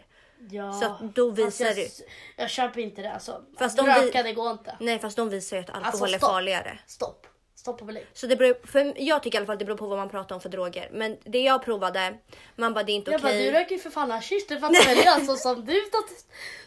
Ja. 0.50 0.74
Så 0.74 0.86
att 0.86 1.16
då 1.16 1.30
visar 1.30 1.66
jag, 1.66 1.76
det- 1.76 2.02
Jag 2.36 2.50
köper 2.50 2.82
inte 2.82 3.02
det 3.02 3.14
alltså. 3.14 3.42
Fast 3.60 3.78
de 3.78 3.86
Röka 3.86 4.24
vi- 4.24 4.30
det 4.30 4.34
går 4.34 4.52
inte. 4.52 4.78
Nej, 4.80 5.00
fast 5.00 5.18
de 5.18 5.30
visar 5.30 5.58
ju 5.58 5.64
att 5.64 5.70
alkohol 5.70 6.02
Alltså, 6.14 6.16
är 6.16 6.20
farligare. 6.20 6.80
Stopp. 6.88 7.28
Stopp 7.56 7.80
och 7.82 7.88
belägg. 7.88 8.06
Så 8.14 8.28
det 8.28 8.36
beror, 8.36 8.68
för 8.68 8.94
jag 8.98 9.24
tycker 9.24 9.38
i 9.38 9.40
alla 9.40 9.46
fall 9.46 9.54
att 9.54 9.60
det 9.60 9.66
beror 9.66 9.78
på 9.78 9.88
vad 9.88 9.98
man 9.98 10.10
pratar 10.10 10.36
om 10.36 10.42
för 10.42 10.50
droger. 10.50 10.90
Men 10.92 11.18
det 11.24 11.40
jag 11.42 11.64
provade, 11.66 12.18
man 12.56 12.74
bara 12.74 12.84
det 12.84 12.92
är 12.92 12.94
inte 12.96 13.12
Jag 13.12 13.22
bara, 13.22 13.28
okej. 13.30 13.46
du 13.46 13.52
röker 13.52 13.76
ju 13.76 13.82
för 13.82 13.90
fan 13.90 14.12
hashish. 14.12 14.46
Det 14.48 14.60
fattar 14.60 14.86
väl 14.96 15.06
jag 15.06 15.26
så 15.26 15.36
som 15.36 15.66
du 15.66 15.82
tar 15.82 16.02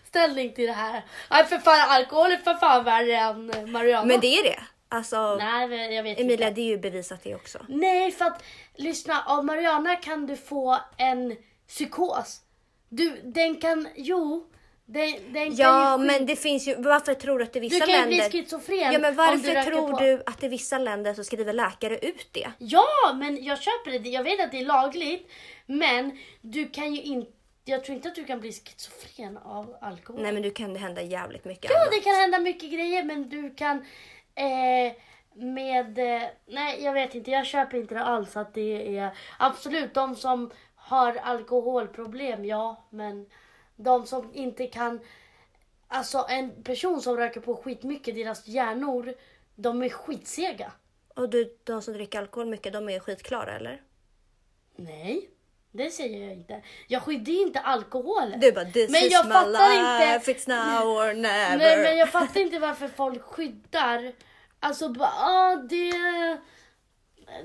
ställning 0.08 0.52
till 0.54 0.66
det 0.66 0.72
här. 0.72 1.04
Nej 1.30 1.44
för 1.44 1.58
fan 1.58 1.90
alkohol 1.90 2.32
är 2.32 2.36
för 2.36 2.54
fan 2.54 2.84
värre 2.84 3.16
än 3.16 3.72
marijuana. 3.72 4.06
Men 4.06 4.20
det 4.20 4.26
är 4.38 4.42
det. 4.42 4.60
Alltså, 4.88 5.36
Nej 5.36 5.94
jag 5.94 6.02
vet 6.02 6.20
Emilia, 6.20 6.48
inte. 6.48 6.60
det 6.60 6.60
är 6.60 6.70
ju 6.70 6.78
bevisat 6.78 7.22
det 7.22 7.34
också. 7.34 7.58
Nej 7.68 8.10
för 8.12 8.24
att 8.24 8.42
lyssna 8.74 9.22
av 9.26 9.44
marijuana 9.44 9.96
kan 9.96 10.26
du 10.26 10.36
få 10.36 10.78
en 10.96 11.36
psykos. 11.68 12.40
Du, 12.88 13.20
den 13.24 13.56
kan, 13.56 13.88
jo. 13.96 14.46
Den, 14.90 15.14
den 15.32 15.56
Ja, 15.56 15.66
kan 15.96 16.00
ju, 16.00 16.06
men 16.06 16.26
det 16.26 16.36
finns 16.36 16.68
ju, 16.68 16.74
varför 16.82 17.14
tror 17.14 17.38
du 17.38 17.44
att 17.44 17.56
i 17.56 17.60
vissa 17.60 17.74
Du 17.86 17.92
kan 17.92 18.00
ju 18.00 18.06
bli 18.06 18.16
länder... 18.16 18.30
schizofren 18.30 18.78
Ja, 18.92 18.98
men 18.98 19.10
du 19.12 19.16
varför 19.16 19.54
röker 19.54 19.62
tror 19.70 19.90
på. 19.92 19.98
du 20.00 20.22
att 20.26 20.42
i 20.42 20.48
vissa 20.48 20.78
länder 20.78 21.14
så 21.14 21.24
skriver 21.24 21.52
läkare 21.52 21.98
ut 21.98 22.28
det? 22.32 22.50
Ja, 22.58 22.86
men 23.14 23.44
jag 23.44 23.62
köper 23.62 23.98
det. 23.98 24.08
Jag 24.08 24.22
vet 24.24 24.40
att 24.40 24.50
det 24.50 24.58
är 24.60 24.64
lagligt. 24.64 25.30
Men 25.66 26.18
du 26.40 26.68
kan 26.68 26.94
ju 26.94 27.02
inte... 27.02 27.32
Jag 27.64 27.84
tror 27.84 27.96
inte 27.96 28.08
att 28.08 28.14
du 28.14 28.24
kan 28.24 28.40
bli 28.40 28.52
schizofren 28.52 29.36
av 29.36 29.76
alkohol. 29.80 30.22
Nej, 30.22 30.32
men 30.32 30.42
du 30.42 30.50
kan 30.50 30.72
det 30.72 30.78
hända 30.78 31.02
jävligt 31.02 31.44
mycket 31.44 31.70
Ja, 31.70 31.80
annat. 31.80 31.92
det 31.92 32.00
kan 32.00 32.14
hända 32.14 32.38
mycket 32.38 32.70
grejer 32.72 33.02
men 33.04 33.28
du 33.28 33.54
kan 33.54 33.84
eh, 34.38 34.92
med 35.34 35.98
eh, 35.98 36.22
nej 36.46 36.82
jag 36.84 36.92
vet 36.92 37.14
inte, 37.14 37.30
jag 37.30 37.46
köper 37.46 37.76
inte 37.78 37.94
det 37.94 38.02
alls 38.04 38.36
att 38.36 38.54
det 38.54 38.98
är, 38.98 39.10
absolut 39.38 39.94
de 39.94 40.16
som 40.16 40.50
har 40.74 41.16
alkoholproblem, 41.16 42.44
ja, 42.44 42.86
men 42.90 43.26
de 43.76 44.06
som 44.06 44.30
inte 44.34 44.66
kan, 44.66 45.00
alltså 45.88 46.26
en 46.28 46.62
person 46.62 47.00
som 47.02 47.16
röker 47.16 47.40
på 47.40 47.56
skitmycket, 47.56 48.14
deras 48.14 48.46
hjärnor, 48.48 49.14
de 49.54 49.82
är 49.82 49.88
skitsega. 49.88 50.72
Och 51.14 51.28
du, 51.30 51.56
de 51.64 51.82
som 51.82 51.94
dricker 51.94 52.18
alkohol 52.18 52.46
mycket, 52.48 52.72
de 52.72 52.88
är 52.88 53.00
skitklara 53.00 53.56
eller? 53.56 53.82
Nej, 54.76 55.30
det 55.72 55.90
säger 55.90 56.24
jag 56.24 56.32
inte. 56.32 56.62
Jag 56.88 57.02
skyddar 57.02 57.32
inte 57.32 57.60
alkoholen. 57.60 58.40
Du 58.40 58.52
bara 58.52 58.64
this 58.64 58.90
Men 58.90 59.02
is 59.02 59.12
jag 59.12 59.26
my 59.26 59.32
fattar 59.32 59.48
life, 59.50 60.30
inte- 60.30 60.32
it's 60.32 60.48
now 60.48 60.88
or 60.88 61.12
never. 61.14 61.56
Nej 61.58 61.82
men 61.82 61.96
jag 61.98 62.08
fattar 62.10 62.40
inte 62.40 62.58
varför 62.58 62.88
folk 62.88 63.22
skyddar. 63.22 64.12
Alltså 64.60 64.88
bara, 64.88 65.08
ah, 65.08 65.56
det, 65.56 65.92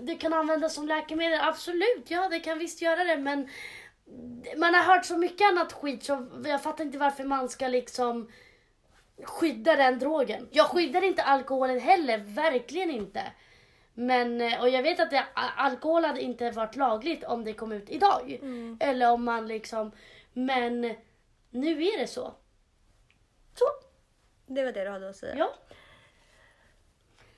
det 0.01 0.15
kan 0.15 0.33
användas 0.33 0.73
som 0.73 0.87
läkemedel. 0.87 1.39
Absolut, 1.41 2.05
ja 2.07 2.29
det 2.29 2.39
kan 2.39 2.59
visst 2.59 2.81
göra 2.81 3.03
det 3.03 3.17
men 3.17 3.49
man 4.57 4.73
har 4.73 4.81
hört 4.81 5.05
så 5.05 5.17
mycket 5.17 5.47
annat 5.47 5.73
skit 5.73 6.03
så 6.03 6.27
jag 6.45 6.63
fattar 6.63 6.83
inte 6.83 6.97
varför 6.97 7.23
man 7.23 7.49
ska 7.49 7.67
liksom 7.67 8.31
skydda 9.23 9.75
den 9.75 9.99
drogen. 9.99 10.47
Jag 10.51 10.65
skyddar 10.65 11.03
inte 11.03 11.23
alkoholen 11.23 11.79
heller, 11.79 12.17
verkligen 12.17 12.91
inte. 12.91 13.23
Men, 13.93 14.41
eh, 14.41 14.61
och 14.61 14.69
jag 14.69 14.83
vet 14.83 14.99
att 14.99 15.11
det, 15.11 15.25
alkohol 15.33 16.03
hade 16.03 16.21
inte 16.21 16.51
varit 16.51 16.75
lagligt 16.75 17.23
om 17.23 17.43
det 17.43 17.53
kom 17.53 17.71
ut 17.71 17.89
idag. 17.89 18.39
Eller 18.79 19.11
om 19.11 19.23
man 19.23 19.47
liksom, 19.47 19.91
men 20.33 20.81
nu 21.49 21.83
är 21.83 21.99
det 21.99 22.07
så. 22.07 22.33
Så. 23.55 23.65
Det 24.45 24.65
var 24.65 24.71
det 24.71 24.83
du 24.83 24.89
hade 24.89 25.09
att 25.09 25.15
säga. 25.15 25.35
Ja. 25.37 25.53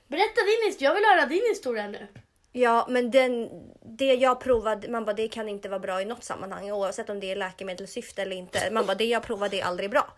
Berätta 0.08 0.40
din 0.40 0.66
historia. 0.66 0.88
Jag 0.88 0.94
vill 0.94 1.04
höra 1.04 1.26
din 1.26 1.42
historia 1.50 1.88
nu. 1.88 2.06
Ja, 2.52 2.86
men 2.88 3.10
den, 3.10 3.50
det 3.82 4.14
jag 4.14 4.40
provade, 4.40 4.88
man 4.88 5.04
bara 5.04 5.12
det 5.12 5.28
kan 5.28 5.48
inte 5.48 5.68
vara 5.68 5.80
bra 5.80 6.02
i 6.02 6.04
något 6.04 6.24
sammanhang 6.24 6.70
oavsett 6.70 7.10
om 7.10 7.20
det 7.20 7.32
är 7.32 7.36
läkemedelssyfte 7.36 8.22
eller 8.22 8.36
inte. 8.36 8.70
Man 8.70 8.86
bara 8.86 8.94
det 8.94 9.04
jag 9.04 9.22
provade 9.22 9.56
är 9.56 9.64
aldrig 9.64 9.90
bra. 9.90 10.12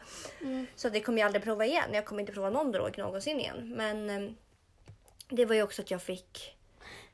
Så 0.77 0.89
det 0.89 1.01
kommer 1.01 1.19
jag 1.19 1.27
aldrig 1.27 1.45
prova 1.45 1.67
igen. 1.67 1.91
Jag 1.93 2.05
kommer 2.05 2.21
inte 2.21 2.33
prova 2.33 2.51
någon 2.51 2.73
drog 2.73 2.99
någonsin 2.99 3.41
igen. 3.41 3.75
Men 3.77 4.11
eh, 4.11 4.31
det 5.29 5.45
var 5.45 5.55
ju 5.55 5.63
också 5.63 5.83
att 5.83 5.91
jag 5.91 6.03
fick 6.03 6.57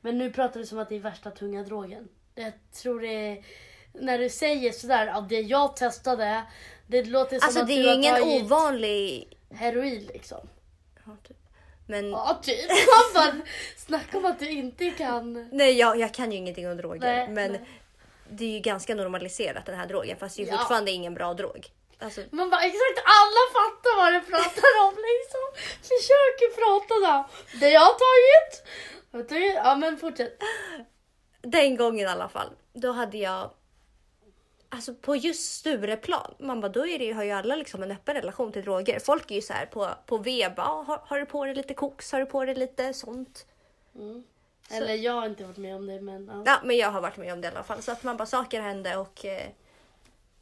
Men 0.01 0.17
nu 0.17 0.31
pratar 0.31 0.59
du 0.59 0.65
som 0.65 0.79
att 0.79 0.89
det 0.89 0.95
är 0.95 0.99
värsta 0.99 1.31
tunga 1.31 1.63
drogen. 1.63 2.07
Jag 2.35 2.53
tror 2.73 3.01
det 3.01 3.07
är... 3.07 3.45
När 3.93 4.19
du 4.19 4.29
säger 4.29 4.71
sådär, 4.71 5.07
ja, 5.07 5.21
det 5.29 5.39
jag 5.39 5.75
testade, 5.75 6.43
det 6.87 7.03
låter 7.03 7.39
som 7.39 7.45
Alltså 7.45 7.61
att 7.61 7.67
det 7.67 7.73
är 7.73 7.77
du 7.77 7.83
ju 7.83 7.89
har 7.89 7.95
ingen 7.95 8.15
tagit 8.15 8.43
ovanlig... 8.43 9.37
heroin 9.51 10.05
liksom. 10.13 10.49
Ja, 11.05 11.11
typ. 11.27 11.37
Men 11.85 12.11
Ja, 12.11 12.39
typ. 12.43 12.69
Man 12.69 13.13
bara, 13.13 13.45
snacka 13.77 14.17
om 14.17 14.25
att 14.25 14.39
du 14.39 14.49
inte 14.49 14.89
kan... 14.91 15.49
nej, 15.51 15.71
jag, 15.79 15.99
jag 15.99 16.13
kan 16.13 16.31
ju 16.31 16.37
ingenting 16.37 16.69
om 16.69 16.77
droger. 16.77 16.99
Nej, 16.99 17.27
men 17.29 17.51
nej. 17.51 17.69
det 18.29 18.45
är 18.45 18.49
ju 18.49 18.59
ganska 18.59 18.95
normaliserat 18.95 19.65
den 19.65 19.75
här 19.75 19.85
drogen 19.87 20.17
fast 20.17 20.35
det 20.35 20.41
är 20.41 20.45
ju 20.45 20.51
Ja. 20.51 20.57
fortfarande 20.57 20.91
ingen 20.91 21.13
bra 21.13 21.33
drog. 21.33 21.67
Alltså, 21.99 22.21
Man 22.31 22.49
bara, 22.49 22.61
exakt 22.61 22.97
alla 23.05 23.43
fattar 23.53 23.97
vad 23.97 24.13
du 24.13 24.19
pratar 24.21 24.71
om 24.87 24.93
liksom. 25.11 25.71
Försöker 25.81 26.55
prata 26.55 26.93
då. 27.07 27.29
Det 27.59 27.69
jag 27.69 27.81
har 27.81 27.93
tagit. 28.07 28.67
Vet 29.11 29.29
du? 29.29 29.45
Ja 29.45 29.75
men 29.75 29.97
fortsätt. 29.97 30.39
den 31.41 31.75
gången 31.77 31.99
i 32.07 32.11
alla 32.11 32.29
fall, 32.29 32.49
då 32.73 32.91
hade 32.91 33.17
jag 33.17 33.51
Alltså 34.69 34.93
på 34.93 35.15
just 35.15 35.51
Stureplan, 35.55 36.33
man 36.39 36.61
bara, 36.61 36.69
då 36.69 36.87
är 36.87 36.99
det, 36.99 37.05
ju- 37.05 37.13
har 37.13 37.23
ju 37.23 37.31
alla 37.31 37.55
liksom 37.55 37.83
en 37.83 37.91
öppen 37.91 38.15
relation 38.15 38.51
till 38.51 38.61
droger. 38.63 38.99
Folk 38.99 39.31
är 39.31 39.35
ju 39.35 39.41
så 39.41 39.53
här 39.53 39.65
på, 39.65 39.89
på 40.05 40.17
V, 40.17 40.49
bara, 40.55 40.67
"Ah, 40.67 40.83
har, 40.83 41.01
har 41.05 41.19
du 41.19 41.25
på 41.25 41.45
dig 41.45 41.55
lite 41.55 41.73
koks, 41.73 42.11
har 42.11 42.19
du 42.19 42.25
på 42.25 42.45
dig 42.45 42.55
lite 42.55 42.93
sånt? 42.93 43.45
Eller 44.71 44.93
jag 44.95 45.13
har 45.13 45.25
inte 45.25 45.43
varit 45.43 45.57
med 45.57 45.75
om 45.75 45.87
det 45.87 46.01
men 46.01 46.25
ja. 46.27 46.43
Ja, 46.45 46.59
men 46.63 46.77
jag 46.77 46.91
har 46.91 47.01
varit 47.01 47.17
med 47.17 47.33
om 47.33 47.41
det 47.41 47.47
i 47.47 47.51
alla 47.51 47.63
fall. 47.63 47.81
Så 47.81 47.91
att 47.91 48.03
man 48.03 48.17
bara, 48.17 48.25
saker 48.25 48.61
hände 48.61 48.97
och 48.97 49.25
eh, 49.25 49.47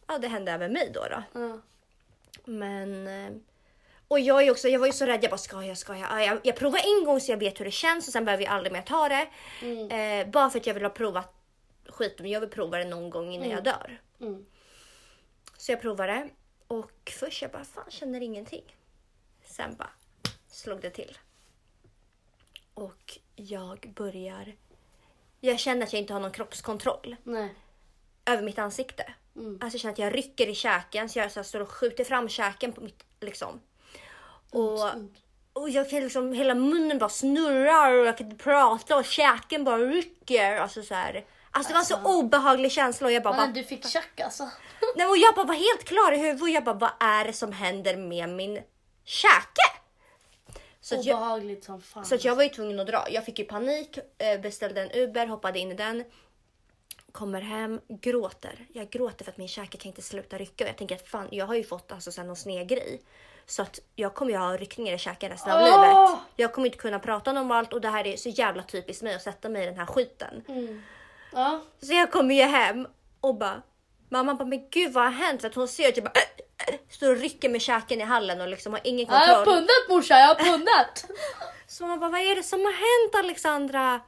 ja, 0.07 0.17
det 0.17 0.27
hände 0.27 0.51
även 0.51 0.73
mig 0.73 0.91
då. 0.93 1.05
då. 1.09 1.39
Ja. 1.41 1.59
Men... 2.45 3.07
eh, 3.07 3.31
Och 4.07 4.19
jag, 4.19 4.43
är 4.43 4.51
också, 4.51 4.67
jag 4.67 4.79
var 4.79 4.87
ju 4.87 4.93
så 4.93 5.05
rädd, 5.05 5.23
jag 5.23 5.31
bara 5.31 5.37
ska 5.37 5.63
jag, 5.63 5.77
ska 5.77 5.95
jag? 5.97 6.07
Ja, 6.11 6.23
jag, 6.23 6.39
jag 6.43 6.55
provar 6.55 6.79
en 6.99 7.05
gång 7.05 7.19
så 7.19 7.31
jag 7.31 7.37
vet 7.37 7.59
hur 7.59 7.65
det 7.65 7.71
känns 7.71 8.07
och 8.07 8.13
sen 8.13 8.25
behöver 8.25 8.43
jag 8.43 8.53
aldrig 8.53 8.73
mer 8.73 8.81
ta 8.81 9.09
det. 9.09 9.27
Eh, 9.95 10.27
bara 10.27 10.49
för 10.49 10.59
att 10.59 10.67
jag 10.67 10.73
vill 10.73 10.83
ha 10.83 10.89
provat 10.89 11.33
skiten, 11.89 12.29
jag 12.29 12.39
vill 12.39 12.49
prova 12.49 12.77
det 12.77 12.85
någon 12.85 13.09
gång 13.09 13.31
innan 13.33 13.49
jag 13.49 13.63
dör. 13.63 13.99
Mm. 14.23 14.45
Så 15.57 15.71
jag 15.71 15.81
provade 15.81 16.29
och 16.67 17.11
först 17.19 17.41
jag 17.41 17.51
bara, 17.51 17.63
fan 17.63 17.91
känner 17.91 18.21
ingenting. 18.21 18.75
Sen 19.45 19.75
bara 19.75 19.89
slog 20.47 20.81
det 20.81 20.89
till. 20.89 21.17
Och 22.73 23.19
jag 23.35 23.93
börjar... 23.95 24.55
Jag 25.39 25.59
känner 25.59 25.85
att 25.85 25.93
jag 25.93 26.01
inte 26.01 26.13
har 26.13 26.19
någon 26.19 26.31
kroppskontroll 26.31 27.15
Nej. 27.23 27.55
över 28.25 28.43
mitt 28.43 28.59
ansikte. 28.59 29.13
Mm. 29.35 29.59
Alltså 29.61 29.75
jag 29.75 29.81
känner 29.81 29.93
att 29.93 29.99
jag 29.99 30.15
rycker 30.15 30.47
i 30.47 30.55
käken 30.55 31.09
så 31.09 31.19
jag 31.19 31.31
så 31.31 31.39
här 31.39 31.43
står 31.43 31.59
och 31.59 31.69
skjuter 31.69 32.03
fram 32.03 32.29
käken 32.29 32.73
på 32.73 32.81
mitt 32.81 33.03
liksom. 33.19 33.61
Och, 34.49 34.93
Ont. 34.93 35.17
och 35.53 35.69
jag 35.69 35.89
kan 35.89 36.01
liksom, 36.01 36.33
hela 36.33 36.55
munnen 36.55 36.97
bara 36.97 37.09
snurrar 37.09 37.93
och 37.93 38.05
jag 38.05 38.17
kan 38.17 38.31
inte 38.31 38.43
prata 38.43 38.97
och 38.97 39.05
käken 39.05 39.63
bara 39.63 39.77
rycker. 39.77 40.55
Alltså 40.55 40.83
så 40.83 40.93
här. 40.93 41.25
Alltså 41.55 41.69
det 41.69 41.73
var 41.73 41.79
en 41.79 41.85
så 41.85 41.95
Alltså. 41.95 42.09
obehaglig 42.11 42.71
känsla 42.71 43.07
och 43.07 43.13
jag 43.13 43.23
bara, 43.23 43.37
Men 43.37 43.53
du 43.53 43.63
fick 43.63 43.87
tjack 43.89 44.19
alltså. 44.19 44.49
Nej, 44.95 45.07
och 45.07 45.17
jag 45.17 45.35
bara 45.35 45.45
var 45.45 45.53
helt 45.55 45.83
klar 45.83 46.11
i 46.11 46.17
huvudet 46.17 46.41
och 46.41 46.49
jag 46.49 46.63
bara 46.63 46.75
vad 46.75 46.91
är 46.99 47.25
det 47.25 47.33
som 47.33 47.51
händer 47.51 47.97
med 47.97 48.29
min 48.29 48.59
käke? 49.03 49.69
Så 50.81 50.99
att 50.99 51.05
jag, 51.05 51.17
Obehagligt 51.17 51.63
som 51.63 51.81
fan. 51.81 52.05
så 52.05 52.17
jag 52.19 52.35
var 52.35 52.43
ju 52.43 52.49
tvungen 52.49 52.79
att 52.79 52.87
dra. 52.87 53.05
Jag 53.09 53.25
fick 53.25 53.39
ju 53.39 53.45
panik, 53.45 53.97
eh, 54.17 54.39
beställde 54.41 54.81
en 54.81 54.91
Uber, 54.91 55.27
hoppade 55.27 55.59
in 55.59 55.71
i 55.71 55.75
den. 55.75 56.03
Kommer 57.11 57.41
hem, 57.41 57.81
gråter. 57.87 58.65
Jag 58.73 58.89
gråter 58.89 59.25
för 59.25 59.31
att 59.31 59.37
min 59.37 59.47
käke 59.47 59.77
kan 59.77 59.89
inte 59.89 60.01
sluta 60.01 60.37
rycka. 60.37 60.63
Och 60.63 60.69
jag 60.69 60.77
tänker 60.77 60.95
att 60.95 61.07
fan, 61.07 61.27
jag 61.31 61.45
har 61.45 61.55
ju 61.55 61.63
fått 61.63 61.91
alltså 61.91 62.11
sen 62.11 62.27
någon 62.27 62.35
sned 62.35 62.67
grej. 62.67 63.01
Så 63.45 63.61
att 63.61 63.79
jag 63.95 64.13
kommer 64.13 64.31
ju 64.31 64.37
ha 64.37 64.57
ryckningar 64.57 64.93
i 64.93 64.97
käken 64.97 65.29
resten 65.31 65.51
av 65.51 65.59
Åh! 65.61 65.65
livet. 66.09 66.19
Jag 66.35 66.53
kommer 66.53 66.65
inte 66.67 66.77
kunna 66.77 66.99
prata 66.99 67.33
normalt 67.33 67.73
och 67.73 67.81
det 67.81 67.89
här 67.89 68.07
är 68.07 68.17
så 68.17 68.29
jävla 68.29 68.63
typiskt 68.63 69.03
mig 69.03 69.15
att 69.15 69.21
sätta 69.21 69.49
mig 69.49 69.63
i 69.63 69.65
den 69.65 69.77
här 69.77 69.85
skiten. 69.85 70.43
Mm. 70.47 70.83
Ja. 71.33 71.61
Så 71.81 71.93
jag 71.93 72.11
kommer 72.11 72.35
ju 72.35 72.41
hem 72.43 72.87
och 73.21 73.35
bara 73.35 73.61
Mamma 74.13 74.33
bara, 74.33 74.45
men 74.45 74.69
gud 74.69 74.93
vad 74.93 75.03
har 75.03 75.11
hänt? 75.11 75.41
För 75.41 75.47
att 75.47 75.55
hon 75.55 75.67
ser 75.67 75.89
att 75.89 75.97
jag 75.97 76.03
bara 76.03 76.13
äh, 76.15 76.73
äh, 76.73 76.79
står 76.89 77.11
och 77.11 77.17
rycker 77.17 77.49
med 77.49 77.61
käken 77.61 78.01
i 78.01 78.03
hallen 78.03 78.41
och 78.41 78.47
liksom 78.47 78.73
har 78.73 78.81
ingen 78.83 79.07
ja, 79.09 79.13
jag 79.13 79.27
har 79.27 79.35
kontroll. 79.35 79.55
pundat 79.55 79.89
morsan, 79.89 80.19
jag 80.19 80.27
har 80.27 80.35
pundat. 80.35 81.05
Så 81.67 81.87
man 81.87 81.99
bara, 81.99 82.09
vad 82.09 82.21
är 82.21 82.35
det 82.35 82.43
som 82.43 82.59
har 82.59 82.71
hänt 82.71 83.25
Alexandra? 83.25 84.01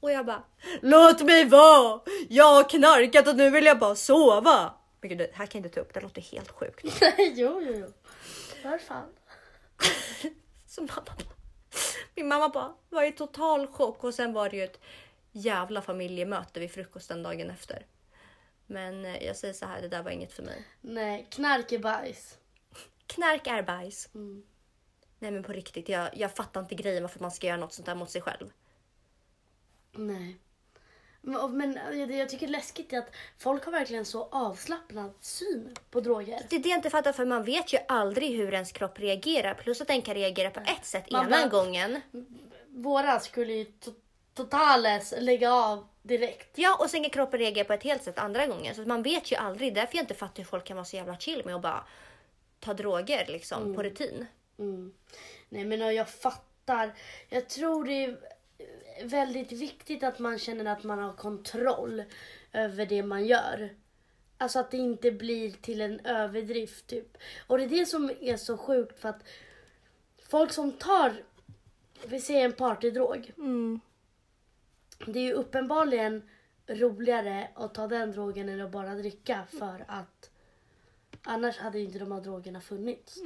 Och 0.00 0.12
jag 0.12 0.26
bara, 0.26 0.42
låt 0.80 1.22
mig 1.22 1.44
vara! 1.44 2.00
Jag 2.28 2.54
har 2.54 2.68
knarkat 2.68 3.28
och 3.28 3.36
nu 3.36 3.50
vill 3.50 3.64
jag 3.64 3.78
bara 3.78 3.94
sova. 3.94 4.74
Men 5.00 5.08
gud, 5.08 5.18
det 5.18 5.30
här 5.34 5.46
kan 5.46 5.60
jag 5.60 5.66
inte 5.66 5.74
ta 5.74 5.80
upp, 5.80 5.94
det 5.94 6.00
låter 6.00 6.22
helt 6.22 6.50
sjukt. 6.50 6.84
Jo, 7.18 7.60
jo, 7.62 7.74
jo. 7.76 7.92
Var 8.70 8.78
fan? 8.78 9.08
Så 10.66 10.80
mamma 10.80 11.02
bara, 11.06 11.34
min 12.14 12.28
mamma 12.28 12.48
bara 12.48 12.72
var 12.90 13.02
i 13.02 13.12
total 13.12 13.66
chock 13.66 14.04
och 14.04 14.14
sen 14.14 14.32
var 14.32 14.48
det 14.48 14.56
ju 14.56 14.64
ett 14.64 14.80
jävla 15.38 15.82
familjemöte 15.82 16.60
vid 16.60 16.70
frukosten 16.70 17.22
dagen 17.22 17.50
efter. 17.50 17.86
Men 18.66 19.04
eh, 19.04 19.26
jag 19.26 19.36
säger 19.36 19.54
så 19.54 19.66
här, 19.66 19.82
det 19.82 19.88
där 19.88 20.02
var 20.02 20.10
inget 20.10 20.32
för 20.32 20.42
mig. 20.42 20.64
Nej, 20.80 21.26
knark 21.30 21.72
är 21.72 21.78
bajs. 21.78 22.38
Knark 23.06 23.46
är 23.46 23.62
bajs. 23.62 24.08
Mm. 24.14 24.42
Nej 25.18 25.30
men 25.30 25.42
på 25.42 25.52
riktigt, 25.52 25.88
jag, 25.88 26.08
jag 26.16 26.34
fattar 26.36 26.60
inte 26.60 26.74
grejen 26.74 27.02
varför 27.02 27.20
man 27.20 27.30
ska 27.30 27.46
göra 27.46 27.56
något 27.56 27.72
sånt 27.72 27.86
där 27.86 27.94
mot 27.94 28.10
sig 28.10 28.22
själv. 28.22 28.52
Nej. 29.92 30.36
Men, 31.20 31.56
men 31.56 31.72
det 32.08 32.16
jag 32.16 32.28
tycker 32.28 32.46
är 32.46 32.50
läskigt 32.50 32.92
är 32.92 32.98
att 32.98 33.10
folk 33.38 33.64
har 33.64 33.72
verkligen 33.72 34.04
så 34.04 34.28
avslappnad 34.30 35.12
syn 35.20 35.74
på 35.90 36.00
droger. 36.00 36.40
Det 36.50 36.56
är 36.56 36.60
det 36.60 36.68
jag 36.68 36.78
inte 36.78 36.90
fattar 36.90 37.12
för 37.12 37.24
man 37.26 37.44
vet 37.44 37.72
ju 37.72 37.78
aldrig 37.88 38.36
hur 38.36 38.54
ens 38.54 38.72
kropp 38.72 38.98
reagerar. 38.98 39.54
Plus 39.54 39.80
att 39.80 39.88
den 39.88 40.02
kan 40.02 40.14
reagera 40.14 40.50
på 40.50 40.60
ett 40.60 40.84
sätt 40.86 41.10
Man 41.10 41.26
ena 41.26 41.36
bara- 41.36 41.48
gången. 41.48 42.00
Våra 42.68 43.20
skulle 43.20 43.52
ju 43.52 43.72
totales 44.38 45.14
lägga 45.18 45.52
av 45.52 45.86
direkt. 46.02 46.58
Ja 46.58 46.76
och 46.80 46.90
sen 46.90 47.02
kan 47.02 47.10
kroppen 47.10 47.40
reagera 47.40 47.64
på 47.64 47.72
ett 47.72 47.82
helt 47.82 48.02
sätt 48.02 48.18
andra 48.18 48.46
gången. 48.46 48.74
Så 48.74 48.82
man 48.82 49.02
vet 49.02 49.32
ju 49.32 49.36
aldrig. 49.36 49.74
Därför 49.74 49.96
jag 49.96 50.02
inte 50.02 50.14
fattar 50.14 50.36
hur 50.36 50.44
folk 50.44 50.64
kan 50.64 50.76
vara 50.76 50.84
så 50.84 50.96
jävla 50.96 51.18
chill 51.18 51.42
med 51.44 51.54
att 51.54 51.62
bara 51.62 51.84
ta 52.60 52.74
droger 52.74 53.26
liksom 53.28 53.74
på 53.74 53.82
rutin. 53.82 54.26
Mm. 54.58 54.92
Nej 55.48 55.64
men 55.64 55.94
jag 55.94 56.08
fattar. 56.08 56.94
Jag 57.28 57.48
tror 57.48 57.84
det 57.84 58.04
är 58.04 58.18
väldigt 59.04 59.52
viktigt 59.52 60.02
att 60.02 60.18
man 60.18 60.38
känner 60.38 60.72
att 60.72 60.84
man 60.84 60.98
har 60.98 61.12
kontroll 61.12 62.02
över 62.52 62.86
det 62.86 63.02
man 63.02 63.26
gör. 63.26 63.74
Alltså 64.38 64.58
att 64.58 64.70
det 64.70 64.76
inte 64.76 65.10
blir 65.10 65.50
till 65.50 65.80
en 65.80 66.00
överdrift 66.00 66.86
typ. 66.86 67.16
Och 67.46 67.58
det 67.58 67.64
är 67.64 67.68
det 67.68 67.86
som 67.86 68.10
är 68.20 68.36
så 68.36 68.58
sjukt 68.58 69.00
för 69.00 69.08
att 69.08 69.22
folk 70.28 70.52
som 70.52 70.72
tar, 70.72 71.12
vi 72.06 72.20
säger 72.20 72.44
en 72.44 72.52
partydrog. 72.52 73.32
Det 75.06 75.18
är 75.18 75.24
ju 75.24 75.32
uppenbarligen 75.32 76.22
roligare 76.66 77.48
att 77.54 77.74
ta 77.74 77.86
den 77.86 78.12
drogen 78.12 78.48
än 78.48 78.60
att 78.60 78.70
bara 78.70 78.94
dricka 78.94 79.46
för 79.58 79.84
att 79.88 80.30
annars 81.22 81.58
hade 81.58 81.78
ju 81.78 81.84
inte 81.84 81.98
de 81.98 82.12
här 82.12 82.20
drogerna 82.20 82.60
funnits. 82.60 83.22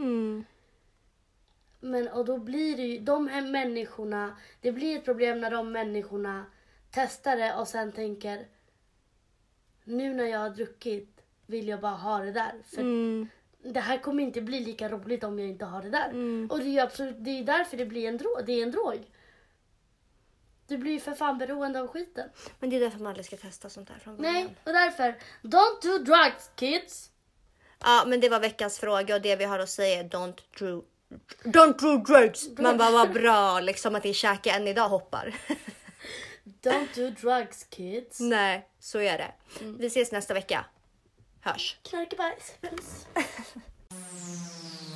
Men 1.80 2.08
och 2.08 2.24
då 2.24 2.38
blir 2.38 2.76
det 2.76 2.82
ju, 2.82 2.98
de 2.98 3.28
här 3.28 3.42
människorna, 3.42 4.36
det 4.60 4.72
blir 4.72 4.98
ett 4.98 5.04
problem 5.04 5.40
när 5.40 5.50
de 5.50 5.72
människorna 5.72 6.44
testar 6.90 7.36
det 7.36 7.54
och 7.54 7.68
sen 7.68 7.92
tänker 7.92 8.46
nu 9.84 10.14
när 10.14 10.24
jag 10.24 10.38
har 10.38 10.50
druckit 10.50 11.20
vill 11.46 11.68
jag 11.68 11.80
bara 11.80 11.92
ha 11.92 12.18
det 12.18 12.32
där. 12.32 12.52
För 12.64 12.80
Mm. 12.80 13.28
det 13.62 13.80
här 13.80 13.98
kommer 13.98 14.22
inte 14.22 14.40
bli 14.40 14.60
lika 14.60 14.88
roligt 14.88 15.24
om 15.24 15.38
jag 15.38 15.48
inte 15.48 15.64
har 15.64 15.82
det 15.82 15.90
där. 15.90 16.10
Mm. 16.10 16.48
Och 16.50 16.58
det 16.58 16.64
är 16.64 16.72
ju 16.72 16.80
absolut, 16.80 17.16
det 17.18 17.30
är 17.30 17.44
därför 17.44 17.76
det 17.76 17.86
blir 17.86 18.08
en 18.08 18.16
drog. 18.16 18.46
Det 18.46 18.52
är 18.52 18.62
en 18.62 18.70
drog. 18.70 19.11
Du 20.66 20.78
blir 20.78 20.92
ju 20.92 21.00
för 21.00 21.12
fan 21.12 21.38
beroende 21.38 21.80
av 21.80 21.88
skiten. 21.88 22.28
Men 22.60 22.70
det 22.70 22.76
är 22.76 22.80
därför 22.80 22.98
man 22.98 23.06
aldrig 23.06 23.26
ska 23.26 23.36
testa 23.36 23.68
sånt 23.68 23.88
här 23.88 23.98
från 23.98 24.16
början. 24.16 24.34
Nej, 24.34 24.56
och 24.64 24.72
därför, 24.72 25.18
don't 25.42 25.82
do 25.82 25.98
drugs 25.98 26.50
kids. 26.56 27.10
Ja, 27.80 28.04
men 28.06 28.20
det 28.20 28.28
var 28.28 28.40
veckans 28.40 28.78
fråga 28.78 29.14
och 29.14 29.22
det 29.22 29.36
vi 29.36 29.44
har 29.44 29.58
att 29.58 29.70
säga 29.70 30.00
är 30.00 30.04
don't 30.04 30.40
do, 30.58 30.84
don't 31.44 31.78
do 31.78 31.96
drugs. 31.96 32.48
Man 32.58 32.78
bara, 32.78 32.90
vad 32.90 33.12
bra 33.12 33.60
liksom 33.60 33.94
att 33.94 34.02
din 34.02 34.14
käke 34.14 34.50
än 34.50 34.68
idag 34.68 34.88
hoppar. 34.88 35.34
Don't 36.62 36.88
do 36.94 37.10
drugs 37.10 37.64
kids. 37.64 38.20
Nej, 38.20 38.68
så 38.80 38.98
är 38.98 39.18
det. 39.18 39.32
Vi 39.78 39.86
ses 39.86 40.12
nästa 40.12 40.34
vecka. 40.34 40.64
Hörs. 41.40 41.78
Knarkebajs. 41.82 42.54